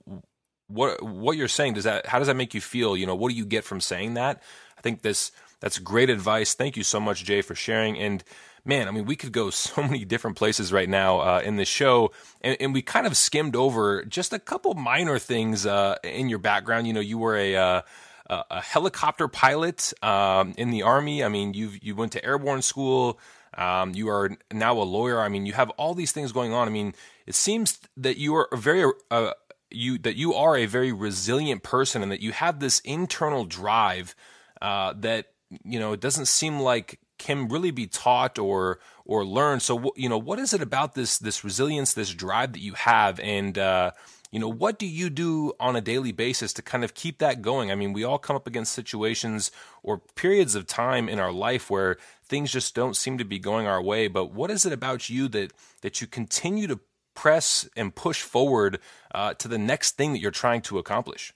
what 0.68 1.02
what 1.02 1.36
you're 1.36 1.48
saying 1.48 1.74
does 1.74 1.84
that 1.84 2.06
how 2.06 2.18
does 2.18 2.28
that 2.28 2.36
make 2.36 2.54
you 2.54 2.60
feel? 2.60 2.96
You 2.96 3.06
know, 3.06 3.14
what 3.14 3.30
do 3.30 3.34
you 3.36 3.44
get 3.44 3.64
from 3.64 3.80
saying 3.80 4.14
that?" 4.14 4.42
I 4.78 4.80
think 4.80 5.02
this 5.02 5.32
that's 5.60 5.78
great 5.78 6.10
advice. 6.10 6.54
Thank 6.54 6.76
you 6.76 6.84
so 6.84 7.00
much, 7.00 7.24
Jay, 7.24 7.42
for 7.42 7.54
sharing. 7.54 7.98
And 7.98 8.24
man, 8.64 8.88
I 8.88 8.90
mean, 8.90 9.06
we 9.06 9.16
could 9.16 9.32
go 9.32 9.50
so 9.50 9.82
many 9.82 10.04
different 10.04 10.36
places 10.36 10.72
right 10.72 10.88
now 10.88 11.20
uh, 11.20 11.42
in 11.44 11.56
the 11.56 11.64
show, 11.64 12.12
and, 12.40 12.56
and, 12.60 12.72
we 12.72 12.82
kind 12.82 13.06
of 13.06 13.16
skimmed 13.16 13.56
over 13.56 14.04
just 14.04 14.32
a 14.32 14.38
couple 14.38 14.74
minor 14.74 15.18
things 15.18 15.66
uh, 15.66 15.96
in 16.02 16.28
your 16.28 16.38
background. 16.38 16.86
You 16.86 16.92
know, 16.92 17.00
you 17.00 17.18
were 17.18 17.36
a 17.36 17.56
uh, 17.56 17.82
a, 18.28 18.60
helicopter 18.60 19.28
pilot 19.28 19.92
um, 20.02 20.54
in 20.56 20.70
the 20.70 20.82
army. 20.82 21.22
I 21.24 21.28
mean, 21.28 21.54
you 21.54 21.72
you 21.80 21.94
went 21.94 22.12
to 22.12 22.24
airborne 22.24 22.62
school. 22.62 23.18
Um, 23.54 23.94
you 23.94 24.08
are 24.08 24.30
now 24.50 24.78
a 24.78 24.84
lawyer. 24.84 25.20
I 25.20 25.28
mean, 25.28 25.44
you 25.44 25.52
have 25.52 25.70
all 25.70 25.94
these 25.94 26.12
things 26.12 26.32
going 26.32 26.52
on. 26.52 26.66
I 26.66 26.70
mean, 26.70 26.94
it 27.26 27.34
seems 27.34 27.78
that 27.98 28.16
you 28.16 28.34
are 28.36 28.48
a 28.50 28.56
very 28.56 28.90
uh, 29.10 29.32
you 29.70 29.98
that 29.98 30.16
you 30.16 30.34
are 30.34 30.56
a 30.56 30.66
very 30.66 30.92
resilient 30.92 31.62
person, 31.62 32.02
and 32.02 32.10
that 32.12 32.20
you 32.20 32.32
have 32.32 32.60
this 32.60 32.80
internal 32.80 33.44
drive 33.44 34.14
uh, 34.60 34.94
that 34.98 35.32
you 35.64 35.78
know 35.78 35.92
it 35.92 36.00
doesn't 36.00 36.26
seem 36.26 36.60
like 36.60 36.98
can 37.22 37.48
really 37.48 37.70
be 37.70 37.86
taught 37.86 38.38
or 38.38 38.80
or 39.04 39.24
learned. 39.24 39.62
So, 39.62 39.92
you 39.96 40.08
know, 40.08 40.18
what 40.18 40.38
is 40.38 40.52
it 40.52 40.60
about 40.60 40.94
this 40.94 41.18
this 41.18 41.44
resilience, 41.44 41.94
this 41.94 42.12
drive 42.12 42.52
that 42.52 42.60
you 42.60 42.74
have, 42.74 43.18
and 43.20 43.56
uh, 43.56 43.92
you 44.32 44.38
know, 44.38 44.48
what 44.48 44.78
do 44.78 44.86
you 44.86 45.10
do 45.10 45.52
on 45.60 45.76
a 45.76 45.80
daily 45.80 46.10
basis 46.10 46.52
to 46.54 46.62
kind 46.62 46.84
of 46.84 46.94
keep 46.94 47.18
that 47.18 47.42
going? 47.42 47.70
I 47.70 47.74
mean, 47.74 47.92
we 47.92 48.02
all 48.02 48.18
come 48.18 48.34
up 48.34 48.46
against 48.46 48.72
situations 48.72 49.50
or 49.82 49.98
periods 50.16 50.54
of 50.54 50.66
time 50.66 51.08
in 51.08 51.20
our 51.20 51.32
life 51.32 51.70
where 51.70 51.98
things 52.24 52.50
just 52.50 52.74
don't 52.74 52.96
seem 52.96 53.18
to 53.18 53.24
be 53.24 53.38
going 53.38 53.66
our 53.66 53.82
way. 53.82 54.08
But 54.08 54.32
what 54.32 54.50
is 54.50 54.66
it 54.66 54.72
about 54.72 55.08
you 55.08 55.28
that 55.28 55.52
that 55.82 56.00
you 56.00 56.06
continue 56.06 56.66
to 56.66 56.80
press 57.14 57.68
and 57.76 57.94
push 57.94 58.22
forward 58.22 58.78
uh, 59.14 59.34
to 59.34 59.48
the 59.48 59.58
next 59.58 59.96
thing 59.96 60.12
that 60.12 60.20
you're 60.20 60.30
trying 60.30 60.62
to 60.62 60.78
accomplish? 60.78 61.34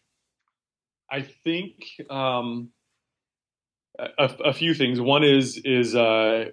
I 1.11 1.21
think 1.23 1.85
um, 2.11 2.71
a, 3.99 4.25
a, 4.45 4.53
few 4.53 4.75
things. 4.75 5.01
One 5.01 5.25
is 5.25 5.61
is 5.65 5.95
uh, 5.95 6.47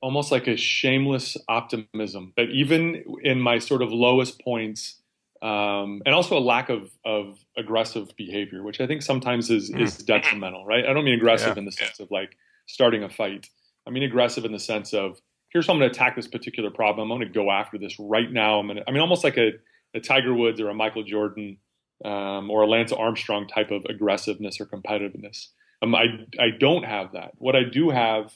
almost 0.00 0.32
like 0.32 0.46
a 0.46 0.56
shameless 0.56 1.36
optimism 1.48 2.32
that 2.36 2.50
even 2.50 3.02
in 3.22 3.40
my 3.40 3.58
sort 3.58 3.82
of 3.82 3.92
lowest 3.92 4.40
points, 4.40 5.00
um, 5.42 6.02
and 6.06 6.14
also 6.14 6.36
a 6.36 6.40
lack 6.40 6.68
of, 6.68 6.90
of 7.04 7.38
aggressive 7.56 8.08
behavior, 8.16 8.62
which 8.62 8.80
I 8.80 8.86
think 8.86 9.02
sometimes 9.02 9.50
is, 9.50 9.70
mm. 9.70 9.80
is 9.80 9.98
detrimental, 9.98 10.64
right? 10.66 10.84
I 10.84 10.92
don't 10.92 11.04
mean 11.04 11.14
aggressive 11.14 11.56
yeah. 11.56 11.60
in 11.60 11.64
the 11.64 11.72
sense 11.72 12.00
of 12.00 12.10
like 12.10 12.36
starting 12.66 13.04
a 13.04 13.08
fight. 13.08 13.48
I 13.86 13.90
mean 13.90 14.02
aggressive 14.02 14.44
in 14.44 14.52
the 14.52 14.58
sense 14.58 14.92
of 14.92 15.20
here's 15.50 15.66
how 15.66 15.72
I'm 15.72 15.78
going 15.78 15.90
to 15.90 15.96
attack 15.96 16.16
this 16.16 16.28
particular 16.28 16.70
problem. 16.70 17.10
I'm 17.10 17.18
going 17.18 17.32
to 17.32 17.34
go 17.34 17.50
after 17.50 17.78
this 17.78 17.96
right 17.98 18.30
now. 18.30 18.58
I'm 18.58 18.66
going 18.66 18.78
to, 18.78 18.84
I 18.86 18.92
mean, 18.92 19.00
almost 19.00 19.24
like 19.24 19.38
a, 19.38 19.52
a 19.94 20.00
Tiger 20.00 20.34
Woods 20.34 20.60
or 20.60 20.68
a 20.68 20.74
Michael 20.74 21.04
Jordan 21.04 21.58
um, 22.04 22.50
or 22.50 22.62
a 22.62 22.66
Lance 22.66 22.92
Armstrong 22.92 23.48
type 23.48 23.70
of 23.70 23.84
aggressiveness 23.88 24.60
or 24.60 24.66
competitiveness. 24.66 25.48
Um, 25.82 25.94
I, 25.94 26.04
I 26.40 26.50
don't 26.58 26.84
have 26.84 27.12
that. 27.12 27.32
What 27.36 27.56
I 27.56 27.64
do 27.64 27.90
have 27.90 28.32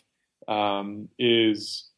um, 0.48 1.08
is 1.18 1.88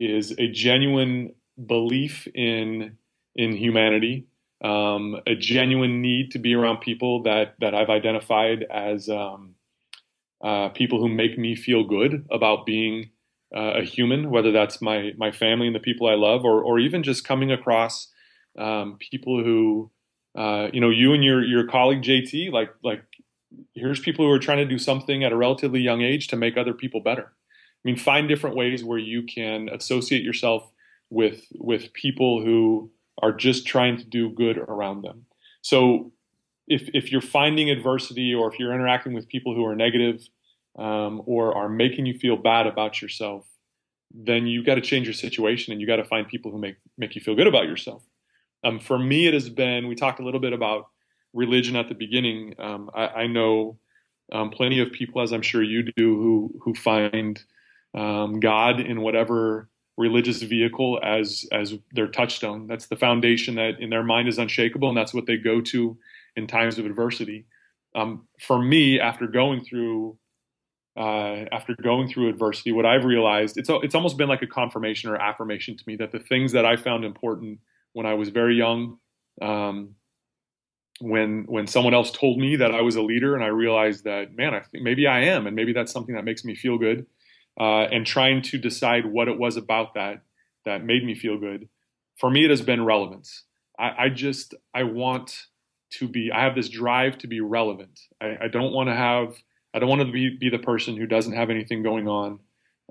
is 0.00 0.32
a 0.38 0.48
genuine 0.48 1.34
belief 1.66 2.26
in 2.34 2.96
in 3.36 3.56
humanity 3.56 4.26
um, 4.62 5.16
a 5.26 5.34
genuine 5.34 6.02
need 6.02 6.32
to 6.32 6.38
be 6.38 6.54
around 6.54 6.80
people 6.80 7.22
that 7.22 7.54
that 7.60 7.74
I've 7.74 7.90
identified 7.90 8.64
as 8.70 9.08
um, 9.08 9.54
uh, 10.44 10.70
people 10.70 11.00
who 11.00 11.08
make 11.08 11.38
me 11.38 11.54
feel 11.56 11.84
good 11.84 12.26
about 12.30 12.66
being 12.66 13.10
uh, 13.56 13.74
a 13.80 13.84
human, 13.84 14.30
whether 14.30 14.52
that's 14.52 14.82
my 14.82 15.12
my 15.16 15.32
family 15.32 15.66
and 15.66 15.76
the 15.76 15.80
people 15.80 16.08
I 16.08 16.14
love, 16.14 16.44
or 16.44 16.62
or 16.62 16.78
even 16.78 17.02
just 17.02 17.24
coming 17.26 17.52
across 17.52 18.08
um, 18.58 18.98
people 18.98 19.42
who 19.42 19.90
uh, 20.36 20.68
you 20.72 20.80
know 20.80 20.90
you 20.90 21.14
and 21.14 21.24
your 21.24 21.44
your 21.44 21.66
colleague 21.66 22.02
JT 22.02 22.52
like 22.52 22.70
like 22.84 23.02
here's 23.74 24.00
people 24.00 24.24
who 24.24 24.30
are 24.30 24.38
trying 24.38 24.58
to 24.58 24.64
do 24.64 24.78
something 24.78 25.24
at 25.24 25.32
a 25.32 25.36
relatively 25.36 25.80
young 25.80 26.02
age 26.02 26.28
to 26.28 26.36
make 26.36 26.56
other 26.56 26.74
people 26.74 27.00
better. 27.00 27.32
I 27.32 27.82
mean, 27.84 27.96
find 27.96 28.28
different 28.28 28.56
ways 28.56 28.84
where 28.84 28.98
you 28.98 29.22
can 29.22 29.68
associate 29.68 30.22
yourself 30.22 30.70
with 31.08 31.44
with 31.54 31.92
people 31.92 32.42
who 32.42 32.90
are 33.22 33.32
just 33.32 33.66
trying 33.66 33.96
to 33.98 34.04
do 34.04 34.30
good 34.30 34.56
around 34.58 35.02
them. 35.02 35.26
So 35.62 36.12
if, 36.66 36.88
if 36.94 37.12
you're 37.12 37.20
finding 37.20 37.68
adversity 37.68 38.32
or 38.34 38.50
if 38.50 38.58
you're 38.58 38.72
interacting 38.72 39.12
with 39.12 39.28
people 39.28 39.54
who 39.54 39.64
are 39.66 39.74
negative, 39.74 40.26
um, 40.78 41.22
or 41.26 41.54
are 41.54 41.68
making 41.68 42.06
you 42.06 42.18
feel 42.18 42.36
bad 42.36 42.66
about 42.66 43.02
yourself, 43.02 43.44
then 44.12 44.46
you've 44.46 44.66
got 44.66 44.76
to 44.76 44.80
change 44.80 45.06
your 45.06 45.14
situation 45.14 45.72
and 45.72 45.80
you 45.80 45.86
got 45.86 45.96
to 45.96 46.04
find 46.04 46.28
people 46.28 46.50
who 46.50 46.58
make, 46.58 46.76
make 46.96 47.14
you 47.14 47.20
feel 47.20 47.34
good 47.34 47.46
about 47.46 47.64
yourself. 47.64 48.02
Um, 48.64 48.78
for 48.78 48.98
me, 48.98 49.26
it 49.26 49.34
has 49.34 49.48
been, 49.48 49.88
we 49.88 49.94
talked 49.94 50.20
a 50.20 50.24
little 50.24 50.40
bit 50.40 50.52
about 50.52 50.88
religion 51.32 51.76
at 51.76 51.88
the 51.88 51.94
beginning. 51.94 52.54
Um, 52.58 52.90
I, 52.94 53.06
I, 53.06 53.26
know 53.26 53.78
um, 54.32 54.50
plenty 54.50 54.80
of 54.80 54.92
people, 54.92 55.22
as 55.22 55.32
I'm 55.32 55.42
sure 55.42 55.62
you 55.62 55.82
do, 55.82 55.92
who 56.16 56.60
who 56.62 56.74
find 56.74 57.42
um, 57.94 58.40
God 58.40 58.80
in 58.80 59.00
whatever 59.00 59.68
religious 59.96 60.42
vehicle 60.42 60.98
as 61.02 61.44
as 61.52 61.74
their 61.92 62.08
touchstone. 62.08 62.66
That's 62.66 62.86
the 62.86 62.96
foundation 62.96 63.56
that 63.56 63.80
in 63.80 63.90
their 63.90 64.02
mind 64.02 64.28
is 64.28 64.38
unshakable, 64.38 64.88
and 64.88 64.96
that's 64.96 65.14
what 65.14 65.26
they 65.26 65.36
go 65.36 65.60
to 65.60 65.98
in 66.36 66.46
times 66.46 66.78
of 66.78 66.86
adversity. 66.86 67.46
Um, 67.94 68.26
for 68.40 68.60
me, 68.62 69.00
after 69.00 69.26
going 69.26 69.64
through 69.64 70.16
uh, 70.96 71.44
after 71.52 71.74
going 71.82 72.08
through 72.08 72.28
adversity, 72.28 72.72
what 72.72 72.86
I've 72.86 73.04
realized 73.04 73.58
it's 73.58 73.70
it's 73.70 73.94
almost 73.94 74.16
been 74.16 74.28
like 74.28 74.42
a 74.42 74.46
confirmation 74.46 75.10
or 75.10 75.16
affirmation 75.16 75.76
to 75.76 75.84
me 75.86 75.96
that 75.96 76.12
the 76.12 76.18
things 76.18 76.52
that 76.52 76.64
I 76.64 76.76
found 76.76 77.04
important 77.04 77.60
when 77.92 78.06
I 78.06 78.14
was 78.14 78.28
very 78.28 78.56
young, 78.56 78.98
um, 79.42 79.94
when 81.00 81.44
when 81.48 81.66
someone 81.66 81.94
else 81.94 82.10
told 82.10 82.38
me 82.38 82.56
that 82.56 82.74
I 82.74 82.82
was 82.82 82.96
a 82.96 83.02
leader, 83.02 83.34
and 83.34 83.42
I 83.42 83.48
realized 83.48 84.04
that 84.04 84.34
man, 84.34 84.54
I 84.54 84.60
think 84.60 84.84
maybe 84.84 85.06
I 85.06 85.20
am, 85.24 85.46
and 85.46 85.56
maybe 85.56 85.72
that's 85.72 85.92
something 85.92 86.14
that 86.14 86.24
makes 86.24 86.44
me 86.44 86.54
feel 86.54 86.78
good, 86.78 87.06
uh, 87.58 87.84
and 87.84 88.06
trying 88.06 88.42
to 88.42 88.58
decide 88.58 89.06
what 89.06 89.28
it 89.28 89.38
was 89.38 89.56
about 89.56 89.94
that 89.94 90.22
that 90.64 90.84
made 90.84 91.04
me 91.04 91.14
feel 91.14 91.38
good. 91.38 91.68
For 92.18 92.30
me, 92.30 92.44
it 92.44 92.50
has 92.50 92.62
been 92.62 92.84
relevance. 92.84 93.44
I, 93.78 94.04
I 94.04 94.08
just 94.10 94.54
I 94.74 94.82
want 94.82 95.46
to 95.92 96.08
be. 96.08 96.30
I 96.32 96.42
have 96.44 96.54
this 96.54 96.68
drive 96.68 97.18
to 97.18 97.26
be 97.26 97.40
relevant. 97.40 98.00
I, 98.20 98.36
I 98.42 98.48
don't 98.48 98.72
want 98.72 98.88
to 98.88 98.94
have. 98.94 99.34
I 99.72 99.78
don't 99.78 99.88
want 99.88 100.02
to 100.02 100.10
be, 100.10 100.36
be 100.36 100.50
the 100.50 100.58
person 100.58 100.96
who 100.96 101.06
doesn't 101.06 101.32
have 101.32 101.48
anything 101.48 101.82
going 101.82 102.08
on. 102.08 102.40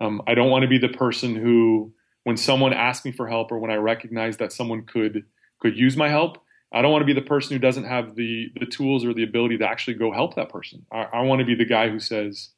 Um, 0.02 0.22
I 0.28 0.34
don't 0.34 0.50
want 0.50 0.62
to 0.64 0.68
be 0.68 0.78
the 0.78 0.88
person 0.88 1.36
who, 1.36 1.94
when 2.24 2.38
someone 2.38 2.72
asks 2.72 3.06
me 3.06 3.12
for 3.12 3.28
help 3.28 3.52
or 3.52 3.60
when 3.60 3.70
I 3.70 3.76
recognize 3.76 4.38
that 4.38 4.54
someone 4.54 4.84
could 4.84 5.26
could 5.60 5.78
use 5.78 5.98
my 5.98 6.10
help, 6.10 6.42
I 6.72 6.82
don't 6.82 6.92
want 6.92 7.02
to 7.02 7.06
be 7.06 7.14
the 7.14 7.26
person 7.26 7.54
who 7.56 7.60
doesn't 7.60 7.86
have 7.86 8.16
the 8.16 8.52
the 8.60 8.66
tools 8.66 9.04
or 9.04 9.14
the 9.14 9.24
ability 9.24 9.58
to 9.58 9.68
actually 9.68 9.96
go 9.96 10.12
help 10.12 10.36
that 10.36 10.50
person. 10.50 10.86
I, 10.92 11.08
I 11.14 11.22
want 11.22 11.40
to 11.40 11.46
be 11.46 11.56
the 11.56 11.66
guy 11.66 11.90
who 11.90 12.00
says, 12.00 12.50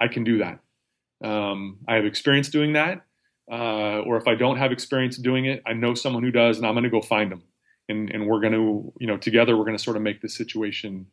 "I 0.00 0.08
can 0.08 0.24
do 0.24 0.38
that. 0.38 0.60
Um, 1.26 1.78
I 1.88 1.96
have 1.96 2.04
experience 2.04 2.48
doing 2.48 2.74
that." 2.74 3.04
Uh, 3.50 4.00
or 4.00 4.18
if 4.18 4.28
I 4.28 4.34
don't 4.34 4.58
have 4.58 4.72
experience 4.72 5.16
doing 5.16 5.46
it, 5.46 5.62
I 5.66 5.72
know 5.72 5.94
someone 5.94 6.22
who 6.22 6.30
does, 6.30 6.58
and 6.58 6.66
I'm 6.66 6.74
going 6.74 6.84
to 6.84 6.90
go 6.90 7.00
find 7.00 7.32
them, 7.32 7.42
and 7.88 8.10
and 8.10 8.26
we're 8.26 8.40
going 8.40 8.52
to, 8.52 8.92
you 9.00 9.06
know, 9.06 9.16
together 9.16 9.56
we're 9.56 9.64
going 9.64 9.76
to 9.76 9.82
sort 9.82 9.96
of 9.96 10.02
make 10.02 10.20
the 10.20 10.28
situation 10.28 11.06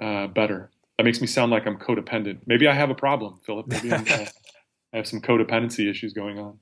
uh, 0.00 0.28
better. 0.28 0.70
That 0.96 1.04
makes 1.04 1.20
me 1.20 1.26
sound 1.26 1.50
like 1.52 1.66
I'm 1.66 1.76
codependent. 1.76 2.40
Maybe 2.46 2.68
I 2.68 2.72
have 2.72 2.88
a 2.88 2.94
problem, 2.94 3.40
Philip. 3.44 3.66
Maybe 3.66 3.92
uh, 3.92 3.98
i 4.92 4.96
have 4.96 5.06
some 5.06 5.20
codependency 5.20 5.90
issues 5.90 6.14
going 6.14 6.38
on. 6.38 6.58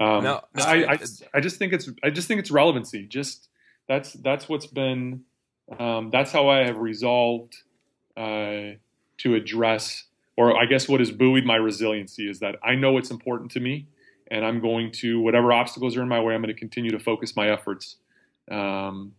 Um, 0.00 0.24
no, 0.24 0.40
no 0.54 0.64
I, 0.64 0.92
I, 0.92 0.98
I 1.34 1.40
just 1.40 1.56
think 1.58 1.72
it's 1.72 1.88
I 2.02 2.10
just 2.10 2.28
think 2.28 2.40
it's 2.40 2.50
relevancy. 2.50 3.06
Just 3.06 3.49
that's 3.90 4.12
that's 4.12 4.48
what's 4.48 4.66
been 4.66 5.24
um, 5.76 6.10
that's 6.10 6.30
how 6.30 6.48
I 6.48 6.64
have 6.64 6.78
resolved 6.78 7.56
uh, 8.16 8.78
to 9.18 9.34
address, 9.34 10.04
or 10.36 10.56
I 10.56 10.66
guess 10.66 10.88
what 10.88 11.00
has 11.00 11.10
buoyed 11.10 11.44
my 11.44 11.56
resiliency 11.56 12.30
is 12.30 12.38
that 12.38 12.54
I 12.62 12.76
know 12.76 12.98
it's 12.98 13.10
important 13.10 13.50
to 13.52 13.60
me, 13.60 13.88
and 14.30 14.46
I'm 14.46 14.60
going 14.60 14.92
to 14.92 15.20
whatever 15.20 15.52
obstacles 15.52 15.96
are 15.96 16.02
in 16.02 16.08
my 16.08 16.20
way, 16.20 16.34
I'm 16.34 16.40
going 16.40 16.54
to 16.54 16.58
continue 16.58 16.92
to 16.92 17.00
focus 17.00 17.34
my 17.34 17.50
efforts 17.50 17.96
um, 18.48 19.12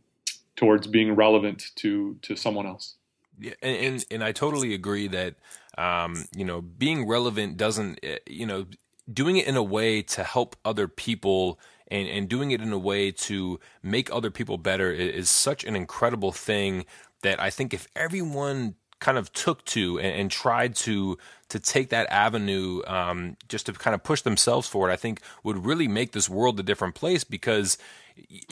towards 0.56 0.88
being 0.88 1.16
relevant 1.16 1.72
to 1.76 2.18
to 2.22 2.38
someone 2.38 2.66
else. 2.66 2.96
Yeah, 3.40 3.54
and, 3.62 4.06
and, 4.10 4.24
I 4.24 4.32
totally 4.32 4.74
agree 4.74 5.08
that 5.10 5.36
um, 5.78 6.28
you 6.34 6.46
know 6.46 6.62
being 6.62 7.08
relevant 7.08 7.58
doesn't 7.58 8.00
eh, 8.04 8.20
you 8.26 8.46
know 8.46 8.68
doing 9.12 9.36
it 9.36 9.48
in 9.48 9.58
a 9.58 9.64
way 9.64 10.02
to 10.02 10.24
help 10.24 10.56
other 10.64 10.88
people 10.88 11.60
and, 11.92 12.08
and 12.08 12.30
doing 12.30 12.52
it 12.52 12.62
in 12.62 12.72
a 12.72 12.78
way 12.78 13.12
to 13.12 13.60
make 13.84 14.12
other 14.12 14.32
people 14.32 14.58
better 14.58 14.92
is, 14.92 15.16
is 15.16 15.30
such 15.30 15.64
an 15.64 15.76
incredible 15.76 16.32
thing 16.32 16.86
that 17.22 17.40
I 17.40 17.50
think 17.50 17.74
if 17.74 17.88
everyone 17.96 18.76
kind 19.00 19.18
of 19.18 19.34
took 19.34 19.66
to 19.66 20.00
and, 20.00 20.22
and, 20.22 20.32
tried 20.32 20.76
to 20.76 21.18
to 21.50 21.60
take 21.60 21.90
that 21.90 22.08
avenue 22.12 22.82
um, 22.86 23.36
just 23.50 23.66
to 23.66 23.74
kind 23.74 23.94
of 23.94 24.04
push 24.04 24.22
themselves 24.22 24.68
forward, 24.68 24.92
I 24.92 24.96
think 24.96 25.22
would 25.44 25.66
really 25.66 25.88
make 25.88 26.14
this 26.14 26.30
world 26.30 26.60
a 26.60 26.64
different 26.64 26.96
place 26.96 27.24
because 27.24 27.78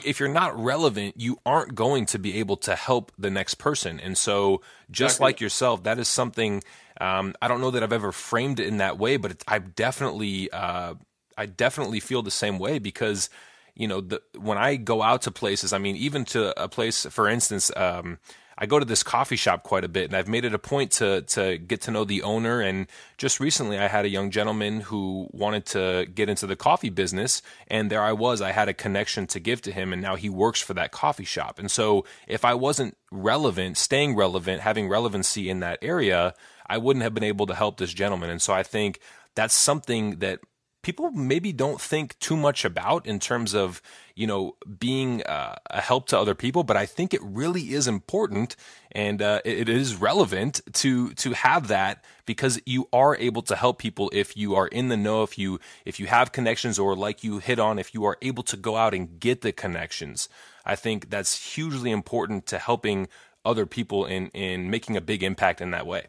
if 0.04 0.20
you're 0.20 0.28
not 0.28 0.60
relevant, 0.60 1.16
you 1.18 1.40
aren't 1.46 1.76
going 1.76 2.06
to 2.08 2.20
be 2.20 2.40
able 2.40 2.58
to 2.58 2.76
help 2.76 3.12
the 3.18 3.30
next 3.30 3.56
person. 3.56 4.00
And 4.00 4.18
so, 4.18 4.62
just 4.90 5.18
exactly. 5.18 5.24
like 5.24 5.42
yourself, 5.42 5.84
that 5.84 6.00
is 6.00 6.08
something 6.08 6.64
um, 7.00 7.36
I 7.42 7.48
don't 7.48 7.62
know 7.62 7.72
that 7.72 7.84
I've 7.84 7.94
ever 7.94 8.12
framed 8.12 8.60
it 8.60 8.68
in 8.68 8.78
that 8.78 8.98
way, 8.98 9.18
but 9.18 9.42
i've 9.48 9.76
definitely 9.76 10.52
uh, 10.52 10.96
I 11.40 11.46
definitely 11.46 12.02
feel 12.02 12.22
the 12.22 12.32
same 12.32 12.60
way 12.60 12.80
because 12.80 13.30
you 13.74 13.88
know 13.88 14.02
the, 14.02 14.22
when 14.38 14.58
I 14.58 14.76
go 14.76 15.02
out 15.02 15.22
to 15.24 15.32
places, 15.32 15.72
I 15.72 15.78
mean 15.78 15.96
even 15.96 16.26
to 16.26 16.62
a 16.62 16.68
place, 16.68 17.06
for 17.06 17.30
instance. 17.30 17.72
Um, 17.76 18.20
I 18.62 18.66
go 18.66 18.78
to 18.78 18.84
this 18.84 19.04
coffee 19.04 19.38
shop 19.38 19.64
quite 19.64 19.86
a 19.86 19.88
bit, 19.88 20.04
and 20.04 20.18
I've 20.18 20.28
made 20.28 20.44
it 20.44 20.54
a 20.54 20.60
point 20.60 20.92
to 21.00 21.22
to 21.22 21.58
get 21.58 21.80
to 21.84 21.92
know 21.92 22.04
the 22.04 22.24
owner. 22.24 22.60
And 22.60 22.88
just 23.18 23.40
recently, 23.40 23.80
I 23.80 23.88
had 23.88 24.04
a 24.04 24.10
young 24.10 24.32
gentleman 24.32 24.82
who 24.82 25.30
wanted 25.32 25.66
to 25.68 26.08
get 26.14 26.28
into 26.28 26.46
the 26.46 26.58
coffee 26.58 26.90
business, 26.90 27.42
and 27.70 27.90
there 27.90 28.04
I 28.04 28.12
was. 28.12 28.42
I 28.42 28.52
had 28.52 28.68
a 28.68 28.74
connection 28.74 29.28
to 29.28 29.40
give 29.40 29.62
to 29.62 29.72
him, 29.72 29.94
and 29.94 30.02
now 30.02 30.18
he 30.18 30.30
works 30.30 30.62
for 30.62 30.74
that 30.74 30.92
coffee 30.92 31.24
shop. 31.24 31.58
And 31.58 31.72
so, 31.72 32.04
if 32.28 32.44
I 32.44 32.54
wasn't 32.54 32.98
relevant, 33.12 33.78
staying 33.78 34.18
relevant, 34.18 34.60
having 34.60 34.90
relevancy 34.90 35.50
in 35.50 35.62
that 35.62 35.80
area, 35.82 36.34
I 36.68 36.80
wouldn't 36.80 37.04
have 37.04 37.14
been 37.14 37.24
able 37.24 37.46
to 37.48 37.56
help 37.56 37.78
this 37.78 37.94
gentleman. 37.94 38.30
And 38.30 38.42
so, 38.42 38.54
I 38.54 38.64
think 38.64 39.00
that's 39.36 39.56
something 39.56 40.18
that 40.20 40.42
people 40.82 41.12
maybe 41.12 41.52
don't 41.52 41.82
think 41.82 42.18
too 42.20 42.38
much 42.38 42.64
about 42.64 43.06
in 43.06 43.20
terms 43.20 43.54
of 43.54 43.82
you 44.16 44.26
know 44.26 44.56
being 44.80 45.24
uh, 45.24 45.56
a 45.70 45.82
help 45.82 46.08
to 46.08 46.18
other 46.18 46.36
people 46.36 46.64
but 46.64 46.78
i 46.78 46.86
think 46.86 47.14
it 47.14 47.22
really 47.24 47.74
is 47.74 47.88
important 47.88 48.56
and 48.92 49.22
uh, 49.22 49.42
it, 49.46 49.70
is 49.70 49.96
relevant 49.96 50.62
to 50.74 51.14
to 51.14 51.34
have 51.34 51.68
that 51.68 52.04
because 52.26 52.62
you 52.66 52.88
are 52.94 53.16
able 53.18 53.42
to 53.42 53.56
help 53.56 53.78
people 53.78 54.10
if 54.14 54.38
you 54.38 54.56
are 54.56 54.68
in 54.68 54.88
the 54.88 54.98
know 54.98 55.24
if 55.24 55.38
you 55.38 55.60
if 55.86 56.00
you 56.00 56.08
have 56.08 56.32
connections 56.32 56.80
or 56.80 56.96
like 56.96 57.24
you 57.24 57.40
hit 57.40 57.60
on 57.60 57.78
if 57.80 57.94
you 57.94 58.06
are 58.06 58.18
able 58.22 58.44
to 58.44 58.58
go 58.58 58.76
out 58.76 58.94
and 58.94 59.20
get 59.20 59.42
the 59.42 59.52
connections. 59.52 60.30
I 60.66 60.76
think 60.76 61.10
that's 61.10 61.56
hugely 61.56 61.90
important 61.90 62.46
to 62.48 62.60
helping 62.60 63.08
other 63.44 63.66
people 63.66 64.06
in 64.06 64.28
in 64.28 64.70
making 64.70 64.96
a 64.96 65.02
big 65.02 65.24
impact 65.24 65.62
in 65.62 65.72
that 65.72 65.88
way. 65.88 66.08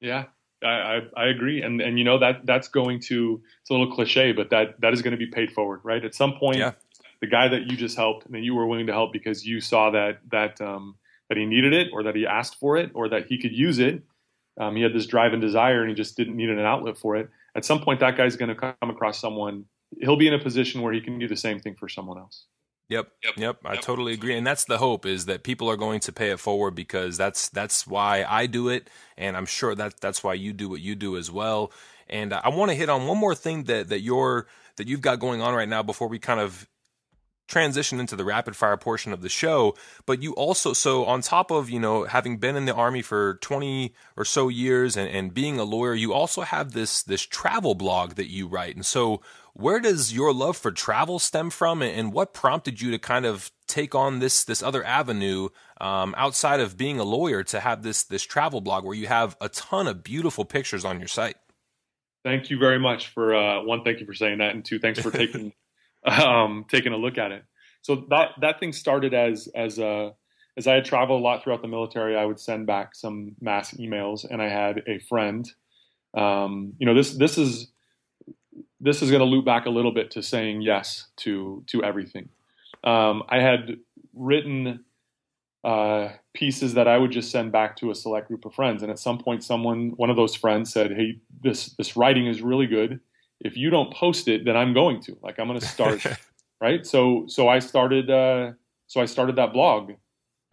Yeah 0.00 0.26
I, 0.64 1.00
I, 1.16 1.26
agree, 1.26 1.62
and 1.62 1.80
and 1.80 1.98
you 1.98 2.04
know 2.04 2.18
that 2.18 2.46
that's 2.46 2.68
going 2.68 3.00
to 3.02 3.42
it's 3.60 3.70
a 3.70 3.74
little 3.74 3.94
cliche, 3.94 4.32
but 4.32 4.50
that 4.50 4.80
that 4.80 4.92
is 4.92 5.02
going 5.02 5.12
to 5.12 5.18
be 5.18 5.26
paid 5.26 5.52
forward, 5.52 5.80
right? 5.84 6.02
At 6.02 6.14
some 6.14 6.34
point, 6.34 6.58
yeah. 6.58 6.72
the 7.20 7.26
guy 7.26 7.48
that 7.48 7.70
you 7.70 7.76
just 7.76 7.96
helped 7.96 8.26
and 8.26 8.34
that 8.34 8.40
you 8.40 8.54
were 8.54 8.66
willing 8.66 8.86
to 8.86 8.92
help 8.92 9.12
because 9.12 9.44
you 9.44 9.60
saw 9.60 9.90
that 9.90 10.20
that 10.30 10.60
um, 10.60 10.96
that 11.28 11.36
he 11.36 11.44
needed 11.44 11.74
it, 11.74 11.88
or 11.92 12.02
that 12.04 12.16
he 12.16 12.26
asked 12.26 12.58
for 12.58 12.76
it, 12.76 12.90
or 12.94 13.08
that 13.10 13.26
he 13.26 13.38
could 13.38 13.52
use 13.52 13.78
it. 13.78 14.02
Um, 14.58 14.76
he 14.76 14.82
had 14.82 14.94
this 14.94 15.06
drive 15.06 15.34
and 15.34 15.42
desire, 15.42 15.82
and 15.82 15.90
he 15.90 15.94
just 15.94 16.16
didn't 16.16 16.36
need 16.36 16.48
an 16.48 16.58
outlet 16.58 16.96
for 16.96 17.16
it. 17.16 17.28
At 17.54 17.64
some 17.64 17.80
point, 17.80 18.00
that 18.00 18.16
guy's 18.16 18.36
going 18.36 18.48
to 18.48 18.54
come 18.54 18.90
across 18.90 19.20
someone. 19.20 19.66
He'll 20.00 20.16
be 20.16 20.28
in 20.28 20.34
a 20.34 20.38
position 20.38 20.80
where 20.80 20.92
he 20.92 21.00
can 21.00 21.18
do 21.18 21.28
the 21.28 21.36
same 21.36 21.60
thing 21.60 21.74
for 21.74 21.88
someone 21.88 22.18
else. 22.18 22.46
Yep, 22.88 23.08
yep, 23.24 23.34
yep. 23.36 23.56
I 23.64 23.74
yep. 23.74 23.82
totally 23.82 24.12
agree, 24.12 24.36
and 24.36 24.46
that's 24.46 24.64
the 24.64 24.78
hope 24.78 25.06
is 25.06 25.26
that 25.26 25.42
people 25.42 25.68
are 25.68 25.76
going 25.76 25.98
to 26.00 26.12
pay 26.12 26.30
it 26.30 26.38
forward 26.38 26.76
because 26.76 27.16
that's 27.16 27.48
that's 27.48 27.86
why 27.86 28.24
I 28.28 28.46
do 28.46 28.68
it, 28.68 28.88
and 29.16 29.36
I'm 29.36 29.46
sure 29.46 29.74
that 29.74 30.00
that's 30.00 30.22
why 30.22 30.34
you 30.34 30.52
do 30.52 30.68
what 30.68 30.80
you 30.80 30.94
do 30.94 31.16
as 31.16 31.30
well. 31.30 31.72
And 32.08 32.32
I 32.32 32.48
want 32.50 32.70
to 32.70 32.76
hit 32.76 32.88
on 32.88 33.08
one 33.08 33.18
more 33.18 33.34
thing 33.34 33.64
that 33.64 33.88
that 33.88 34.00
you're 34.00 34.46
that 34.76 34.86
you've 34.86 35.00
got 35.00 35.18
going 35.18 35.42
on 35.42 35.54
right 35.54 35.68
now 35.68 35.82
before 35.82 36.08
we 36.08 36.20
kind 36.20 36.38
of 36.38 36.68
transition 37.48 38.00
into 38.00 38.16
the 38.16 38.24
rapid 38.24 38.56
fire 38.56 38.76
portion 38.76 39.12
of 39.12 39.22
the 39.22 39.28
show 39.28 39.76
but 40.04 40.20
you 40.20 40.32
also 40.34 40.72
so 40.72 41.04
on 41.04 41.20
top 41.20 41.52
of 41.52 41.70
you 41.70 41.78
know 41.78 42.02
having 42.02 42.38
been 42.38 42.56
in 42.56 42.64
the 42.64 42.74
army 42.74 43.00
for 43.02 43.34
20 43.34 43.94
or 44.16 44.24
so 44.24 44.48
years 44.48 44.96
and, 44.96 45.08
and 45.08 45.32
being 45.32 45.56
a 45.58 45.62
lawyer 45.62 45.94
you 45.94 46.12
also 46.12 46.42
have 46.42 46.72
this 46.72 47.04
this 47.04 47.22
travel 47.22 47.76
blog 47.76 48.14
that 48.14 48.28
you 48.28 48.48
write 48.48 48.74
and 48.74 48.84
so 48.84 49.20
where 49.58 49.80
does 49.80 50.12
your 50.12 50.34
love 50.34 50.54
for 50.54 50.70
travel 50.70 51.18
stem 51.18 51.48
from, 51.48 51.80
and 51.80 52.12
what 52.12 52.34
prompted 52.34 52.82
you 52.82 52.90
to 52.90 52.98
kind 52.98 53.24
of 53.24 53.50
take 53.66 53.94
on 53.94 54.18
this 54.18 54.44
this 54.44 54.62
other 54.62 54.84
avenue 54.84 55.48
um, 55.80 56.14
outside 56.18 56.60
of 56.60 56.76
being 56.76 56.98
a 56.98 57.04
lawyer 57.04 57.42
to 57.44 57.60
have 57.60 57.82
this 57.82 58.02
this 58.04 58.22
travel 58.22 58.60
blog 58.60 58.84
where 58.84 58.94
you 58.94 59.06
have 59.06 59.34
a 59.40 59.48
ton 59.48 59.86
of 59.86 60.02
beautiful 60.02 60.44
pictures 60.44 60.84
on 60.84 60.98
your 60.98 61.08
site? 61.08 61.36
Thank 62.22 62.50
you 62.50 62.58
very 62.58 62.78
much 62.78 63.08
for 63.08 63.34
uh, 63.34 63.62
one. 63.62 63.82
Thank 63.82 64.00
you 64.00 64.06
for 64.06 64.14
saying 64.14 64.38
that, 64.38 64.54
and 64.54 64.62
two, 64.62 64.78
thanks 64.78 65.00
for 65.00 65.10
taking 65.10 65.54
um, 66.04 66.66
taking 66.68 66.92
a 66.92 66.98
look 66.98 67.16
at 67.16 67.32
it. 67.32 67.42
So 67.80 68.04
that 68.10 68.32
that 68.42 68.60
thing 68.60 68.74
started 68.74 69.14
as 69.14 69.48
as 69.54 69.78
a 69.78 69.86
uh, 69.86 70.10
as 70.58 70.66
I 70.66 70.74
had 70.74 70.84
traveled 70.84 71.20
a 71.20 71.24
lot 71.24 71.42
throughout 71.42 71.62
the 71.62 71.68
military, 71.68 72.16
I 72.16 72.24
would 72.24 72.40
send 72.40 72.66
back 72.66 72.94
some 72.94 73.36
mass 73.40 73.72
emails, 73.74 74.26
and 74.28 74.42
I 74.42 74.48
had 74.48 74.82
a 74.86 74.98
friend. 74.98 75.50
Um, 76.14 76.74
you 76.78 76.86
know, 76.86 76.94
this 76.94 77.14
this 77.14 77.38
is 77.38 77.72
this 78.80 79.02
is 79.02 79.10
going 79.10 79.20
to 79.20 79.26
loop 79.26 79.44
back 79.44 79.66
a 79.66 79.70
little 79.70 79.92
bit 79.92 80.10
to 80.12 80.22
saying 80.22 80.62
yes 80.62 81.08
to 81.18 81.62
to 81.68 81.82
everything. 81.82 82.28
Um, 82.84 83.22
I 83.28 83.40
had 83.40 83.78
written 84.14 84.84
uh, 85.64 86.10
pieces 86.34 86.74
that 86.74 86.86
I 86.86 86.96
would 86.98 87.10
just 87.10 87.30
send 87.30 87.50
back 87.52 87.76
to 87.78 87.90
a 87.90 87.94
select 87.94 88.28
group 88.28 88.44
of 88.44 88.54
friends, 88.54 88.82
and 88.82 88.90
at 88.90 88.98
some 88.98 89.18
point, 89.18 89.42
someone, 89.42 89.90
one 89.96 90.10
of 90.10 90.16
those 90.16 90.34
friends, 90.34 90.72
said, 90.72 90.92
"Hey, 90.92 91.18
this 91.42 91.70
this 91.76 91.96
writing 91.96 92.26
is 92.26 92.42
really 92.42 92.66
good. 92.66 93.00
If 93.40 93.56
you 93.56 93.70
don't 93.70 93.92
post 93.92 94.28
it, 94.28 94.44
then 94.44 94.56
I'm 94.56 94.72
going 94.72 95.00
to. 95.02 95.16
Like, 95.22 95.38
I'm 95.38 95.48
going 95.48 95.60
to 95.60 95.66
start." 95.66 96.04
right. 96.60 96.86
So 96.86 97.24
so 97.26 97.48
I 97.48 97.58
started 97.58 98.10
uh, 98.10 98.52
so 98.86 99.00
I 99.00 99.06
started 99.06 99.36
that 99.36 99.52
blog. 99.52 99.92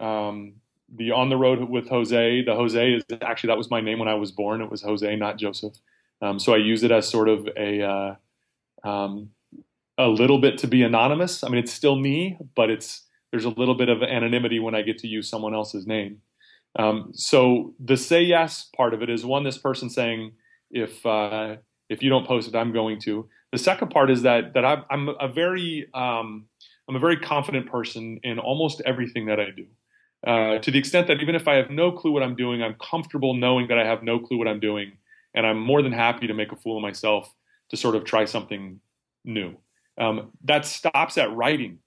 Um, 0.00 0.54
the 0.96 1.12
on 1.12 1.28
the 1.28 1.36
road 1.36 1.68
with 1.68 1.88
Jose. 1.88 2.42
The 2.44 2.54
Jose 2.54 2.92
is 2.92 3.04
actually 3.22 3.48
that 3.48 3.58
was 3.58 3.70
my 3.70 3.80
name 3.80 3.98
when 3.98 4.08
I 4.08 4.14
was 4.14 4.32
born. 4.32 4.60
It 4.60 4.70
was 4.70 4.82
Jose, 4.82 5.14
not 5.16 5.38
Joseph. 5.38 5.74
Um, 6.22 6.38
so 6.38 6.54
I 6.54 6.58
use 6.58 6.82
it 6.82 6.90
as 6.90 7.08
sort 7.08 7.28
of 7.28 7.48
a 7.56 7.82
uh, 7.82 8.88
um, 8.88 9.30
a 9.98 10.08
little 10.08 10.40
bit 10.40 10.58
to 10.58 10.66
be 10.66 10.82
anonymous. 10.82 11.44
I 11.44 11.48
mean, 11.48 11.58
it's 11.58 11.72
still 11.72 11.96
me, 11.96 12.38
but 12.54 12.70
it's 12.70 13.02
there's 13.30 13.44
a 13.44 13.50
little 13.50 13.74
bit 13.74 13.88
of 13.88 14.02
anonymity 14.02 14.58
when 14.58 14.74
I 14.74 14.82
get 14.82 14.98
to 14.98 15.08
use 15.08 15.28
someone 15.28 15.54
else's 15.54 15.86
name. 15.86 16.20
Um, 16.78 17.10
so 17.14 17.74
the 17.78 17.96
say 17.96 18.22
yes 18.22 18.68
part 18.76 18.94
of 18.94 19.02
it 19.02 19.10
is 19.10 19.24
one, 19.24 19.44
this 19.44 19.58
person 19.58 19.90
saying, 19.90 20.32
if 20.70 21.04
uh, 21.06 21.56
if 21.88 22.02
you 22.02 22.10
don't 22.10 22.26
post 22.26 22.48
it, 22.48 22.56
I'm 22.56 22.72
going 22.72 23.00
to. 23.02 23.28
The 23.52 23.58
second 23.58 23.90
part 23.90 24.10
is 24.10 24.22
that 24.22 24.54
that 24.54 24.64
I'm, 24.64 24.84
I'm 24.90 25.08
a 25.20 25.28
very 25.28 25.88
um, 25.94 26.46
I'm 26.88 26.96
a 26.96 26.98
very 26.98 27.16
confident 27.16 27.70
person 27.70 28.20
in 28.22 28.38
almost 28.38 28.82
everything 28.84 29.26
that 29.26 29.40
I 29.40 29.46
do. 29.54 29.66
Uh, 30.26 30.58
to 30.58 30.70
the 30.70 30.78
extent 30.78 31.06
that 31.06 31.20
even 31.20 31.34
if 31.34 31.46
I 31.46 31.54
have 31.56 31.70
no 31.70 31.92
clue 31.92 32.10
what 32.10 32.22
I'm 32.22 32.34
doing, 32.34 32.62
I'm 32.62 32.74
comfortable 32.74 33.34
knowing 33.34 33.68
that 33.68 33.78
I 33.78 33.84
have 33.84 34.02
no 34.02 34.18
clue 34.18 34.38
what 34.38 34.48
I'm 34.48 34.60
doing, 34.60 34.92
and 35.34 35.46
I'm 35.46 35.58
more 35.58 35.82
than 35.82 35.92
happy 35.92 36.26
to 36.26 36.34
make 36.34 36.52
a 36.52 36.56
fool 36.56 36.76
of 36.76 36.82
myself 36.82 37.32
to 37.70 37.76
sort 37.76 37.96
of 37.96 38.04
try 38.04 38.24
something 38.24 38.80
new. 39.24 39.56
Um, 39.98 40.32
that 40.44 40.66
stops 40.66 41.18
at 41.18 41.34
writing. 41.34 41.78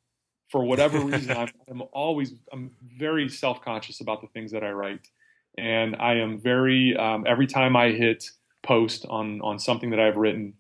For 0.50 0.64
whatever 0.64 1.02
reason, 1.02 1.36
I'm, 1.36 1.50
I'm, 1.70 1.84
always 1.92 2.34
I'm 2.54 2.72
very 2.98 3.28
self 3.28 3.62
conscious 3.62 4.00
about 4.00 4.22
the 4.22 4.28
things 4.28 4.52
that 4.54 4.64
I 4.64 4.72
write, 4.72 5.06
and 5.58 5.96
I 5.98 6.16
am 6.16 6.40
very 6.40 6.96
um, 6.96 7.26
every 7.28 7.48
time 7.48 7.76
I 7.76 7.90
hit 7.90 8.30
post 8.64 9.06
on 9.10 9.42
on 9.42 9.60
something 9.60 9.90
that 9.90 10.00
I've 10.00 10.16
written, 10.16 10.54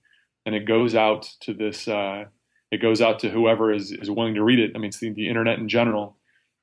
and 0.45 0.55
it 0.55 0.65
goes 0.65 0.93
out 0.93 1.29
to 1.41 1.53
this 1.53 1.87
uh, 1.87 2.25
it 2.69 2.81
goes 2.81 3.01
out 3.01 3.19
to 3.19 3.29
whoever 3.29 3.71
is 3.71 3.93
is 3.93 4.11
willing 4.11 4.35
to 4.35 4.43
read 4.43 4.59
it. 4.59 4.71
I 4.75 4.77
mean, 4.77 4.89
it's 4.89 4.99
the, 4.99 5.11
the 5.11 5.29
internet 5.29 5.57
in 5.57 5.69
general. 5.69 6.17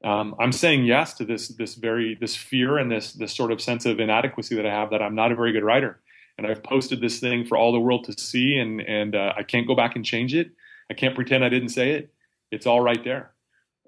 Um, 0.05 0.35
I'm 0.39 0.53
saying 0.53 0.85
yes 0.85 1.15
to 1.15 1.25
this 1.25 1.49
this 1.49 1.77
very 1.77 2.15
this 2.21 2.37
fear 2.37 2.77
and 2.77 2.93
this 2.93 3.15
this 3.15 3.33
sort 3.35 3.53
of 3.53 3.61
sense 3.61 3.87
of 3.87 4.01
inadequacy 4.01 4.55
that 4.57 4.67
I 4.67 4.71
have 4.71 4.91
that 4.91 5.01
I'm 5.01 5.15
not 5.15 5.33
a 5.33 5.35
very 5.35 5.53
good 5.53 5.65
writer, 5.65 6.01
and 6.37 6.47
I've 6.47 6.63
posted 6.63 7.01
this 7.01 7.21
thing 7.21 7.45
for 7.45 7.57
all 7.57 7.73
the 7.73 7.81
world 7.81 8.05
to 8.05 8.21
see, 8.21 8.57
and 8.57 8.81
and 8.81 9.15
uh, 9.15 9.33
I 9.37 9.43
can't 9.43 9.67
go 9.67 9.75
back 9.75 9.97
and 9.97 10.05
change 10.05 10.35
it. 10.35 10.51
I 10.91 10.95
can't 10.95 11.15
pretend 11.15 11.45
I 11.45 11.49
didn't 11.49 11.71
say 11.71 11.93
it. 11.93 12.13
It's 12.51 12.67
all 12.67 12.81
right 12.81 13.03
there. 13.05 13.33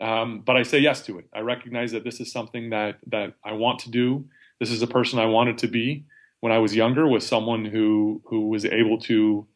Um, 0.01 0.43
but 0.45 0.57
I 0.57 0.63
say 0.63 0.79
yes 0.79 1.05
to 1.07 1.19
it. 1.19 1.27
I 1.35 1.41
recognize 1.41 1.93
that 1.93 2.05
this 2.05 2.21
is 2.21 2.31
something 2.31 2.71
that 2.71 2.99
that 3.09 3.35
I 3.45 3.53
want 3.53 3.81
to 3.81 3.91
do. 3.91 4.27
This 4.61 4.71
is 4.71 4.83
a 4.83 4.87
person 4.87 5.19
I 5.19 5.27
wanted 5.27 5.59
to 5.59 5.69
be 5.69 6.05
when 6.41 6.53
I 6.53 6.59
was 6.59 6.77
younger. 6.77 7.07
Was 7.07 7.27
someone 7.27 7.65
who 7.65 8.23
who 8.27 8.49
was 8.49 8.65
able 8.65 8.99
to 9.01 9.47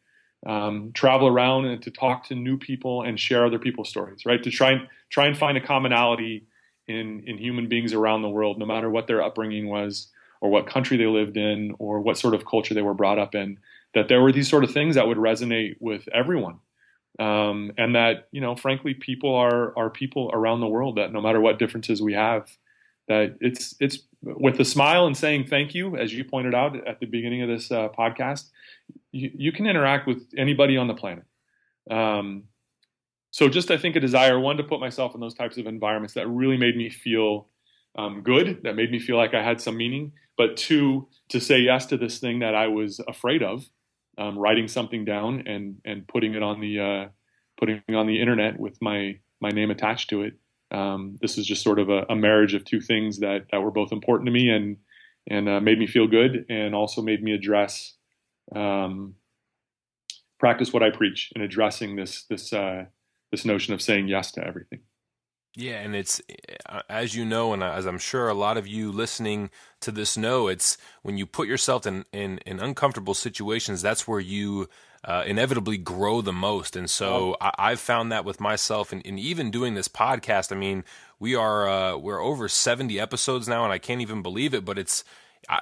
um, 0.47 0.93
travel 0.95 1.29
around 1.29 1.67
and 1.67 1.83
to 1.83 1.91
talk 1.91 2.27
to 2.29 2.35
new 2.35 2.57
people 2.57 3.03
and 3.03 3.21
share 3.21 3.45
other 3.45 3.59
people's 3.59 3.91
stories. 3.91 4.25
Right 4.25 4.43
to 4.43 4.51
try 4.51 4.73
and 4.73 4.89
try 5.11 5.27
and 5.27 5.37
find 5.37 5.57
a 5.57 5.61
commonality 5.61 6.47
in 6.89 7.23
in 7.27 7.39
human 7.39 7.69
beings 7.69 7.93
around 7.93 8.23
the 8.23 8.29
world, 8.29 8.59
no 8.59 8.67
matter 8.67 8.91
what 8.91 9.07
their 9.07 9.23
upbringing 9.23 9.69
was 9.69 10.09
or 10.41 10.51
what 10.51 10.67
country 10.67 10.97
they 10.97 11.07
lived 11.07 11.37
in 11.37 11.75
or 11.79 12.01
what 12.01 12.19
sort 12.19 12.35
of 12.35 12.47
culture 12.47 12.75
they 12.75 12.83
were 12.83 12.95
brought 12.95 13.19
up 13.19 13.35
in. 13.35 13.59
That 13.95 14.09
there 14.09 14.23
were 14.23 14.33
these 14.33 14.49
sort 14.49 14.65
of 14.65 14.71
things 14.71 14.95
that 14.95 15.09
would 15.09 15.19
resonate 15.19 15.77
with 15.81 16.09
everyone 16.15 16.61
um, 17.21 17.73
and 17.77 17.95
that 17.95 18.29
you 18.33 18.41
know, 18.41 18.57
frankly, 18.57 18.95
people 18.95 19.35
are 19.35 19.77
are 19.77 19.91
people 19.91 20.31
around 20.33 20.61
the 20.61 20.67
world 20.67 20.97
that 20.97 21.13
no 21.13 21.21
matter 21.21 21.41
what 21.41 21.59
differences 21.59 22.01
we 22.01 22.15
have, 22.15 22.49
that 23.09 23.37
it's 23.41 23.75
it's 23.79 23.99
with 24.23 24.59
a 24.59 24.65
smile 24.65 25.07
and 25.07 25.17
saying 25.17 25.47
thank 25.47 25.75
you, 25.75 25.97
as 25.97 26.15
you 26.15 26.25
pointed 26.25 26.55
out 26.55 26.77
at 26.89 26.99
the 26.99 27.07
beginning 27.07 27.43
of 27.43 27.49
this 27.49 27.71
uh, 27.71 27.89
podcast, 27.89 28.49
you, 29.13 29.31
you, 29.35 29.53
can 29.53 29.67
interact 29.67 30.07
with 30.07 30.27
anybody 30.37 30.77
on 30.77 30.89
the 30.89 30.95
planet. 30.95 31.25
Um, 31.91 32.45
so 33.31 33.49
just 33.49 33.71
I 33.71 33.77
think 33.77 33.97
a 33.97 34.01
desire 34.01 34.41
one 34.41 34.57
to 34.57 34.65
put 34.65 34.81
myself 34.81 35.15
in 35.15 35.21
those 35.21 35.35
types 35.35 35.59
of 35.59 35.67
environments 35.67 36.15
that 36.15 36.27
really 36.27 36.57
made 36.57 36.77
me 36.77 36.89
feel 36.89 37.49
um, 38.01 38.23
good, 38.23 38.61
that 38.63 38.77
made 38.77 38.91
me 38.91 38.99
feel 38.99 39.17
like 39.17 39.35
I 39.35 39.43
had 39.43 39.61
some 39.61 39.77
meaning, 39.77 40.13
but 40.37 40.57
two 40.57 41.09
to 41.29 41.41
say 41.41 41.61
yes 41.61 41.87
to 41.87 41.97
this 41.97 42.19
thing 42.19 42.39
that 42.41 42.55
I 42.55 42.69
was 42.69 43.01
afraid 43.07 43.43
of 43.43 43.67
um, 44.19 44.39
writing 44.39 44.69
something 44.69 45.05
down 45.05 45.47
and 45.47 45.77
and 45.85 46.07
putting 46.07 46.35
it 46.35 46.43
on 46.43 46.61
the 46.61 46.81
uh, 46.81 47.09
putting 47.59 47.83
on 47.95 48.07
the 48.07 48.21
internet 48.21 48.59
with 48.59 48.81
my 48.81 49.19
my 49.41 49.51
name 49.51 49.71
attached 49.71 50.11
to 50.11 50.23
it. 50.23 50.35
Um, 50.71 51.19
this 51.21 51.37
is 51.37 51.47
just 51.47 51.65
sort 51.65 51.81
of 51.81 51.89
a, 51.89 52.07
a, 52.09 52.15
marriage 52.15 52.55
of 52.55 52.65
two 52.65 52.81
things 52.81 53.19
that 53.19 53.47
that 53.51 53.61
were 53.61 53.73
both 53.73 53.93
important 53.93 54.27
to 54.27 54.33
me 54.33 54.49
and 54.49 54.77
and 55.29 55.49
uh, 55.49 55.61
made 55.61 55.79
me 55.79 55.87
feel 55.87 56.07
good 56.07 56.47
and 56.49 56.75
also 56.75 57.03
made 57.03 57.23
me 57.23 57.33
address 57.33 57.95
um, 58.55 59.17
practice 60.39 60.73
what 60.73 60.83
I 60.83 60.91
preach 60.91 61.33
in 61.35 61.43
addressing 61.43 61.97
this 61.97 62.25
this 62.25 62.53
uh, 62.53 62.85
this 63.31 63.45
notion 63.45 63.75
of 63.75 63.83
saying 63.83 64.09
yes 64.09 64.33
to 64.33 64.47
everything. 64.47 64.81
Yeah, 65.57 65.81
and 65.81 65.97
it's 65.97 66.23
uh, 66.67 66.83
as 66.89 67.15
you 67.15 67.25
know, 67.25 67.53
and 67.53 67.63
as 67.63 67.85
I'm 67.85 67.99
sure 67.99 68.29
a 68.29 68.35
lot 68.35 68.57
of 68.57 68.69
you 68.69 68.93
listening 68.93 69.51
to 69.81 69.91
this 69.91 70.17
know, 70.17 70.47
it's 70.47 70.79
when 71.03 71.19
you 71.19 71.27
put 71.27 71.49
yourself 71.49 71.87
in 71.87 72.05
in, 72.13 72.39
in 72.47 72.61
uncomfortable 72.61 73.15
situations, 73.15 73.83
that's 73.83 74.07
where 74.07 74.21
you 74.21 74.69
uh, 75.05 75.25
inevitably 75.27 75.77
grow 75.77 76.21
the 76.21 76.33
most. 76.33 76.77
And 76.77 76.89
so 76.89 77.37
oh. 77.41 77.51
I, 77.59 77.71
have 77.71 77.81
found 77.81 78.13
that 78.13 78.25
with 78.25 78.39
myself, 78.39 78.93
and, 78.93 79.05
and, 79.05 79.19
even 79.19 79.51
doing 79.51 79.75
this 79.75 79.89
podcast. 79.89 80.53
I 80.53 80.57
mean, 80.57 80.85
we 81.19 81.35
are 81.35 81.69
uh, 81.69 81.97
we're 81.97 82.23
over 82.23 82.49
70 82.49 83.01
episodes 83.01 83.49
now, 83.49 83.65
and 83.65 83.73
I 83.73 83.79
can't 83.79 84.03
even 84.03 84.23
believe 84.23 84.55
it. 84.55 84.65
But 84.65 84.79
it's 84.79 85.03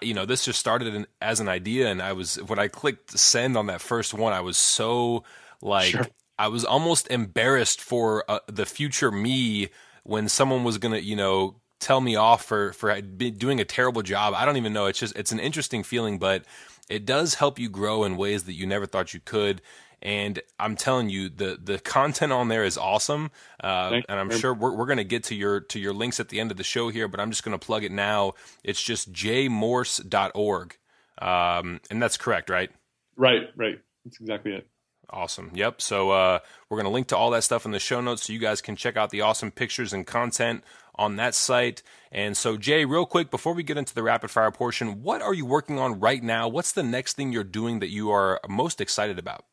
you 0.03 0.13
know 0.13 0.27
this 0.27 0.45
just 0.45 0.61
started 0.61 0.95
in, 0.95 1.07
as 1.23 1.41
an 1.41 1.49
idea, 1.49 1.89
and 1.89 2.03
I 2.03 2.13
was 2.13 2.37
when 2.43 2.59
I 2.59 2.69
clicked 2.69 3.19
send 3.19 3.57
on 3.57 3.67
that 3.67 3.81
first 3.81 4.13
one, 4.13 4.35
I 4.35 4.43
was 4.43 4.59
so 4.59 5.25
like. 5.63 5.93
Sure 5.93 6.07
I 6.39 6.49
was 6.49 6.65
almost 6.65 7.09
embarrassed 7.09 7.81
for 7.81 8.25
uh, 8.31 8.41
the 8.47 8.67
future 8.67 9.11
me 9.11 9.69
when 10.05 10.29
someone 10.29 10.65
was 10.65 10.79
gonna, 10.79 10.99
you 10.99 11.17
know, 11.17 11.57
tell 11.81 12.01
me 12.01 12.17
off 12.17 12.45
for 12.45 12.73
for 12.73 13.01
doing 13.01 13.61
a 13.61 13.65
terrible 13.65 14.03
job. 14.03 14.35
I 14.37 14.45
don't 14.45 14.57
even 14.57 14.73
know. 14.73 14.87
It's 14.87 14.99
just 14.99 15.17
it's 15.17 15.33
an 15.33 15.41
interesting 15.41 15.83
feeling, 15.83 16.19
but 16.19 16.45
it 16.89 17.05
does 17.05 17.35
help 17.35 17.59
you 17.59 17.69
grow 17.69 18.05
in 18.05 18.17
ways 18.17 18.45
that 18.45 18.55
you 18.55 18.67
never 18.67 18.87
thought 18.87 19.15
you 19.15 19.21
could. 19.21 19.61
And 20.01 20.41
I'm 20.61 20.77
telling 20.77 21.11
you, 21.11 21.29
the 21.29 21.59
the 21.61 21.81
content 21.81 22.33
on 22.33 22.47
there 22.47 22.65
is 22.65 22.79
awesome, 22.79 23.33
uh, 23.63 24.01
and 24.09 24.21
I'm 24.21 24.31
sure 24.31 24.55
we're, 24.55 24.73
we're 24.73 24.87
going 24.87 24.99
to 24.99 25.05
get 25.05 25.25
to 25.25 25.35
your 25.35 25.59
to 25.61 25.81
your 25.81 25.93
links 25.93 26.21
at 26.21 26.29
the 26.29 26.39
end 26.39 26.53
of 26.53 26.57
the 26.57 26.63
show 26.63 26.89
here. 26.89 27.09
But 27.09 27.19
I'm 27.19 27.31
just 27.31 27.43
going 27.43 27.59
to 27.59 27.65
plug 27.65 27.83
it 27.83 27.91
now. 27.91 28.35
It's 28.63 28.81
just 28.81 29.13
jaymorse.org, 29.13 30.77
um, 31.21 31.81
and 31.91 32.01
that's 32.01 32.17
correct, 32.17 32.49
right? 32.49 32.71
Right, 33.17 33.49
right. 33.57 33.81
That's 34.05 34.21
exactly 34.21 34.53
it. 34.53 34.69
Awesome. 35.11 35.51
Yep. 35.55 35.81
So 35.81 36.11
uh, 36.11 36.41
we're 36.69 36.77
going 36.77 36.85
to 36.85 36.93
link 36.93 37.09
to 37.09 37.17
all 37.17 37.31
that 37.31 37.45
stuff 37.45 37.65
in 37.65 37.71
the 37.71 37.79
show 37.79 38.01
notes 38.01 38.27
so 38.27 38.33
you 38.33 38.39
guys 38.39 38.61
can 38.61 38.77
check 38.77 38.97
out 38.97 39.11
the 39.11 39.23
awesome 39.23 39.51
pictures 39.51 39.93
and 39.93 40.07
content 40.07 40.63
on 40.97 41.17
that 41.17 41.35
site. 41.35 41.83
And 42.13 42.37
so, 42.37 42.57
Jay, 42.57 42.85
real 42.85 43.07
quick, 43.07 43.31
before 43.31 43.55
we 43.55 43.63
get 43.63 43.79
into 43.79 43.95
the 43.95 44.03
rapid 44.03 44.31
fire 44.31 44.51
portion, 44.51 45.03
what 45.03 45.23
are 45.23 45.33
you 45.33 45.47
working 45.47 45.79
on 45.79 46.01
right 46.01 46.23
now? 46.23 46.49
What's 46.49 46.73
the 46.73 46.83
next 46.83 47.15
thing 47.15 47.33
you're 47.33 47.45
doing 47.45 47.79
that 47.79 47.91
you 47.91 48.11
are 48.11 48.41
most 48.49 48.81
excited 48.81 49.19
about? 49.19 49.45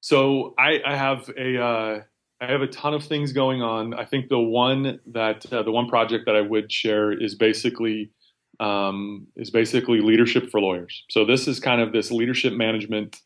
So 0.00 0.54
I, 0.58 0.80
I 0.84 0.96
have 0.96 1.30
a 1.36 1.60
uh, 1.60 2.00
I 2.40 2.46
have 2.46 2.60
a 2.60 2.66
ton 2.66 2.92
of 2.94 3.04
things 3.04 3.32
going 3.32 3.62
on. 3.62 3.94
I 3.94 4.04
think 4.04 4.28
the 4.28 4.38
one 4.38 5.00
that 5.06 5.50
uh, 5.52 5.62
the 5.62 5.72
one 5.72 5.88
project 5.88 6.26
that 6.26 6.36
I 6.36 6.42
would 6.42 6.70
share 6.70 7.12
is 7.12 7.34
basically 7.34 8.12
um, 8.60 9.26
is 9.36 9.50
basically 9.50 10.00
leadership 10.00 10.50
for 10.50 10.60
lawyers. 10.60 11.04
So 11.10 11.24
this 11.24 11.48
is 11.48 11.58
kind 11.60 11.80
of 11.80 11.92
this 11.92 12.10
leadership 12.10 12.52
management 12.52 13.20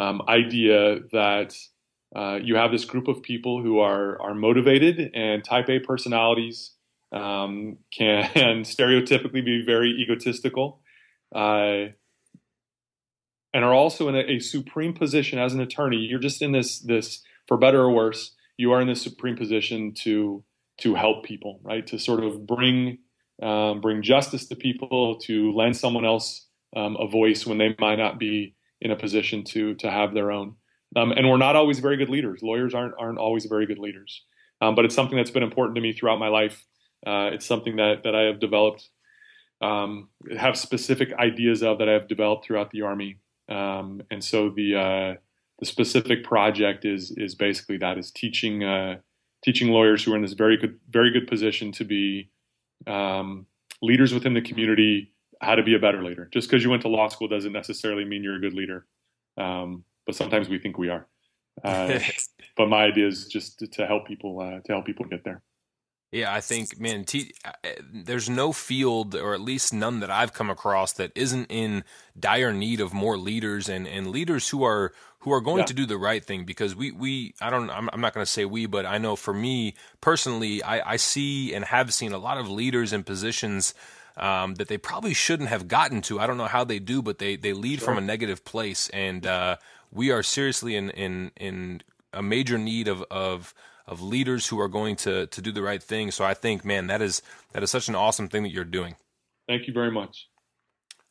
um, 0.00 0.22
idea 0.28 1.00
that 1.12 1.54
uh, 2.16 2.38
you 2.42 2.56
have 2.56 2.72
this 2.72 2.84
group 2.84 3.06
of 3.06 3.22
people 3.22 3.62
who 3.62 3.78
are 3.78 4.20
are 4.20 4.34
motivated 4.34 5.10
and 5.14 5.44
type 5.44 5.68
A 5.68 5.78
personalities 5.78 6.72
um, 7.12 7.76
can 7.96 8.24
stereotypically 8.64 9.44
be 9.44 9.62
very 9.64 9.90
egotistical 9.90 10.80
uh, 11.34 11.92
and 13.52 13.64
are 13.64 13.74
also 13.74 14.08
in 14.08 14.14
a, 14.14 14.20
a, 14.20 14.38
supreme 14.38 14.92
position 14.92 15.38
as 15.38 15.54
an 15.54 15.60
attorney. 15.60 15.98
You're 15.98 16.18
just 16.20 16.40
in 16.40 16.52
this 16.52 16.80
this 16.80 17.22
for 17.46 17.58
better 17.58 17.80
or 17.80 17.90
worse. 17.90 18.34
You 18.56 18.72
are 18.72 18.80
in 18.80 18.88
this 18.88 19.02
supreme 19.02 19.36
position 19.36 19.92
to 20.04 20.42
to 20.78 20.94
help 20.94 21.24
people, 21.24 21.60
right? 21.62 21.86
To 21.88 21.98
sort 21.98 22.24
of 22.24 22.46
bring 22.46 22.98
um, 23.42 23.80
bring 23.82 24.02
justice 24.02 24.46
to 24.48 24.56
people, 24.56 25.18
to 25.26 25.52
lend 25.52 25.76
someone 25.76 26.06
else 26.06 26.46
um, 26.74 26.96
a 26.98 27.06
voice 27.06 27.46
when 27.46 27.58
they 27.58 27.74
might 27.78 27.96
not 27.96 28.18
be 28.18 28.54
in 28.80 28.90
a 28.90 28.96
position 28.96 29.44
to 29.44 29.74
to 29.74 29.90
have 29.90 30.14
their 30.14 30.30
own. 30.30 30.54
Um, 30.96 31.12
and 31.12 31.28
we're 31.28 31.36
not 31.36 31.56
always 31.56 31.78
very 31.78 31.96
good 31.96 32.08
leaders. 32.08 32.42
Lawyers 32.42 32.74
aren't 32.74 32.94
aren't 32.98 33.18
always 33.18 33.46
very 33.46 33.66
good 33.66 33.78
leaders. 33.78 34.24
Um, 34.60 34.74
but 34.74 34.84
it's 34.84 34.94
something 34.94 35.16
that's 35.16 35.30
been 35.30 35.42
important 35.42 35.76
to 35.76 35.80
me 35.80 35.92
throughout 35.92 36.18
my 36.18 36.28
life. 36.28 36.64
Uh, 37.06 37.30
it's 37.32 37.46
something 37.46 37.76
that 37.76 38.02
that 38.04 38.14
I 38.14 38.22
have 38.22 38.40
developed, 38.40 38.88
um, 39.62 40.08
have 40.38 40.56
specific 40.56 41.12
ideas 41.14 41.62
of 41.62 41.78
that 41.78 41.88
I 41.88 41.92
have 41.92 42.08
developed 42.08 42.44
throughout 42.44 42.70
the 42.70 42.82
army. 42.82 43.18
Um, 43.48 44.02
and 44.10 44.22
so 44.22 44.50
the 44.50 44.76
uh, 44.76 45.14
the 45.58 45.66
specific 45.66 46.24
project 46.24 46.84
is 46.84 47.10
is 47.16 47.34
basically 47.34 47.78
that 47.78 47.98
is 47.98 48.10
teaching 48.10 48.64
uh, 48.64 48.98
teaching 49.42 49.68
lawyers 49.68 50.04
who 50.04 50.12
are 50.12 50.16
in 50.16 50.22
this 50.22 50.34
very 50.34 50.56
good 50.56 50.78
very 50.90 51.10
good 51.10 51.26
position 51.26 51.72
to 51.72 51.84
be 51.84 52.30
um, 52.86 53.46
leaders 53.80 54.12
within 54.12 54.34
the 54.34 54.42
community 54.42 55.12
how 55.40 55.54
to 55.54 55.62
be 55.62 55.74
a 55.74 55.78
better 55.78 56.02
leader. 56.02 56.28
Just 56.32 56.48
because 56.48 56.62
you 56.62 56.70
went 56.70 56.82
to 56.82 56.88
law 56.88 57.08
school 57.08 57.28
doesn't 57.28 57.52
necessarily 57.52 58.04
mean 58.04 58.22
you're 58.22 58.36
a 58.36 58.40
good 58.40 58.54
leader. 58.54 58.86
Um, 59.36 59.84
but 60.06 60.14
sometimes 60.14 60.48
we 60.48 60.58
think 60.58 60.78
we 60.78 60.88
are. 60.88 61.06
Uh, 61.64 61.98
but 62.56 62.68
my 62.68 62.84
idea 62.84 63.06
is 63.06 63.26
just 63.26 63.58
to, 63.60 63.66
to 63.66 63.86
help 63.86 64.06
people 64.06 64.40
uh, 64.40 64.60
to 64.60 64.72
help 64.72 64.86
people 64.86 65.06
get 65.06 65.24
there. 65.24 65.42
Yeah, 66.12 66.34
I 66.34 66.40
think, 66.40 66.80
man, 66.80 67.04
T, 67.04 67.32
uh, 67.44 67.52
there's 67.92 68.28
no 68.28 68.52
field, 68.52 69.14
or 69.14 69.32
at 69.32 69.40
least 69.40 69.72
none 69.72 70.00
that 70.00 70.10
I've 70.10 70.32
come 70.32 70.50
across, 70.50 70.92
that 70.94 71.12
isn't 71.14 71.46
in 71.48 71.84
dire 72.18 72.52
need 72.52 72.80
of 72.80 72.92
more 72.92 73.16
leaders 73.16 73.68
and, 73.68 73.86
and 73.86 74.08
leaders 74.08 74.48
who 74.48 74.64
are 74.64 74.92
who 75.20 75.32
are 75.32 75.40
going 75.40 75.60
yeah. 75.60 75.66
to 75.66 75.74
do 75.74 75.86
the 75.86 75.98
right 75.98 76.24
thing. 76.24 76.44
Because 76.44 76.74
we 76.74 76.90
we 76.90 77.34
I 77.40 77.48
don't 77.48 77.70
I'm, 77.70 77.88
I'm 77.92 78.00
not 78.00 78.12
going 78.12 78.26
to 78.26 78.30
say 78.30 78.44
we, 78.44 78.66
but 78.66 78.84
I 78.84 78.98
know 78.98 79.16
for 79.16 79.32
me 79.32 79.74
personally, 80.00 80.62
I, 80.62 80.92
I 80.92 80.96
see 80.96 81.54
and 81.54 81.64
have 81.64 81.94
seen 81.94 82.12
a 82.12 82.18
lot 82.18 82.38
of 82.38 82.50
leaders 82.50 82.92
in 82.92 83.04
positions 83.04 83.72
um, 84.16 84.54
that 84.56 84.68
they 84.68 84.78
probably 84.78 85.14
shouldn't 85.14 85.48
have 85.48 85.68
gotten 85.68 86.00
to. 86.02 86.20
I 86.20 86.26
don't 86.26 86.36
know 86.36 86.46
how 86.46 86.64
they 86.64 86.78
do, 86.78 87.02
but 87.02 87.18
they 87.18 87.36
they 87.36 87.52
lead 87.52 87.78
sure. 87.80 87.86
from 87.86 87.98
a 87.98 88.00
negative 88.00 88.44
place, 88.44 88.88
and 88.90 89.26
uh, 89.26 89.56
we 89.92 90.10
are 90.10 90.22
seriously 90.22 90.76
in 90.76 90.90
in 90.90 91.32
in 91.36 91.82
a 92.12 92.22
major 92.22 92.58
need 92.58 92.88
of 92.88 93.02
of 93.10 93.54
of 93.86 94.00
leaders 94.00 94.46
who 94.46 94.60
are 94.60 94.68
going 94.68 94.96
to 94.96 95.26
to 95.26 95.42
do 95.42 95.52
the 95.52 95.62
right 95.62 95.82
thing. 95.82 96.10
So 96.10 96.24
I 96.24 96.34
think, 96.34 96.64
man, 96.64 96.86
that 96.86 97.02
is 97.02 97.22
that 97.52 97.62
is 97.62 97.70
such 97.70 97.88
an 97.88 97.94
awesome 97.94 98.28
thing 98.28 98.42
that 98.44 98.52
you're 98.52 98.64
doing. 98.64 98.96
Thank 99.48 99.66
you 99.66 99.72
very 99.72 99.90
much. 99.90 100.28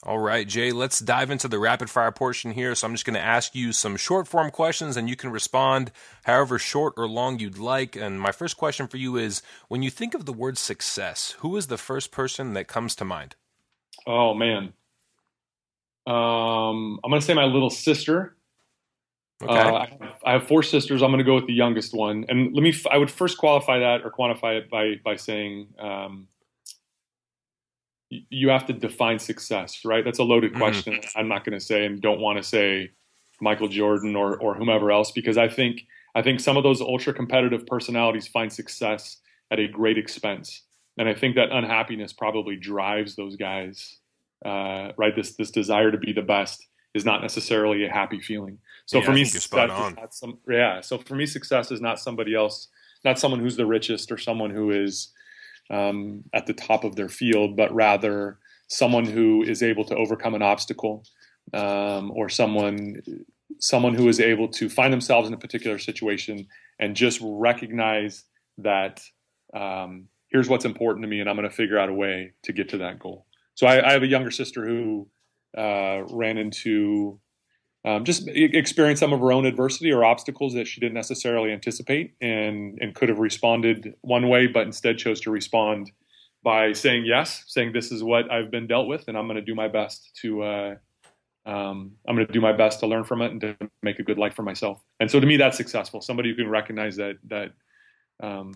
All 0.03 0.19
right, 0.19 0.47
Jay, 0.47 0.71
let's 0.71 0.99
dive 0.99 1.29
into 1.29 1.49
the 1.49 1.59
rapid 1.59 1.89
fire 1.89 2.11
portion 2.11 2.51
here. 2.51 2.73
So 2.73 2.87
I'm 2.87 2.93
just 2.93 3.05
going 3.05 3.15
to 3.15 3.19
ask 3.19 3.53
you 3.53 3.73
some 3.73 3.97
short 3.97 4.29
form 4.29 4.49
questions 4.49 4.95
and 4.95 5.09
you 5.09 5.17
can 5.17 5.29
respond 5.29 5.91
however 6.23 6.57
short 6.57 6.93
or 6.95 7.05
long 7.07 7.37
you'd 7.37 7.57
like. 7.57 7.97
And 7.97 8.19
my 8.19 8.31
first 8.31 8.55
question 8.55 8.87
for 8.87 8.95
you 8.95 9.17
is 9.17 9.41
when 9.67 9.83
you 9.83 9.89
think 9.89 10.13
of 10.13 10.25
the 10.25 10.31
word 10.31 10.57
success, 10.57 11.35
who 11.39 11.57
is 11.57 11.67
the 11.67 11.77
first 11.77 12.11
person 12.11 12.53
that 12.53 12.69
comes 12.69 12.95
to 12.95 13.05
mind? 13.05 13.35
Oh, 14.07 14.33
man. 14.33 14.71
Um, 16.07 17.01
I'm 17.03 17.09
going 17.09 17.19
to 17.19 17.25
say 17.25 17.33
my 17.33 17.43
little 17.43 17.69
sister. 17.69 18.37
Okay. 19.43 19.53
Uh, 19.53 19.73
I, 19.73 19.85
have, 19.85 20.13
I, 20.25 20.31
have 20.33 20.47
four 20.47 20.63
sisters. 20.63 21.01
I'm 21.01 21.09
going 21.09 21.19
to 21.19 21.25
go 21.25 21.35
with 21.35 21.47
the 21.47 21.53
youngest 21.53 21.93
one. 21.93 22.25
And 22.29 22.53
let 22.53 22.63
me, 22.63 22.73
I 22.89 22.97
would 22.97 23.11
first 23.11 23.37
qualify 23.37 23.79
that 23.79 24.05
or 24.05 24.11
quantify 24.11 24.59
it 24.59 24.69
by, 24.69 24.95
by 25.03 25.17
saying, 25.17 25.67
um, 25.77 26.29
you 28.09 28.49
have 28.49 28.65
to 28.65 28.73
define 28.73 29.19
success, 29.19 29.85
right? 29.85 30.03
That's 30.03 30.19
a 30.19 30.23
loaded 30.23 30.51
mm-hmm. 30.51 30.61
question. 30.61 30.93
Mm. 30.95 31.11
I'm 31.15 31.27
not 31.27 31.45
going 31.45 31.57
to 31.57 31.63
say 31.63 31.85
and 31.85 32.01
don't 32.01 32.19
want 32.19 32.37
to 32.37 32.43
say 32.43 32.91
Michael 33.39 33.67
Jordan 33.67 34.15
or, 34.15 34.37
or 34.37 34.55
whomever 34.55 34.91
else 34.91 35.11
because 35.11 35.37
I 35.37 35.47
think, 35.47 35.81
I 36.15 36.21
think 36.21 36.39
some 36.39 36.57
of 36.57 36.63
those 36.63 36.81
ultra 36.81 37.13
competitive 37.13 37.65
personalities 37.67 38.27
find 38.27 38.51
success 38.51 39.17
at 39.51 39.59
a 39.59 39.67
great 39.67 39.97
expense. 39.97 40.63
And 40.97 41.07
I 41.07 41.13
think 41.13 41.35
that 41.35 41.51
unhappiness 41.51 42.11
probably 42.11 42.55
drives 42.55 43.15
those 43.15 43.35
guys, 43.35 43.97
uh, 44.45 44.91
right? 44.97 45.15
This, 45.15 45.35
this 45.35 45.51
desire 45.51 45.91
to 45.91 45.97
be 45.97 46.11
the 46.11 46.21
best 46.21 46.65
is 46.93 47.05
not 47.05 47.21
necessarily 47.21 47.85
a 47.85 47.91
happy 47.91 48.19
feeling. 48.19 48.57
So 48.85 48.97
yeah, 48.99 49.05
for 49.05 49.11
me, 49.13 49.23
success 49.23 49.71
some, 50.11 50.39
yeah. 50.49 50.81
So 50.81 50.97
for 50.97 51.15
me, 51.15 51.25
success 51.27 51.71
is 51.71 51.79
not 51.79 51.99
somebody 51.99 52.33
else, 52.33 52.67
not 53.05 53.19
someone 53.19 53.39
who's 53.39 53.55
the 53.55 53.65
richest 53.65 54.11
or 54.11 54.17
someone 54.17 54.49
who 54.49 54.71
is 54.71 55.13
um, 55.69 56.23
at 56.33 56.45
the 56.45 56.53
top 56.53 56.83
of 56.83 56.95
their 56.95 57.09
field, 57.09 57.55
but 57.55 57.73
rather 57.73 58.39
someone 58.67 59.05
who 59.05 59.43
is 59.43 59.63
able 59.63 59.85
to 59.85 59.95
overcome 59.95 60.35
an 60.35 60.41
obstacle 60.41 61.03
um, 61.53 62.11
or 62.15 62.29
someone 62.29 63.01
someone 63.59 63.93
who 63.93 64.07
is 64.07 64.19
able 64.19 64.47
to 64.47 64.69
find 64.69 64.93
themselves 64.93 65.27
in 65.27 65.33
a 65.33 65.37
particular 65.37 65.77
situation 65.79 66.47
and 66.79 66.95
just 66.95 67.19
recognize 67.21 68.23
that 68.57 69.01
um, 69.53 70.07
here's 70.29 70.47
what's 70.47 70.65
important 70.65 71.03
to 71.03 71.07
me, 71.07 71.19
and 71.19 71.29
I'm 71.29 71.35
going 71.35 71.49
to 71.49 71.55
figure 71.55 71.77
out 71.77 71.89
a 71.89 71.93
way 71.93 72.33
to 72.43 72.53
get 72.53 72.69
to 72.69 72.77
that 72.77 72.99
goal. 72.99 73.25
So 73.55 73.67
I, 73.67 73.89
I 73.89 73.91
have 73.91 74.03
a 74.03 74.07
younger 74.07 74.31
sister 74.31 74.65
who 74.65 75.09
uh, 75.57 76.03
ran 76.11 76.37
into 76.37 77.19
um, 77.85 78.03
just 78.03 78.27
experienced 78.27 78.99
some 78.99 79.13
of 79.13 79.19
her 79.21 79.31
own 79.31 79.45
adversity 79.45 79.91
or 79.91 80.03
obstacles 80.03 80.53
that 80.53 80.67
she 80.67 80.81
didn't 80.81 80.95
necessarily 80.95 81.51
anticipate 81.51 82.13
and, 82.19 82.77
and 82.81 82.93
could 82.93 83.07
have 83.07 83.19
responded 83.19 83.95
one 84.01 84.27
way, 84.27 84.47
but 84.47 84.65
instead 84.65 84.97
chose 84.97 85.21
to 85.21 85.31
respond 85.31 85.91
by 86.43 86.73
saying 86.73 87.05
yes, 87.05 87.43
saying 87.47 87.71
this 87.73 87.91
is 87.91 88.03
what 88.03 88.29
I've 88.31 88.51
been 88.51 88.67
dealt 88.67 88.87
with, 88.87 89.07
and 89.07 89.17
I'm 89.17 89.27
going 89.27 89.35
to 89.35 89.41
do 89.41 89.55
my 89.55 89.67
best 89.67 90.11
to 90.21 90.43
uh, 90.43 90.75
um, 91.45 91.93
I'm 92.07 92.15
going 92.15 92.27
to 92.27 92.33
do 92.33 92.41
my 92.41 92.53
best 92.53 92.79
to 92.81 92.87
learn 92.87 93.03
from 93.03 93.21
it 93.21 93.31
and 93.31 93.41
to 93.41 93.57
make 93.81 93.99
a 93.99 94.03
good 94.03 94.17
life 94.17 94.35
for 94.35 94.43
myself. 94.43 94.83
And 94.99 95.09
so 95.09 95.19
to 95.19 95.25
me, 95.25 95.37
that's 95.37 95.57
successful. 95.57 96.01
Somebody 96.01 96.29
who 96.29 96.35
can 96.35 96.49
recognize 96.49 96.95
that 96.97 97.15
that 97.27 97.51
um, 98.21 98.53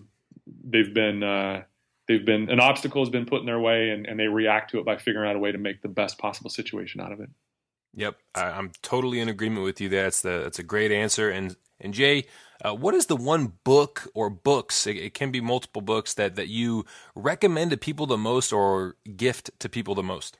they've 0.64 0.92
been 0.92 1.22
uh, 1.22 1.62
they've 2.08 2.24
been 2.24 2.50
an 2.50 2.60
obstacle 2.60 3.02
has 3.02 3.10
been 3.10 3.26
put 3.26 3.40
in 3.40 3.46
their 3.46 3.60
way, 3.60 3.90
and, 3.90 4.06
and 4.06 4.18
they 4.18 4.28
react 4.28 4.70
to 4.70 4.78
it 4.78 4.84
by 4.84 4.96
figuring 4.96 5.28
out 5.28 5.36
a 5.36 5.38
way 5.38 5.52
to 5.52 5.58
make 5.58 5.82
the 5.82 5.88
best 5.88 6.18
possible 6.18 6.50
situation 6.50 7.00
out 7.00 7.12
of 7.12 7.20
it. 7.20 7.30
Yep, 7.96 8.16
I, 8.34 8.58
am 8.58 8.72
totally 8.82 9.20
in 9.20 9.28
agreement 9.28 9.64
with 9.64 9.80
you. 9.80 9.88
That's 9.88 10.20
the 10.20 10.40
that's 10.42 10.58
a 10.58 10.64
great 10.64 10.90
answer. 10.90 11.30
And 11.30 11.56
and 11.80 11.94
Jay, 11.94 12.24
uh, 12.64 12.74
what 12.74 12.94
is 12.94 13.06
the 13.06 13.16
one 13.16 13.52
book 13.62 14.08
or 14.14 14.30
books? 14.30 14.86
It, 14.86 14.96
it, 14.96 15.14
can 15.14 15.30
be 15.30 15.40
multiple 15.40 15.82
books 15.82 16.14
that 16.14 16.34
that 16.36 16.48
you 16.48 16.84
recommend 17.14 17.70
to 17.70 17.76
people 17.76 18.06
the 18.06 18.18
most 18.18 18.52
or 18.52 18.96
gift 19.16 19.50
to 19.60 19.68
people 19.68 19.94
the 19.94 20.02
most. 20.02 20.38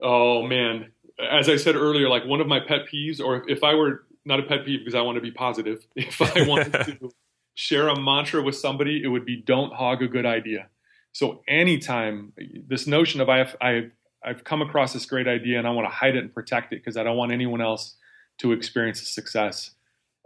Oh 0.00 0.42
man, 0.42 0.92
as 1.30 1.48
I 1.48 1.56
said 1.56 1.76
earlier, 1.76 2.08
like 2.08 2.24
one 2.24 2.40
of 2.40 2.48
my 2.48 2.60
pet 2.60 2.86
peeves, 2.92 3.20
or 3.20 3.48
if, 3.48 3.62
I 3.62 3.74
were 3.74 4.04
not 4.24 4.40
a 4.40 4.42
pet 4.42 4.64
peeve 4.64 4.80
because 4.80 4.94
I 4.94 5.02
want 5.02 5.16
to 5.16 5.22
be 5.22 5.30
positive, 5.30 5.86
if 5.96 6.20
I 6.20 6.46
wanted 6.46 6.72
to 6.72 7.10
share 7.54 7.88
a 7.88 7.98
mantra 7.98 8.42
with 8.42 8.56
somebody, 8.56 9.02
it 9.02 9.08
would 9.08 9.24
be 9.24 9.36
"Don't 9.36 9.72
hog 9.72 10.02
a 10.02 10.08
good 10.08 10.26
idea." 10.26 10.68
So 11.12 11.42
anytime 11.48 12.32
this 12.66 12.86
notion 12.86 13.20
of 13.20 13.28
I 13.28 13.38
have, 13.38 13.56
I 13.60 13.68
have 13.70 13.90
I've 14.26 14.42
come 14.42 14.60
across 14.60 14.92
this 14.92 15.06
great 15.06 15.28
idea 15.28 15.58
and 15.58 15.66
I 15.66 15.70
want 15.70 15.86
to 15.86 15.94
hide 15.94 16.16
it 16.16 16.24
and 16.24 16.34
protect 16.34 16.72
it 16.72 16.76
because 16.76 16.96
I 16.96 17.04
don't 17.04 17.16
want 17.16 17.32
anyone 17.32 17.60
else 17.62 17.96
to 18.38 18.52
experience 18.52 19.00
the 19.00 19.06
success. 19.06 19.70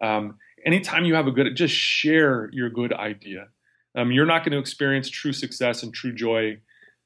Um, 0.03 0.39
anytime 0.65 1.05
you 1.05 1.15
have 1.15 1.27
a 1.27 1.31
good, 1.31 1.55
just 1.55 1.75
share 1.75 2.49
your 2.53 2.71
good 2.71 2.93
idea. 2.93 3.49
Um, 3.95 4.11
you're 4.11 4.27
not 4.27 4.43
going 4.43 4.53
to 4.53 4.59
experience 4.59 5.11
true 5.11 5.33
success 5.33 5.83
and 5.83 5.93
true 5.93 6.15
joy 6.15 6.59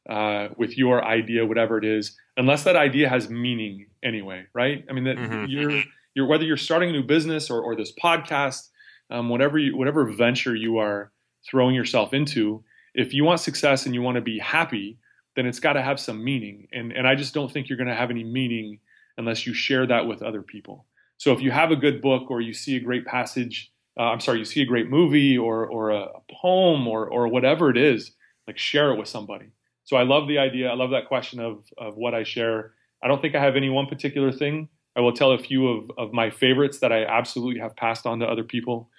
uh, 0.08 0.48
with 0.56 0.78
your 0.78 1.04
idea, 1.04 1.44
whatever 1.44 1.78
it 1.78 1.84
is, 1.84 2.16
unless 2.36 2.62
that 2.64 2.76
idea 2.76 3.08
has 3.08 3.28
meaning 3.28 3.86
anyway, 4.02 4.44
right? 4.54 4.84
I 4.88 4.92
mean, 4.92 5.04
that 5.04 5.16
mm-hmm. 5.16 5.46
you're, 5.48 5.82
you're 6.14 6.26
whether 6.26 6.44
you're 6.44 6.56
starting 6.56 6.90
a 6.90 6.92
new 6.92 7.02
business 7.02 7.50
or, 7.50 7.60
or 7.60 7.74
this 7.74 7.92
podcast, 7.92 8.68
um, 9.10 9.30
whatever 9.30 9.58
you, 9.58 9.76
whatever 9.76 10.04
venture 10.04 10.54
you 10.54 10.78
are 10.78 11.10
throwing 11.48 11.74
yourself 11.74 12.14
into, 12.14 12.62
if 12.94 13.12
you 13.12 13.24
want 13.24 13.40
success 13.40 13.86
and 13.86 13.94
you 13.94 14.02
want 14.02 14.16
to 14.16 14.20
be 14.20 14.38
happy, 14.38 14.98
then 15.36 15.46
it's 15.46 15.60
got 15.60 15.74
to 15.74 15.82
have 15.82 15.98
some 15.98 16.22
meaning. 16.22 16.68
And, 16.72 16.92
and 16.92 17.06
I 17.06 17.14
just 17.14 17.34
don't 17.34 17.50
think 17.52 17.68
you're 17.68 17.78
going 17.78 17.88
to 17.88 17.94
have 17.94 18.10
any 18.10 18.24
meaning 18.24 18.78
unless 19.16 19.46
you 19.46 19.54
share 19.54 19.86
that 19.86 20.06
with 20.06 20.22
other 20.22 20.42
people. 20.42 20.86
So 21.18 21.32
if 21.32 21.40
you 21.40 21.50
have 21.50 21.70
a 21.70 21.76
good 21.76 22.00
book 22.00 22.30
or 22.30 22.40
you 22.40 22.52
see 22.52 22.76
a 22.76 22.80
great 22.80 23.06
passage, 23.06 23.72
uh, 23.98 24.04
I'm 24.04 24.20
sorry, 24.20 24.38
you 24.38 24.44
see 24.44 24.62
a 24.62 24.66
great 24.66 24.90
movie 24.90 25.38
or, 25.38 25.66
or 25.66 25.90
a, 25.90 26.08
poem 26.40 26.88
or, 26.88 27.06
or 27.06 27.28
whatever 27.28 27.70
it 27.70 27.76
is, 27.76 28.12
like 28.46 28.58
share 28.58 28.90
it 28.92 28.98
with 28.98 29.08
somebody. 29.08 29.46
So 29.84 29.96
I 29.96 30.02
love 30.02 30.26
the 30.26 30.38
idea. 30.38 30.68
I 30.68 30.74
love 30.74 30.90
that 30.90 31.06
question 31.06 31.40
of, 31.40 31.64
of 31.78 31.96
what 31.96 32.14
I 32.14 32.24
share. 32.24 32.72
I 33.02 33.08
don't 33.08 33.22
think 33.22 33.34
I 33.34 33.40
have 33.40 33.56
any 33.56 33.70
one 33.70 33.86
particular 33.86 34.32
thing. 34.32 34.68
I 34.96 35.00
will 35.00 35.12
tell 35.12 35.32
a 35.32 35.38
few 35.38 35.68
of, 35.68 35.90
of 35.98 36.12
my 36.12 36.30
favorites 36.30 36.78
that 36.78 36.92
I 36.92 37.04
absolutely 37.04 37.60
have 37.60 37.76
passed 37.76 38.06
on 38.06 38.20
to 38.20 38.26
other 38.26 38.44
people. 38.44 38.90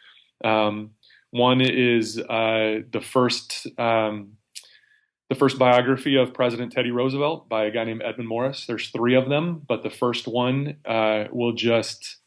Um, 0.43 0.91
one 1.31 1.61
is 1.61 2.19
uh, 2.19 2.79
the 2.91 3.01
first 3.01 3.67
um, 3.79 4.33
the 5.29 5.35
first 5.35 5.57
biography 5.57 6.15
of 6.17 6.33
President 6.33 6.71
Teddy 6.71 6.91
Roosevelt 6.91 7.49
by 7.49 7.65
a 7.65 7.71
guy 7.71 7.83
named 7.83 8.03
Edmund 8.03 8.29
Morris. 8.29 8.65
There's 8.67 8.89
three 8.89 9.15
of 9.15 9.27
them, 9.29 9.61
but 9.67 9.81
the 9.81 9.89
first 9.89 10.27
one 10.27 10.77
uh, 10.85 11.25
will 11.31 11.53
just 11.53 12.17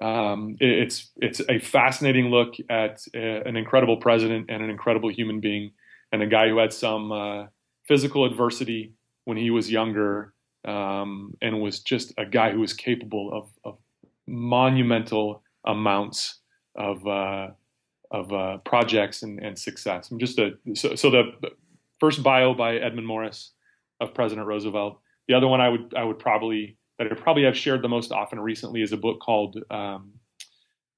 um, 0.00 0.56
it's 0.58 1.10
it's 1.16 1.40
a 1.48 1.58
fascinating 1.58 2.26
look 2.30 2.54
at 2.70 3.02
a, 3.14 3.42
an 3.46 3.56
incredible 3.56 3.98
president 3.98 4.46
and 4.48 4.62
an 4.62 4.70
incredible 4.70 5.10
human 5.10 5.40
being, 5.40 5.72
and 6.10 6.22
a 6.22 6.26
guy 6.26 6.48
who 6.48 6.58
had 6.58 6.72
some 6.72 7.12
uh, 7.12 7.46
physical 7.86 8.24
adversity 8.24 8.94
when 9.24 9.36
he 9.36 9.50
was 9.50 9.70
younger, 9.70 10.32
um, 10.66 11.34
and 11.42 11.60
was 11.60 11.80
just 11.80 12.14
a 12.16 12.24
guy 12.24 12.50
who 12.50 12.60
was 12.60 12.72
capable 12.72 13.30
of, 13.32 13.50
of 13.64 13.78
monumental 14.26 15.42
amounts 15.66 16.40
of 16.74 17.06
uh, 17.06 17.48
of 18.10 18.32
uh, 18.32 18.58
projects 18.58 19.22
and, 19.22 19.40
and 19.40 19.58
success. 19.58 20.10
I'm 20.10 20.18
just 20.18 20.38
a 20.38 20.52
so, 20.74 20.94
so 20.94 21.10
the 21.10 21.24
first 22.02 22.24
bio 22.24 22.52
by 22.52 22.74
Edmund 22.74 23.06
Morris 23.06 23.52
of 24.00 24.12
President 24.12 24.44
Roosevelt. 24.44 24.98
The 25.28 25.34
other 25.34 25.46
one 25.46 25.60
I 25.60 25.68
would 25.68 25.94
I 25.96 26.02
would 26.02 26.18
probably 26.18 26.76
that 26.98 27.06
I 27.06 27.14
probably 27.14 27.44
have 27.44 27.56
shared 27.56 27.80
the 27.80 27.88
most 27.88 28.10
often 28.10 28.40
recently 28.40 28.82
is 28.82 28.90
a 28.90 28.96
book 28.96 29.20
called 29.20 29.62
um, 29.70 30.14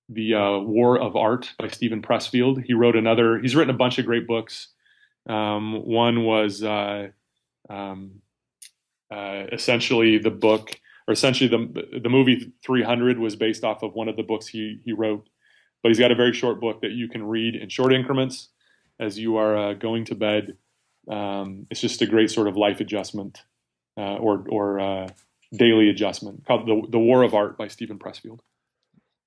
The 0.08 0.32
uh, 0.32 0.58
War 0.60 0.98
of 0.98 1.14
Art 1.14 1.52
by 1.58 1.68
Steven 1.68 2.00
Pressfield. 2.00 2.64
He 2.64 2.72
wrote 2.72 2.96
another. 2.96 3.38
He's 3.38 3.54
written 3.54 3.74
a 3.74 3.76
bunch 3.76 3.98
of 3.98 4.06
great 4.06 4.26
books. 4.26 4.68
Um, 5.28 5.84
one 5.84 6.24
was 6.24 6.62
uh, 6.62 7.08
um, 7.68 8.22
uh, 9.10 9.44
essentially 9.52 10.16
the 10.16 10.30
book, 10.30 10.70
or 11.06 11.12
essentially 11.12 11.50
the 11.50 12.00
the 12.02 12.08
movie 12.08 12.50
300 12.64 13.18
was 13.18 13.36
based 13.36 13.62
off 13.62 13.82
of 13.82 13.92
one 13.92 14.08
of 14.08 14.16
the 14.16 14.22
books 14.22 14.46
he 14.46 14.80
he 14.86 14.94
wrote. 14.94 15.28
But 15.82 15.90
he's 15.90 15.98
got 15.98 16.12
a 16.12 16.22
very 16.22 16.32
short 16.32 16.62
book 16.62 16.80
that 16.80 16.92
you 16.92 17.08
can 17.08 17.24
read 17.24 17.56
in 17.56 17.68
short 17.68 17.92
increments 17.92 18.48
as 18.98 19.18
you 19.18 19.36
are 19.36 19.54
uh, 19.54 19.74
going 19.74 20.06
to 20.06 20.14
bed 20.14 20.56
um, 21.08 21.66
it's 21.70 21.80
just 21.80 22.02
a 22.02 22.06
great 22.06 22.30
sort 22.30 22.48
of 22.48 22.56
life 22.56 22.80
adjustment 22.80 23.42
uh, 23.96 24.16
or 24.16 24.44
or 24.48 24.80
uh, 24.80 25.08
daily 25.52 25.88
adjustment 25.88 26.46
called 26.46 26.66
the 26.66 26.82
the 26.90 26.98
War 26.98 27.22
of 27.22 27.34
Art 27.34 27.56
by 27.56 27.68
Steven 27.68 27.98
Pressfield. 27.98 28.40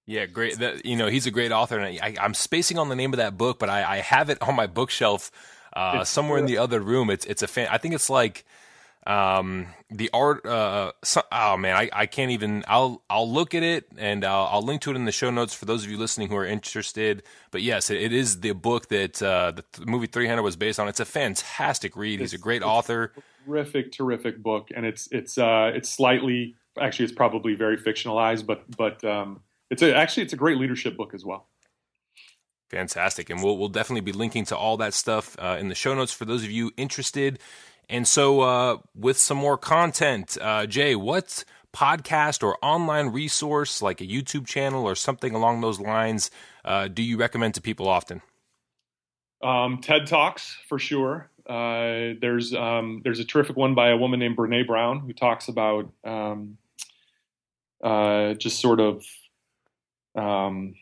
Yeah, 0.05 0.25
great. 0.25 0.57
That, 0.59 0.85
you 0.85 0.95
know, 0.95 1.07
he's 1.07 1.27
a 1.27 1.31
great 1.31 1.51
author, 1.51 1.77
and 1.77 1.99
I, 2.01 2.15
am 2.23 2.33
spacing 2.33 2.79
on 2.79 2.87
the 2.87 2.95
name 2.95 3.11
of 3.11 3.17
that 3.17 3.37
book, 3.37 3.59
but 3.59 3.69
I, 3.69 3.97
I 3.97 3.97
have 3.97 4.29
it 4.29 4.41
on 4.41 4.55
my 4.55 4.65
bookshelf 4.65 5.31
uh, 5.73 6.05
somewhere 6.05 6.39
in 6.39 6.45
the 6.45 6.57
other 6.57 6.79
room. 6.79 7.09
It's 7.09 7.25
it's 7.25 7.43
a 7.43 7.47
fan. 7.47 7.67
I 7.69 7.77
think 7.77 7.93
it's 7.93 8.09
like 8.09 8.45
um, 9.07 9.67
the 9.89 10.09
art. 10.13 10.45
Uh, 10.45 10.91
so, 11.03 11.23
oh 11.31 11.55
man, 11.55 11.75
I, 11.75 11.89
I 11.93 12.05
can't 12.05 12.31
even. 12.31 12.63
I'll 12.67 13.01
I'll 13.09 13.31
look 13.31 13.55
at 13.55 13.63
it 13.63 13.87
and 13.97 14.25
I'll, 14.25 14.49
I'll, 14.51 14.61
link 14.61 14.81
to 14.81 14.91
it 14.91 14.95
in 14.95 15.05
the 15.05 15.13
show 15.13 15.31
notes 15.31 15.53
for 15.53 15.65
those 15.65 15.85
of 15.85 15.89
you 15.89 15.97
listening 15.97 16.27
who 16.27 16.35
are 16.35 16.45
interested. 16.45 17.23
But 17.51 17.61
yes, 17.61 17.89
it, 17.89 18.01
it 18.01 18.13
is 18.13 18.41
the 18.41 18.51
book 18.51 18.89
that 18.89 19.21
uh, 19.23 19.51
the 19.51 19.63
th- 19.73 19.87
movie 19.87 20.07
300 20.07 20.41
was 20.43 20.57
based 20.57 20.79
on. 20.79 20.89
It's 20.89 20.99
a 20.99 21.05
fantastic 21.05 21.95
read. 21.95 22.19
He's 22.19 22.33
a 22.33 22.37
great 22.37 22.61
author. 22.61 23.13
Terrific, 23.45 23.93
terrific 23.93 24.43
book, 24.43 24.69
and 24.75 24.85
it's 24.85 25.07
it's 25.11 25.37
uh, 25.37 25.71
it's 25.73 25.89
slightly 25.89 26.55
actually 26.79 27.05
it's 27.05 27.13
probably 27.13 27.55
very 27.55 27.77
fictionalized, 27.77 28.45
but 28.45 28.63
but 28.75 29.01
um, 29.05 29.39
it's 29.71 29.81
a, 29.81 29.95
actually 29.95 30.23
it's 30.23 30.33
a 30.33 30.37
great 30.37 30.57
leadership 30.57 30.97
book 30.97 31.13
as 31.13 31.23
well. 31.23 31.47
Fantastic, 32.69 33.29
and 33.29 33.41
we'll 33.41 33.57
we'll 33.57 33.69
definitely 33.69 34.01
be 34.01 34.11
linking 34.11 34.43
to 34.45 34.57
all 34.57 34.75
that 34.75 34.93
stuff 34.93 35.37
uh, 35.39 35.55
in 35.57 35.69
the 35.69 35.75
show 35.75 35.95
notes 35.95 36.11
for 36.11 36.25
those 36.25 36.43
of 36.43 36.51
you 36.51 36.71
interested. 36.75 37.39
And 37.89 38.07
so, 38.07 38.41
uh, 38.41 38.77
with 38.95 39.17
some 39.17 39.37
more 39.37 39.57
content, 39.57 40.37
uh, 40.41 40.65
Jay, 40.65 40.95
what 40.95 41.45
podcast 41.73 42.43
or 42.43 42.57
online 42.61 43.09
resource 43.09 43.81
like 43.81 44.01
a 44.01 44.05
YouTube 44.05 44.45
channel 44.45 44.85
or 44.85 44.95
something 44.95 45.35
along 45.35 45.61
those 45.61 45.79
lines 45.79 46.31
uh, 46.65 46.87
do 46.87 47.01
you 47.01 47.17
recommend 47.17 47.53
to 47.53 47.61
people 47.61 47.87
often? 47.87 48.21
Um, 49.41 49.79
TED 49.79 50.07
Talks 50.07 50.57
for 50.67 50.79
sure. 50.79 51.29
Uh, 51.47 52.17
there's 52.19 52.53
um, 52.53 53.01
there's 53.03 53.19
a 53.19 53.23
terrific 53.23 53.55
one 53.55 53.73
by 53.73 53.89
a 53.89 53.97
woman 53.97 54.19
named 54.19 54.35
Brene 54.35 54.67
Brown 54.67 54.99
who 54.99 55.13
talks 55.13 55.47
about 55.47 55.89
um, 56.03 56.57
uh, 57.81 58.33
just 58.33 58.59
sort 58.59 58.81
of 58.81 59.05
um, 60.15 60.73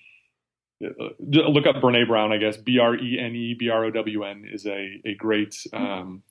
look 0.81 1.67
up 1.67 1.75
Brene 1.75 2.07
Brown, 2.07 2.31
I 2.31 2.37
guess. 2.37 2.57
B 2.57 2.79
R 2.79 2.95
E 2.95 3.19
N 3.19 3.35
E 3.35 3.53
B 3.53 3.69
R 3.69 3.85
O 3.85 3.91
W 3.91 4.23
N 4.23 4.49
is 4.51 4.65
a 4.65 5.01
a 5.05 5.13
great 5.13 5.55
um, 5.71 6.23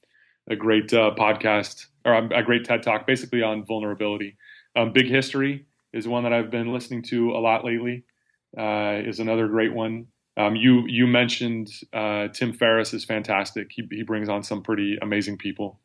a 0.48 0.56
great 0.56 0.92
uh, 0.92 1.12
podcast 1.16 1.86
or 2.04 2.14
a 2.14 2.42
great 2.42 2.64
TED 2.64 2.82
talk, 2.82 3.06
basically 3.06 3.42
on 3.42 3.64
vulnerability. 3.64 4.36
Um, 4.76 4.92
Big 4.92 5.06
History 5.06 5.66
is 5.92 6.06
one 6.06 6.24
that 6.24 6.32
I've 6.32 6.50
been 6.50 6.72
listening 6.72 7.02
to 7.04 7.30
a 7.30 7.40
lot 7.40 7.64
lately. 7.64 8.04
Uh, 8.56 9.00
is 9.04 9.18
another 9.18 9.48
great 9.48 9.72
one. 9.72 10.06
Um, 10.36 10.54
you 10.56 10.84
you 10.86 11.06
mentioned 11.06 11.70
uh, 11.92 12.28
Tim 12.28 12.52
Ferriss 12.52 12.94
is 12.94 13.04
fantastic. 13.04 13.68
He 13.70 13.86
he 13.90 14.02
brings 14.02 14.28
on 14.28 14.42
some 14.42 14.62
pretty 14.62 14.98
amazing 15.00 15.38
people. 15.38 15.80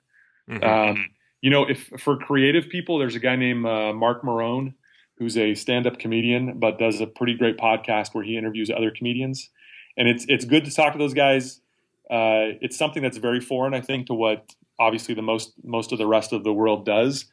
Mm-hmm. 0.49 0.63
Um, 0.63 1.09
you 1.41 1.49
know, 1.49 1.65
if 1.67 1.89
for 1.99 2.17
creative 2.17 2.69
people, 2.69 2.99
there's 2.99 3.15
a 3.15 3.19
guy 3.19 3.35
named 3.35 3.65
uh, 3.65 3.93
Marc 3.93 4.23
Maron 4.23 4.75
who's 5.19 5.37
a 5.37 5.53
stand-up 5.53 5.99
comedian 5.99 6.57
but 6.59 6.79
does 6.79 7.01
a 7.01 7.05
pretty 7.05 7.35
great 7.35 7.57
podcast 7.57 8.13
where 8.13 8.23
he 8.23 8.37
interviews 8.37 8.71
other 8.71 8.89
comedians 8.89 9.49
and 9.97 10.07
it's 10.07 10.25
it's 10.29 10.45
good 10.45 10.65
to 10.65 10.71
talk 10.71 10.93
to 10.93 10.97
those 10.97 11.13
guys 11.13 11.61
uh, 12.09 12.57
it's 12.61 12.77
something 12.77 13.03
that's 13.03 13.17
very 13.17 13.39
foreign 13.39 13.73
i 13.73 13.81
think 13.81 14.07
to 14.07 14.13
what 14.13 14.49
obviously 14.79 15.13
the 15.13 15.21
most 15.21 15.53
most 15.63 15.91
of 15.91 15.97
the 15.97 16.07
rest 16.07 16.33
of 16.33 16.43
the 16.43 16.53
world 16.53 16.85
does. 16.85 17.25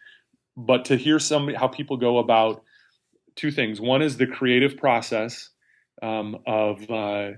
But 0.57 0.85
to 0.87 0.97
hear 0.97 1.19
some 1.19 1.49
how 1.55 1.69
people 1.69 1.97
go 1.97 2.19
about 2.19 2.63
two 3.37 3.51
things. 3.51 3.81
One 3.81 4.03
is 4.03 4.17
the 4.17 4.27
creative 4.27 4.77
process 4.77 5.51
um, 6.03 6.39
of 6.47 6.91
uh, 6.91 7.31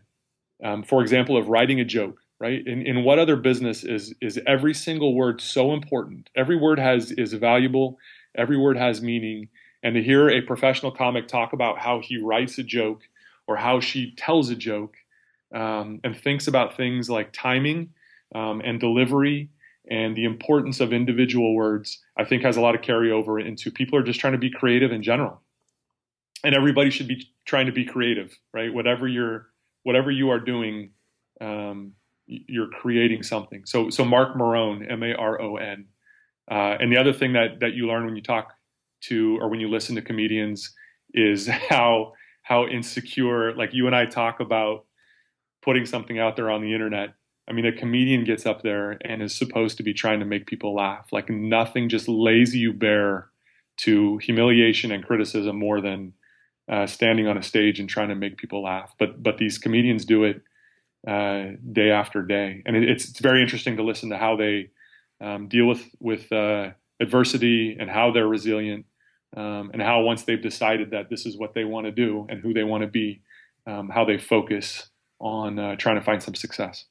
um, 0.64 0.82
for 0.82 1.02
example 1.02 1.36
of 1.36 1.48
writing 1.48 1.80
a 1.80 1.84
joke 1.84 2.18
right? 2.40 2.64
In, 2.68 2.86
in 2.86 3.02
what 3.02 3.18
other 3.18 3.34
business 3.34 3.82
is 3.82 4.14
is 4.20 4.40
every 4.46 4.72
single 4.72 5.14
word 5.14 5.40
so 5.40 5.72
important? 5.72 6.30
Every 6.36 6.56
word 6.56 6.78
has 6.78 7.10
is 7.12 7.32
valuable. 7.32 7.98
Every 8.36 8.56
word 8.56 8.76
has 8.76 9.02
meaning. 9.02 9.48
And 9.82 9.94
to 9.96 10.02
hear 10.02 10.28
a 10.28 10.40
professional 10.40 10.92
comic 10.92 11.26
talk 11.26 11.52
about 11.52 11.78
how 11.78 12.00
he 12.00 12.16
writes 12.16 12.58
a 12.58 12.62
joke 12.62 13.02
or 13.48 13.56
how 13.56 13.80
she 13.80 14.14
tells 14.16 14.50
a 14.50 14.56
joke 14.56 14.94
um, 15.54 16.00
and 16.04 16.16
thinks 16.16 16.46
about 16.46 16.76
things 16.76 17.08
like 17.08 17.32
timing 17.32 17.90
um, 18.34 18.60
and 18.64 18.80
delivery 18.80 19.50
and 19.90 20.16
the 20.16 20.24
importance 20.24 20.80
of 20.80 20.92
individual 20.92 21.54
words, 21.54 22.02
I 22.16 22.24
think 22.24 22.42
has 22.42 22.56
a 22.56 22.60
lot 22.60 22.74
of 22.74 22.82
carryover 22.82 23.44
into 23.44 23.70
people 23.70 23.98
are 23.98 24.02
just 24.02 24.20
trying 24.20 24.34
to 24.34 24.38
be 24.38 24.50
creative 24.50 24.92
in 24.92 25.02
general. 25.02 25.40
And 26.44 26.54
everybody 26.54 26.90
should 26.90 27.08
be 27.08 27.26
trying 27.46 27.66
to 27.66 27.72
be 27.72 27.84
creative, 27.84 28.36
right? 28.52 28.72
Whatever 28.72 29.08
you're, 29.08 29.48
whatever 29.82 30.10
you 30.10 30.30
are 30.30 30.38
doing, 30.38 30.90
um, 31.40 31.92
you're 32.26 32.68
creating 32.68 33.22
something. 33.22 33.64
So, 33.64 33.90
so 33.90 34.04
Marc 34.04 34.36
Maron, 34.36 34.86
M 34.88 35.02
A 35.02 35.14
R 35.14 35.40
O 35.40 35.56
N. 35.56 35.86
Uh, 36.50 36.76
and 36.80 36.92
the 36.92 36.98
other 36.98 37.12
thing 37.12 37.32
that 37.32 37.60
that 37.60 37.72
you 37.74 37.86
learn 37.86 38.04
when 38.04 38.16
you 38.16 38.22
talk 38.22 38.52
to 39.00 39.38
or 39.40 39.48
when 39.48 39.60
you 39.60 39.68
listen 39.68 39.94
to 39.96 40.02
comedians 40.02 40.74
is 41.14 41.46
how 41.68 42.12
how 42.42 42.66
insecure 42.66 43.54
like 43.56 43.70
you 43.72 43.86
and 43.86 43.96
I 43.96 44.06
talk 44.06 44.40
about 44.40 44.84
putting 45.68 45.84
something 45.84 46.18
out 46.18 46.34
there 46.34 46.50
on 46.50 46.62
the 46.62 46.72
internet. 46.72 47.10
I 47.46 47.52
mean, 47.52 47.66
a 47.66 47.72
comedian 47.72 48.24
gets 48.24 48.46
up 48.46 48.62
there 48.62 48.96
and 49.04 49.22
is 49.22 49.36
supposed 49.36 49.76
to 49.76 49.82
be 49.82 49.92
trying 49.92 50.18
to 50.20 50.24
make 50.24 50.46
people 50.46 50.74
laugh. 50.74 51.08
Like 51.12 51.28
nothing 51.28 51.90
just 51.90 52.08
lays 52.08 52.56
you 52.56 52.72
bare 52.72 53.28
to 53.80 54.16
humiliation 54.16 54.90
and 54.90 55.04
criticism 55.04 55.58
more 55.58 55.82
than 55.82 56.14
uh, 56.72 56.86
standing 56.86 57.26
on 57.28 57.36
a 57.36 57.42
stage 57.42 57.80
and 57.80 57.86
trying 57.86 58.08
to 58.08 58.14
make 58.14 58.38
people 58.38 58.62
laugh. 58.62 58.94
But 58.98 59.22
but 59.22 59.36
these 59.36 59.58
comedians 59.58 60.06
do 60.06 60.24
it 60.24 60.40
uh, 61.06 61.56
day 61.70 61.90
after 61.90 62.22
day, 62.22 62.62
and 62.64 62.74
it, 62.74 62.88
it's 62.88 63.10
it's 63.10 63.20
very 63.20 63.42
interesting 63.42 63.76
to 63.76 63.82
listen 63.82 64.08
to 64.08 64.16
how 64.16 64.36
they 64.36 64.70
um, 65.20 65.48
deal 65.48 65.66
with 65.66 65.84
with 66.00 66.32
uh, 66.32 66.70
adversity 66.98 67.76
and 67.78 67.90
how 67.90 68.10
they're 68.10 68.26
resilient 68.26 68.86
um, 69.36 69.70
and 69.74 69.82
how 69.82 70.00
once 70.00 70.22
they've 70.22 70.40
decided 70.40 70.92
that 70.92 71.10
this 71.10 71.26
is 71.26 71.36
what 71.36 71.52
they 71.52 71.64
want 71.64 71.84
to 71.84 71.92
do 71.92 72.26
and 72.30 72.40
who 72.40 72.54
they 72.54 72.64
want 72.64 72.84
to 72.84 72.88
be, 72.88 73.20
um, 73.66 73.90
how 73.90 74.06
they 74.06 74.16
focus 74.16 74.88
on 75.20 75.58
uh, 75.58 75.76
trying 75.76 75.96
to 75.96 76.02
find 76.02 76.22
some 76.22 76.34
success. 76.34 76.84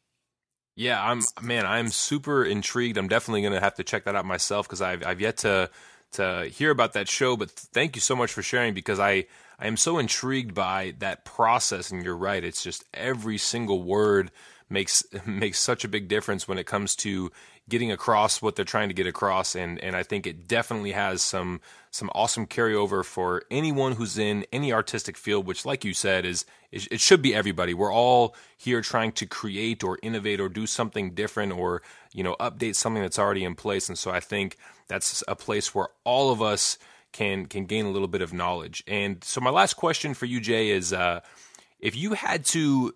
Yeah, 0.75 1.03
I'm 1.03 1.21
man, 1.41 1.65
I'm 1.65 1.89
super 1.89 2.45
intrigued. 2.45 2.97
I'm 2.97 3.07
definitely 3.07 3.41
going 3.41 3.53
to 3.53 3.59
have 3.59 3.75
to 3.75 3.83
check 3.83 4.05
that 4.05 4.15
out 4.15 4.25
myself 4.25 4.67
because 4.67 4.81
I've 4.81 5.05
I've 5.05 5.19
yet 5.19 5.37
to 5.37 5.69
to 6.13 6.49
hear 6.51 6.71
about 6.71 6.93
that 6.93 7.07
show. 7.07 7.35
But 7.35 7.49
thank 7.49 7.95
you 7.95 8.01
so 8.01 8.15
much 8.15 8.31
for 8.31 8.43
sharing 8.43 8.73
because 8.73 8.99
I 8.99 9.25
I 9.59 9.67
am 9.67 9.75
so 9.75 9.97
intrigued 9.97 10.53
by 10.53 10.93
that 10.99 11.25
process. 11.25 11.91
And 11.91 12.03
you're 12.03 12.15
right, 12.17 12.43
it's 12.43 12.63
just 12.63 12.83
every 12.93 13.39
single 13.39 13.81
word 13.81 14.31
makes 14.69 15.03
makes 15.25 15.59
such 15.59 15.83
a 15.83 15.87
big 15.87 16.07
difference 16.07 16.47
when 16.47 16.57
it 16.57 16.65
comes 16.65 16.95
to 16.97 17.31
getting 17.69 17.91
across 17.91 18.41
what 18.41 18.55
they're 18.55 18.65
trying 18.65 18.87
to 18.87 18.93
get 18.93 19.07
across 19.07 19.55
and 19.55 19.79
and 19.79 19.95
I 19.95 20.03
think 20.03 20.25
it 20.25 20.47
definitely 20.47 20.91
has 20.93 21.21
some 21.21 21.59
some 21.91 22.09
awesome 22.15 22.47
carryover 22.47 23.03
for 23.03 23.43
anyone 23.51 23.93
who's 23.93 24.17
in 24.17 24.45
any 24.53 24.71
artistic 24.71 25.17
field 25.17 25.45
which 25.45 25.65
like 25.65 25.83
you 25.83 25.93
said 25.93 26.25
is 26.25 26.45
it 26.71 26.99
should 26.99 27.21
be 27.21 27.33
everybody. 27.33 27.73
We're 27.73 27.93
all 27.93 28.35
here 28.57 28.81
trying 28.81 29.13
to 29.13 29.25
create 29.25 29.83
or 29.83 29.97
innovate 30.03 30.39
or 30.39 30.49
do 30.49 30.67
something 30.67 31.13
different 31.13 31.53
or 31.53 31.81
you 32.13 32.23
know 32.23 32.35
update 32.39 32.75
something 32.75 33.01
that's 33.01 33.19
already 33.19 33.43
in 33.43 33.55
place. 33.55 33.87
And 33.87 33.97
so 33.97 34.11
I 34.11 34.19
think 34.19 34.57
that's 34.87 35.23
a 35.27 35.35
place 35.35 35.73
where 35.73 35.89
all 36.03 36.31
of 36.31 36.41
us 36.41 36.77
can 37.13 37.45
can 37.45 37.65
gain 37.65 37.85
a 37.85 37.89
little 37.91 38.07
bit 38.07 38.21
of 38.21 38.33
knowledge. 38.33 38.83
And 38.87 39.23
so 39.23 39.39
my 39.39 39.49
last 39.49 39.75
question 39.75 40.13
for 40.13 40.25
you 40.25 40.39
Jay 40.41 40.69
is 40.69 40.91
uh 40.91 41.21
if 41.79 41.95
you 41.95 42.13
had 42.13 42.43
to 42.45 42.93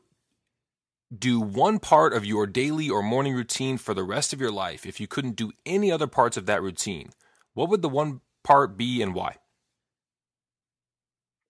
do 1.18 1.40
one 1.40 1.80
part 1.80 2.14
of 2.14 2.26
your 2.26 2.48
daily 2.48 2.90
or 2.90 3.04
morning 3.04 3.34
routine 3.34 3.78
for 3.78 3.94
the 3.94 4.04
rest 4.04 4.32
of 4.34 4.40
your 4.40 4.52
life 4.52 4.86
if 4.86 5.00
you 5.00 5.08
couldn't 5.08 5.36
do 5.36 5.52
any 5.66 5.92
other 5.92 6.08
parts 6.08 6.38
of 6.38 6.46
that 6.46 6.62
routine, 6.62 7.12
what 7.54 7.70
would 7.70 7.82
the 7.82 7.90
one 7.90 8.22
part 8.44 8.78
be 8.78 9.02
and 9.02 9.14
why? 9.14 9.38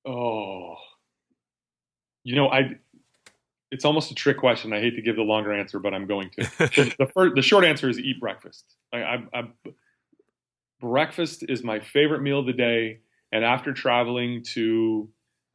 Oh, 0.06 0.76
you 2.24 2.36
know, 2.36 2.50
I. 2.50 2.76
It's 3.72 3.86
almost 3.86 4.12
a 4.12 4.16
trick 4.16 4.38
question. 4.38 4.74
I 4.74 4.82
hate 4.82 4.98
to 4.98 5.02
give 5.02 5.16
the 5.16 5.22
longer 5.22 5.54
answer, 5.54 5.80
but 5.80 5.94
I'm 5.94 6.06
going 6.06 6.30
to. 6.32 6.44
the, 7.00 7.10
first, 7.14 7.36
the 7.36 7.42
short 7.42 7.64
answer 7.64 7.88
is 7.90 7.98
eat 7.98 8.20
breakfast. 8.20 8.66
I, 8.92 8.98
I, 8.98 9.24
I, 9.34 9.44
breakfast 10.82 11.46
is 11.48 11.64
my 11.64 11.80
favorite 11.80 12.22
meal 12.22 12.40
of 12.40 12.46
the 12.46 12.54
day, 12.54 13.00
and 13.32 13.46
after 13.46 13.72
traveling 13.72 14.44
to 14.56 15.08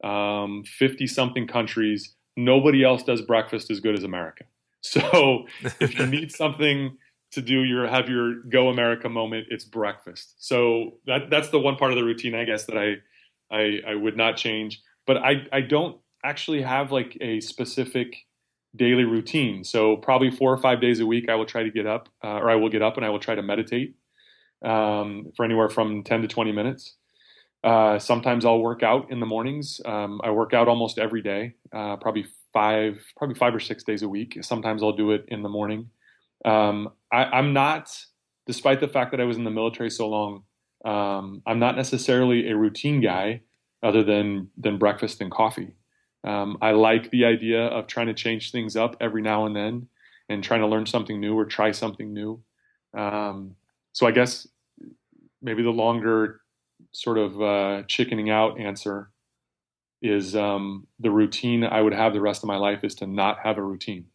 um, 0.03 0.63
50 0.65 1.05
something 1.05 1.45
countries, 1.45 2.15
nobody 2.35 2.83
else 2.83 3.03
does 3.03 3.21
breakfast 3.21 3.69
as 3.69 3.79
good 3.79 3.95
as 3.95 4.03
America. 4.03 4.45
So 4.81 5.47
if 5.81 5.97
you 5.99 6.05
need 6.05 6.31
something 6.31 6.97
to 7.31 7.41
do 7.41 7.63
your 7.63 7.87
have 7.87 8.07
your 8.07 8.35
go 8.43 8.69
America 8.69 9.09
moment, 9.09 9.47
it's 9.49 9.65
breakfast. 9.65 10.35
So 10.37 10.99
that 11.07 11.29
that's 11.29 11.49
the 11.49 11.59
one 11.59 11.75
part 11.75 11.91
of 11.91 11.97
the 11.97 12.05
routine 12.05 12.35
I 12.35 12.45
guess 12.45 12.65
that 12.65 12.77
I 12.77 12.95
I, 13.51 13.81
I 13.85 13.95
would 13.95 14.15
not 14.15 14.37
change. 14.37 14.81
But 15.05 15.17
I, 15.17 15.47
I 15.51 15.61
don't 15.61 15.97
actually 16.29 16.61
have 16.61 16.91
like 16.91 17.17
a 17.21 17.39
specific 17.41 18.25
daily 18.75 19.05
routine. 19.05 19.63
So 19.63 19.97
probably 19.97 20.29
four 20.29 20.51
or 20.53 20.57
five 20.57 20.79
days 20.81 20.99
a 20.99 21.05
week, 21.05 21.29
I 21.29 21.35
will 21.35 21.45
try 21.45 21.63
to 21.63 21.71
get 21.71 21.87
up, 21.87 22.09
uh, 22.23 22.39
or 22.41 22.49
I 22.49 22.55
will 22.55 22.69
get 22.69 22.81
up 22.81 22.97
and 22.97 23.05
I 23.05 23.09
will 23.09 23.19
try 23.19 23.35
to 23.35 23.41
meditate 23.41 23.95
um, 24.63 25.31
for 25.35 25.45
anywhere 25.45 25.69
from 25.69 26.03
ten 26.03 26.21
to 26.21 26.27
twenty 26.27 26.51
minutes. 26.51 26.95
Uh, 27.63 27.97
sometimes 27.99 28.45
I'll 28.45 28.61
work 28.61 28.83
out 28.83 29.11
in 29.11 29.19
the 29.19 29.25
mornings. 29.25 29.81
Um, 29.85 30.21
I 30.23 30.29
work 30.31 30.53
out 30.53 30.67
almost 30.67 30.99
every 30.99 31.21
day, 31.21 31.55
uh, 31.73 31.97
probably 31.97 32.25
five, 32.53 33.03
probably 33.17 33.35
five 33.35 33.53
or 33.55 33.59
six 33.59 33.83
days 33.83 34.03
a 34.03 34.09
week. 34.09 34.37
Sometimes 34.41 34.83
I'll 34.83 34.95
do 34.95 35.11
it 35.11 35.25
in 35.27 35.41
the 35.41 35.49
morning. 35.49 35.89
Um, 36.45 36.89
I, 37.11 37.39
am 37.39 37.53
not, 37.53 37.85
despite 38.45 38.79
the 38.79 38.87
fact 38.87 39.11
that 39.11 39.19
I 39.19 39.25
was 39.25 39.37
in 39.37 39.43
the 39.43 39.51
military 39.51 39.89
so 39.89 40.07
long, 40.07 40.43
um, 40.85 41.41
I'm 41.45 41.59
not 41.59 41.75
necessarily 41.75 42.49
a 42.49 42.55
routine 42.55 43.01
guy. 43.01 43.41
other 43.83 44.03
than 44.03 44.49
than 44.57 44.77
breakfast 44.77 45.21
and 45.21 45.31
coffee. 45.31 45.73
Um, 46.23 46.57
I 46.61 46.71
like 46.71 47.09
the 47.11 47.25
idea 47.25 47.67
of 47.67 47.87
trying 47.87 48.07
to 48.07 48.13
change 48.13 48.51
things 48.51 48.75
up 48.75 48.97
every 48.99 49.21
now 49.21 49.45
and 49.45 49.55
then, 49.55 49.87
and 50.29 50.43
trying 50.43 50.61
to 50.61 50.67
learn 50.67 50.85
something 50.85 51.19
new 51.19 51.37
or 51.37 51.45
try 51.45 51.71
something 51.71 52.13
new. 52.13 52.41
Um, 52.93 53.55
so 53.93 54.07
I 54.07 54.11
guess 54.11 54.47
maybe 55.41 55.63
the 55.63 55.69
longer 55.69 56.41
sort 56.91 57.17
of 57.17 57.41
uh, 57.41 57.83
chickening 57.87 58.29
out 58.29 58.59
answer 58.59 59.11
is 60.01 60.35
um, 60.35 60.87
the 60.99 61.11
routine 61.11 61.63
I 61.63 61.81
would 61.81 61.93
have 61.93 62.13
the 62.13 62.21
rest 62.21 62.43
of 62.43 62.47
my 62.47 62.57
life 62.57 62.83
is 62.83 62.95
to 62.95 63.07
not 63.07 63.39
have 63.43 63.57
a 63.57 63.63
routine. 63.63 64.05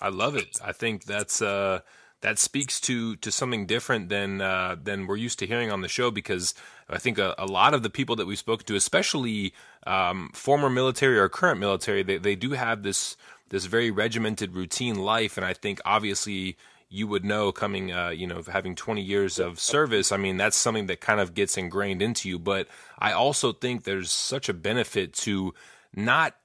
I 0.00 0.08
love 0.08 0.36
it. 0.36 0.58
I 0.62 0.72
think 0.72 1.04
that's 1.04 1.40
uh, 1.40 1.80
that 2.22 2.38
speaks 2.38 2.80
to 2.80 3.16
to 3.16 3.30
something 3.30 3.66
different 3.66 4.08
than 4.08 4.40
uh, 4.40 4.76
than 4.82 5.06
we're 5.06 5.16
used 5.16 5.38
to 5.40 5.46
hearing 5.46 5.70
on 5.70 5.82
the 5.82 5.88
show 5.88 6.10
because 6.10 6.54
I 6.88 6.98
think 6.98 7.18
a, 7.18 7.34
a 7.38 7.46
lot 7.46 7.74
of 7.74 7.82
the 7.82 7.90
people 7.90 8.16
that 8.16 8.26
we've 8.26 8.38
spoken 8.38 8.66
to, 8.66 8.76
especially 8.76 9.52
um, 9.86 10.30
former 10.32 10.70
military 10.70 11.18
or 11.18 11.28
current 11.28 11.60
military, 11.60 12.02
they, 12.02 12.18
they 12.18 12.36
do 12.36 12.52
have 12.52 12.82
this 12.82 13.16
this 13.48 13.66
very 13.66 13.90
regimented 13.90 14.54
routine 14.54 14.96
life, 14.96 15.36
and 15.36 15.46
I 15.46 15.52
think 15.52 15.80
obviously 15.84 16.56
you 16.88 17.06
would 17.06 17.24
know 17.24 17.50
coming, 17.50 17.92
uh, 17.92 18.10
you 18.10 18.26
know, 18.26 18.42
having 18.42 18.74
20 18.74 19.02
years 19.02 19.38
of 19.38 19.58
service. 19.58 20.12
I 20.12 20.16
mean, 20.16 20.36
that's 20.36 20.56
something 20.56 20.86
that 20.86 21.00
kind 21.00 21.20
of 21.20 21.34
gets 21.34 21.56
ingrained 21.56 22.00
into 22.00 22.28
you. 22.28 22.38
But 22.38 22.68
I 22.98 23.12
also 23.12 23.52
think 23.52 23.82
there's 23.82 24.10
such 24.12 24.48
a 24.48 24.54
benefit 24.54 25.12
to 25.14 25.52
not 25.94 26.36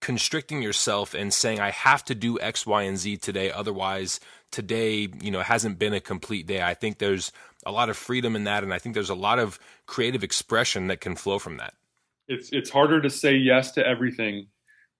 constricting 0.00 0.62
yourself 0.62 1.14
and 1.14 1.32
saying 1.32 1.60
I 1.60 1.70
have 1.70 2.04
to 2.06 2.14
do 2.14 2.40
X, 2.40 2.66
Y, 2.66 2.82
and 2.82 2.96
Z 2.96 3.18
today. 3.18 3.50
Otherwise, 3.50 4.18
today, 4.50 5.08
you 5.20 5.30
know, 5.30 5.40
hasn't 5.40 5.78
been 5.78 5.92
a 5.92 6.00
complete 6.00 6.46
day. 6.46 6.62
I 6.62 6.74
think 6.74 6.98
there's 6.98 7.32
a 7.64 7.72
lot 7.72 7.88
of 7.88 7.96
freedom 7.96 8.36
in 8.36 8.44
that, 8.44 8.62
and 8.62 8.72
I 8.72 8.78
think 8.78 8.94
there's 8.94 9.10
a 9.10 9.14
lot 9.14 9.38
of 9.38 9.58
creative 9.86 10.22
expression 10.24 10.86
that 10.88 11.00
can 11.00 11.16
flow 11.16 11.38
from 11.38 11.56
that. 11.58 11.74
It's 12.28 12.50
it's 12.52 12.70
harder 12.70 13.00
to 13.00 13.10
say 13.10 13.36
yes 13.36 13.72
to 13.72 13.86
everything 13.86 14.48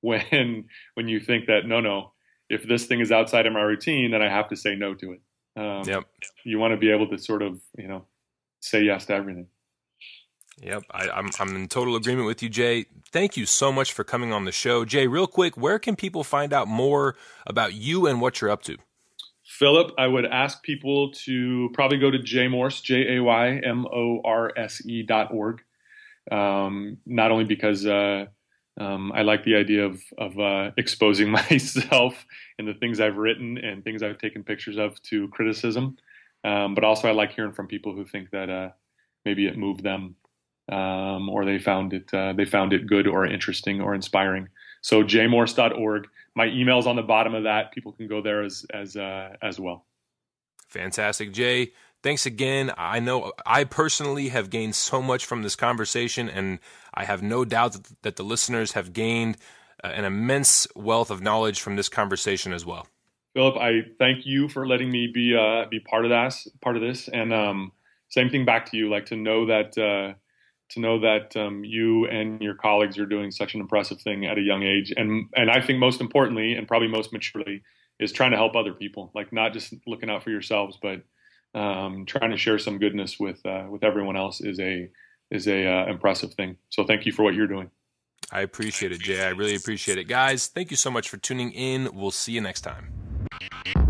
when 0.00 0.64
when 0.94 1.08
you 1.08 1.20
think 1.20 1.46
that 1.46 1.66
no, 1.66 1.80
no, 1.80 2.12
if 2.48 2.66
this 2.66 2.86
thing 2.86 3.00
is 3.00 3.12
outside 3.12 3.46
of 3.46 3.52
my 3.52 3.62
routine, 3.62 4.10
then 4.10 4.22
I 4.22 4.28
have 4.28 4.48
to 4.48 4.56
say 4.56 4.74
no 4.76 4.94
to 4.94 5.12
it. 5.12 5.20
Um, 5.56 5.84
yep. 5.88 6.04
You 6.44 6.58
want 6.58 6.72
to 6.72 6.76
be 6.76 6.90
able 6.90 7.08
to 7.08 7.18
sort 7.18 7.42
of, 7.42 7.60
you 7.78 7.88
know, 7.88 8.04
say 8.60 8.82
yes 8.82 9.06
to 9.06 9.14
everything. 9.14 9.46
Yep, 10.62 10.84
I, 10.90 11.10
I'm 11.10 11.30
I'm 11.38 11.54
in 11.54 11.68
total 11.68 11.96
agreement 11.96 12.26
with 12.26 12.42
you, 12.42 12.48
Jay. 12.48 12.86
Thank 13.12 13.36
you 13.36 13.44
so 13.44 13.70
much 13.70 13.92
for 13.92 14.04
coming 14.04 14.32
on 14.32 14.46
the 14.46 14.52
show, 14.52 14.86
Jay. 14.86 15.06
Real 15.06 15.26
quick, 15.26 15.56
where 15.56 15.78
can 15.78 15.96
people 15.96 16.24
find 16.24 16.52
out 16.52 16.66
more 16.66 17.14
about 17.46 17.74
you 17.74 18.06
and 18.06 18.22
what 18.22 18.40
you're 18.40 18.50
up 18.50 18.62
to? 18.62 18.78
Philip, 19.58 19.92
I 19.96 20.06
would 20.06 20.26
ask 20.26 20.62
people 20.62 21.12
to 21.24 21.70
probably 21.72 21.98
go 21.98 22.10
to 22.10 22.18
Jaymorse, 22.18 22.82
J 22.82 23.16
A 23.16 23.22
Y 23.22 23.60
M 23.64 23.86
O 23.86 24.20
R 24.24 24.52
S 24.56 24.84
E 24.86 25.02
dot 25.02 25.32
org. 25.32 25.62
Um, 26.30 26.98
not 27.06 27.30
only 27.30 27.44
because 27.44 27.86
uh, 27.86 28.26
um, 28.78 29.12
I 29.12 29.22
like 29.22 29.44
the 29.44 29.56
idea 29.56 29.86
of, 29.86 30.02
of 30.18 30.38
uh, 30.38 30.72
exposing 30.76 31.30
myself 31.50 32.26
and 32.58 32.68
the 32.68 32.74
things 32.74 33.00
I've 33.00 33.16
written 33.16 33.58
and 33.58 33.82
things 33.82 34.02
I've 34.02 34.18
taken 34.18 34.44
pictures 34.44 34.76
of 34.76 35.00
to 35.04 35.28
criticism, 35.28 35.96
um, 36.44 36.74
but 36.74 36.84
also 36.84 37.08
I 37.08 37.12
like 37.12 37.32
hearing 37.32 37.52
from 37.52 37.66
people 37.66 37.94
who 37.94 38.04
think 38.04 38.30
that 38.32 38.50
uh, 38.50 38.70
maybe 39.24 39.46
it 39.46 39.56
moved 39.56 39.82
them 39.82 40.16
um, 40.70 41.28
or 41.28 41.44
they 41.44 41.58
found 41.58 41.92
it 41.92 42.12
uh, 42.12 42.32
they 42.32 42.44
found 42.44 42.72
it 42.72 42.86
good 42.86 43.06
or 43.06 43.26
interesting 43.26 43.80
or 43.80 43.94
inspiring. 43.94 44.48
So 44.80 45.02
jaymorse.org. 45.02 46.08
My 46.34 46.46
email's 46.46 46.86
on 46.86 46.96
the 46.96 47.02
bottom 47.02 47.34
of 47.34 47.44
that. 47.44 47.72
People 47.72 47.92
can 47.92 48.06
go 48.06 48.20
there 48.20 48.42
as 48.42 48.64
as 48.72 48.96
uh, 48.96 49.36
as 49.42 49.58
well. 49.58 49.86
Fantastic, 50.68 51.32
Jay. 51.32 51.72
Thanks 52.02 52.26
again. 52.26 52.72
I 52.76 53.00
know 53.00 53.32
I 53.44 53.64
personally 53.64 54.28
have 54.28 54.50
gained 54.50 54.74
so 54.74 55.02
much 55.02 55.24
from 55.24 55.42
this 55.42 55.56
conversation, 55.56 56.28
and 56.28 56.58
I 56.94 57.04
have 57.04 57.22
no 57.22 57.44
doubt 57.44 57.76
that 58.02 58.16
the 58.16 58.22
listeners 58.22 58.72
have 58.72 58.92
gained 58.92 59.38
uh, 59.82 59.88
an 59.88 60.04
immense 60.04 60.66
wealth 60.76 61.10
of 61.10 61.20
knowledge 61.20 61.60
from 61.60 61.76
this 61.76 61.88
conversation 61.88 62.52
as 62.52 62.64
well. 62.64 62.86
Philip, 63.34 63.56
I 63.56 63.82
thank 63.98 64.24
you 64.24 64.48
for 64.48 64.66
letting 64.66 64.90
me 64.90 65.10
be 65.12 65.36
uh, 65.36 65.66
be 65.68 65.80
part 65.80 66.04
of 66.04 66.10
this 66.10 66.48
part 66.60 66.76
of 66.76 66.82
this, 66.82 67.08
and 67.08 67.32
um, 67.32 67.72
same 68.08 68.30
thing 68.30 68.44
back 68.44 68.70
to 68.70 68.76
you. 68.76 68.88
Like 68.88 69.06
to 69.06 69.16
know 69.16 69.46
that 69.46 69.76
uh, 69.76 70.14
to 70.70 70.80
know 70.80 71.00
that 71.00 71.36
um, 71.36 71.64
you 71.64 72.06
and 72.06 72.40
your 72.40 72.54
colleagues 72.54 72.98
are 72.98 73.06
doing 73.06 73.30
such 73.30 73.54
an 73.54 73.60
impressive 73.60 74.00
thing 74.00 74.26
at 74.26 74.38
a 74.38 74.42
young 74.42 74.62
age, 74.62 74.92
and 74.96 75.28
and 75.34 75.50
I 75.50 75.60
think 75.60 75.78
most 75.78 76.00
importantly, 76.00 76.54
and 76.54 76.66
probably 76.66 76.88
most 76.88 77.12
maturely, 77.12 77.62
is 78.00 78.12
trying 78.12 78.32
to 78.32 78.36
help 78.36 78.56
other 78.56 78.72
people. 78.72 79.10
Like 79.14 79.32
not 79.32 79.52
just 79.52 79.74
looking 79.86 80.10
out 80.10 80.22
for 80.22 80.30
yourselves, 80.30 80.78
but 80.80 81.02
um, 81.58 82.04
trying 82.06 82.30
to 82.30 82.36
share 82.36 82.58
some 82.58 82.78
goodness 82.78 83.18
with 83.18 83.44
uh, 83.46 83.66
with 83.70 83.84
everyone 83.84 84.16
else 84.16 84.40
is 84.40 84.60
a 84.60 84.88
is 85.30 85.48
a 85.48 85.66
uh, 85.66 85.86
impressive 85.86 86.34
thing. 86.34 86.56
So 86.70 86.84
thank 86.84 87.06
you 87.06 87.12
for 87.12 87.22
what 87.22 87.34
you're 87.34 87.48
doing. 87.48 87.70
I 88.30 88.40
appreciate 88.40 88.92
it, 88.92 89.00
Jay. 89.00 89.24
I 89.24 89.30
really 89.30 89.54
appreciate 89.54 89.98
it, 89.98 90.04
guys. 90.04 90.48
Thank 90.48 90.70
you 90.70 90.76
so 90.76 90.90
much 90.90 91.08
for 91.08 91.16
tuning 91.16 91.52
in. 91.52 91.90
We'll 91.94 92.10
see 92.10 92.32
you 92.32 92.40
next 92.40 92.62
time. 92.62 93.85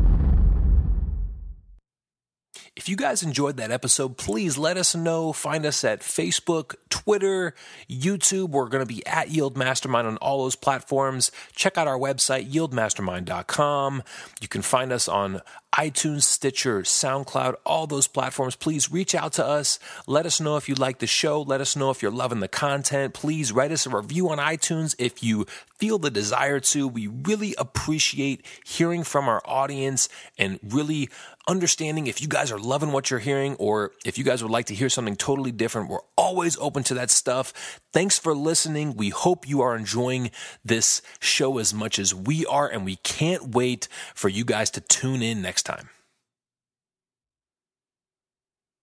If 2.76 2.90
you 2.90 2.96
guys 2.96 3.22
enjoyed 3.22 3.56
that 3.56 3.70
episode, 3.70 4.18
please 4.18 4.58
let 4.58 4.76
us 4.76 4.94
know. 4.94 5.32
Find 5.32 5.64
us 5.64 5.82
at 5.82 6.00
Facebook, 6.00 6.74
Twitter, 6.90 7.54
YouTube. 7.88 8.50
We're 8.50 8.68
going 8.68 8.86
to 8.86 8.94
be 8.94 9.04
at 9.06 9.30
Yield 9.30 9.56
Mastermind 9.56 10.06
on 10.06 10.18
all 10.18 10.42
those 10.42 10.56
platforms. 10.56 11.32
Check 11.54 11.78
out 11.78 11.88
our 11.88 11.98
website, 11.98 12.52
yieldmastermind.com. 12.52 14.02
You 14.42 14.48
can 14.48 14.60
find 14.60 14.92
us 14.92 15.08
on 15.08 15.40
iTunes, 15.74 16.22
Stitcher, 16.22 16.82
SoundCloud, 16.82 17.56
all 17.66 17.86
those 17.86 18.08
platforms. 18.08 18.56
Please 18.56 18.90
reach 18.90 19.14
out 19.14 19.34
to 19.34 19.44
us. 19.44 19.78
Let 20.06 20.24
us 20.24 20.40
know 20.40 20.56
if 20.56 20.68
you 20.68 20.74
like 20.74 21.00
the 21.00 21.06
show. 21.06 21.42
Let 21.42 21.60
us 21.60 21.76
know 21.76 21.90
if 21.90 22.00
you're 22.00 22.10
loving 22.10 22.40
the 22.40 22.48
content. 22.48 23.12
Please 23.12 23.52
write 23.52 23.72
us 23.72 23.86
a 23.86 23.90
review 23.90 24.30
on 24.30 24.38
iTunes 24.38 24.94
if 24.98 25.22
you 25.22 25.46
feel 25.78 25.98
the 25.98 26.10
desire 26.10 26.60
to. 26.60 26.88
We 26.88 27.06
really 27.06 27.54
appreciate 27.58 28.46
hearing 28.64 29.04
from 29.04 29.28
our 29.28 29.42
audience 29.44 30.08
and 30.38 30.58
really 30.62 31.10
understanding 31.48 32.08
if 32.08 32.20
you 32.20 32.26
guys 32.26 32.50
are 32.50 32.58
loving 32.58 32.90
what 32.90 33.10
you're 33.10 33.20
hearing 33.20 33.54
or 33.56 33.92
if 34.04 34.18
you 34.18 34.24
guys 34.24 34.42
would 34.42 34.50
like 34.50 34.66
to 34.66 34.74
hear 34.74 34.88
something 34.88 35.14
totally 35.14 35.52
different. 35.52 35.88
We're 35.88 35.98
always 36.16 36.56
open 36.58 36.82
to 36.84 36.94
that 36.94 37.10
stuff. 37.10 37.80
Thanks 37.92 38.18
for 38.18 38.34
listening. 38.34 38.96
We 38.96 39.10
hope 39.10 39.48
you 39.48 39.60
are 39.60 39.76
enjoying 39.76 40.30
this 40.64 41.02
show 41.20 41.58
as 41.58 41.72
much 41.72 41.98
as 41.98 42.14
we 42.14 42.44
are, 42.46 42.68
and 42.68 42.84
we 42.84 42.96
can't 42.96 43.54
wait 43.54 43.86
for 44.14 44.28
you 44.28 44.44
guys 44.44 44.70
to 44.70 44.80
tune 44.80 45.22
in 45.22 45.40
next 45.56 45.62
time. 45.62 45.95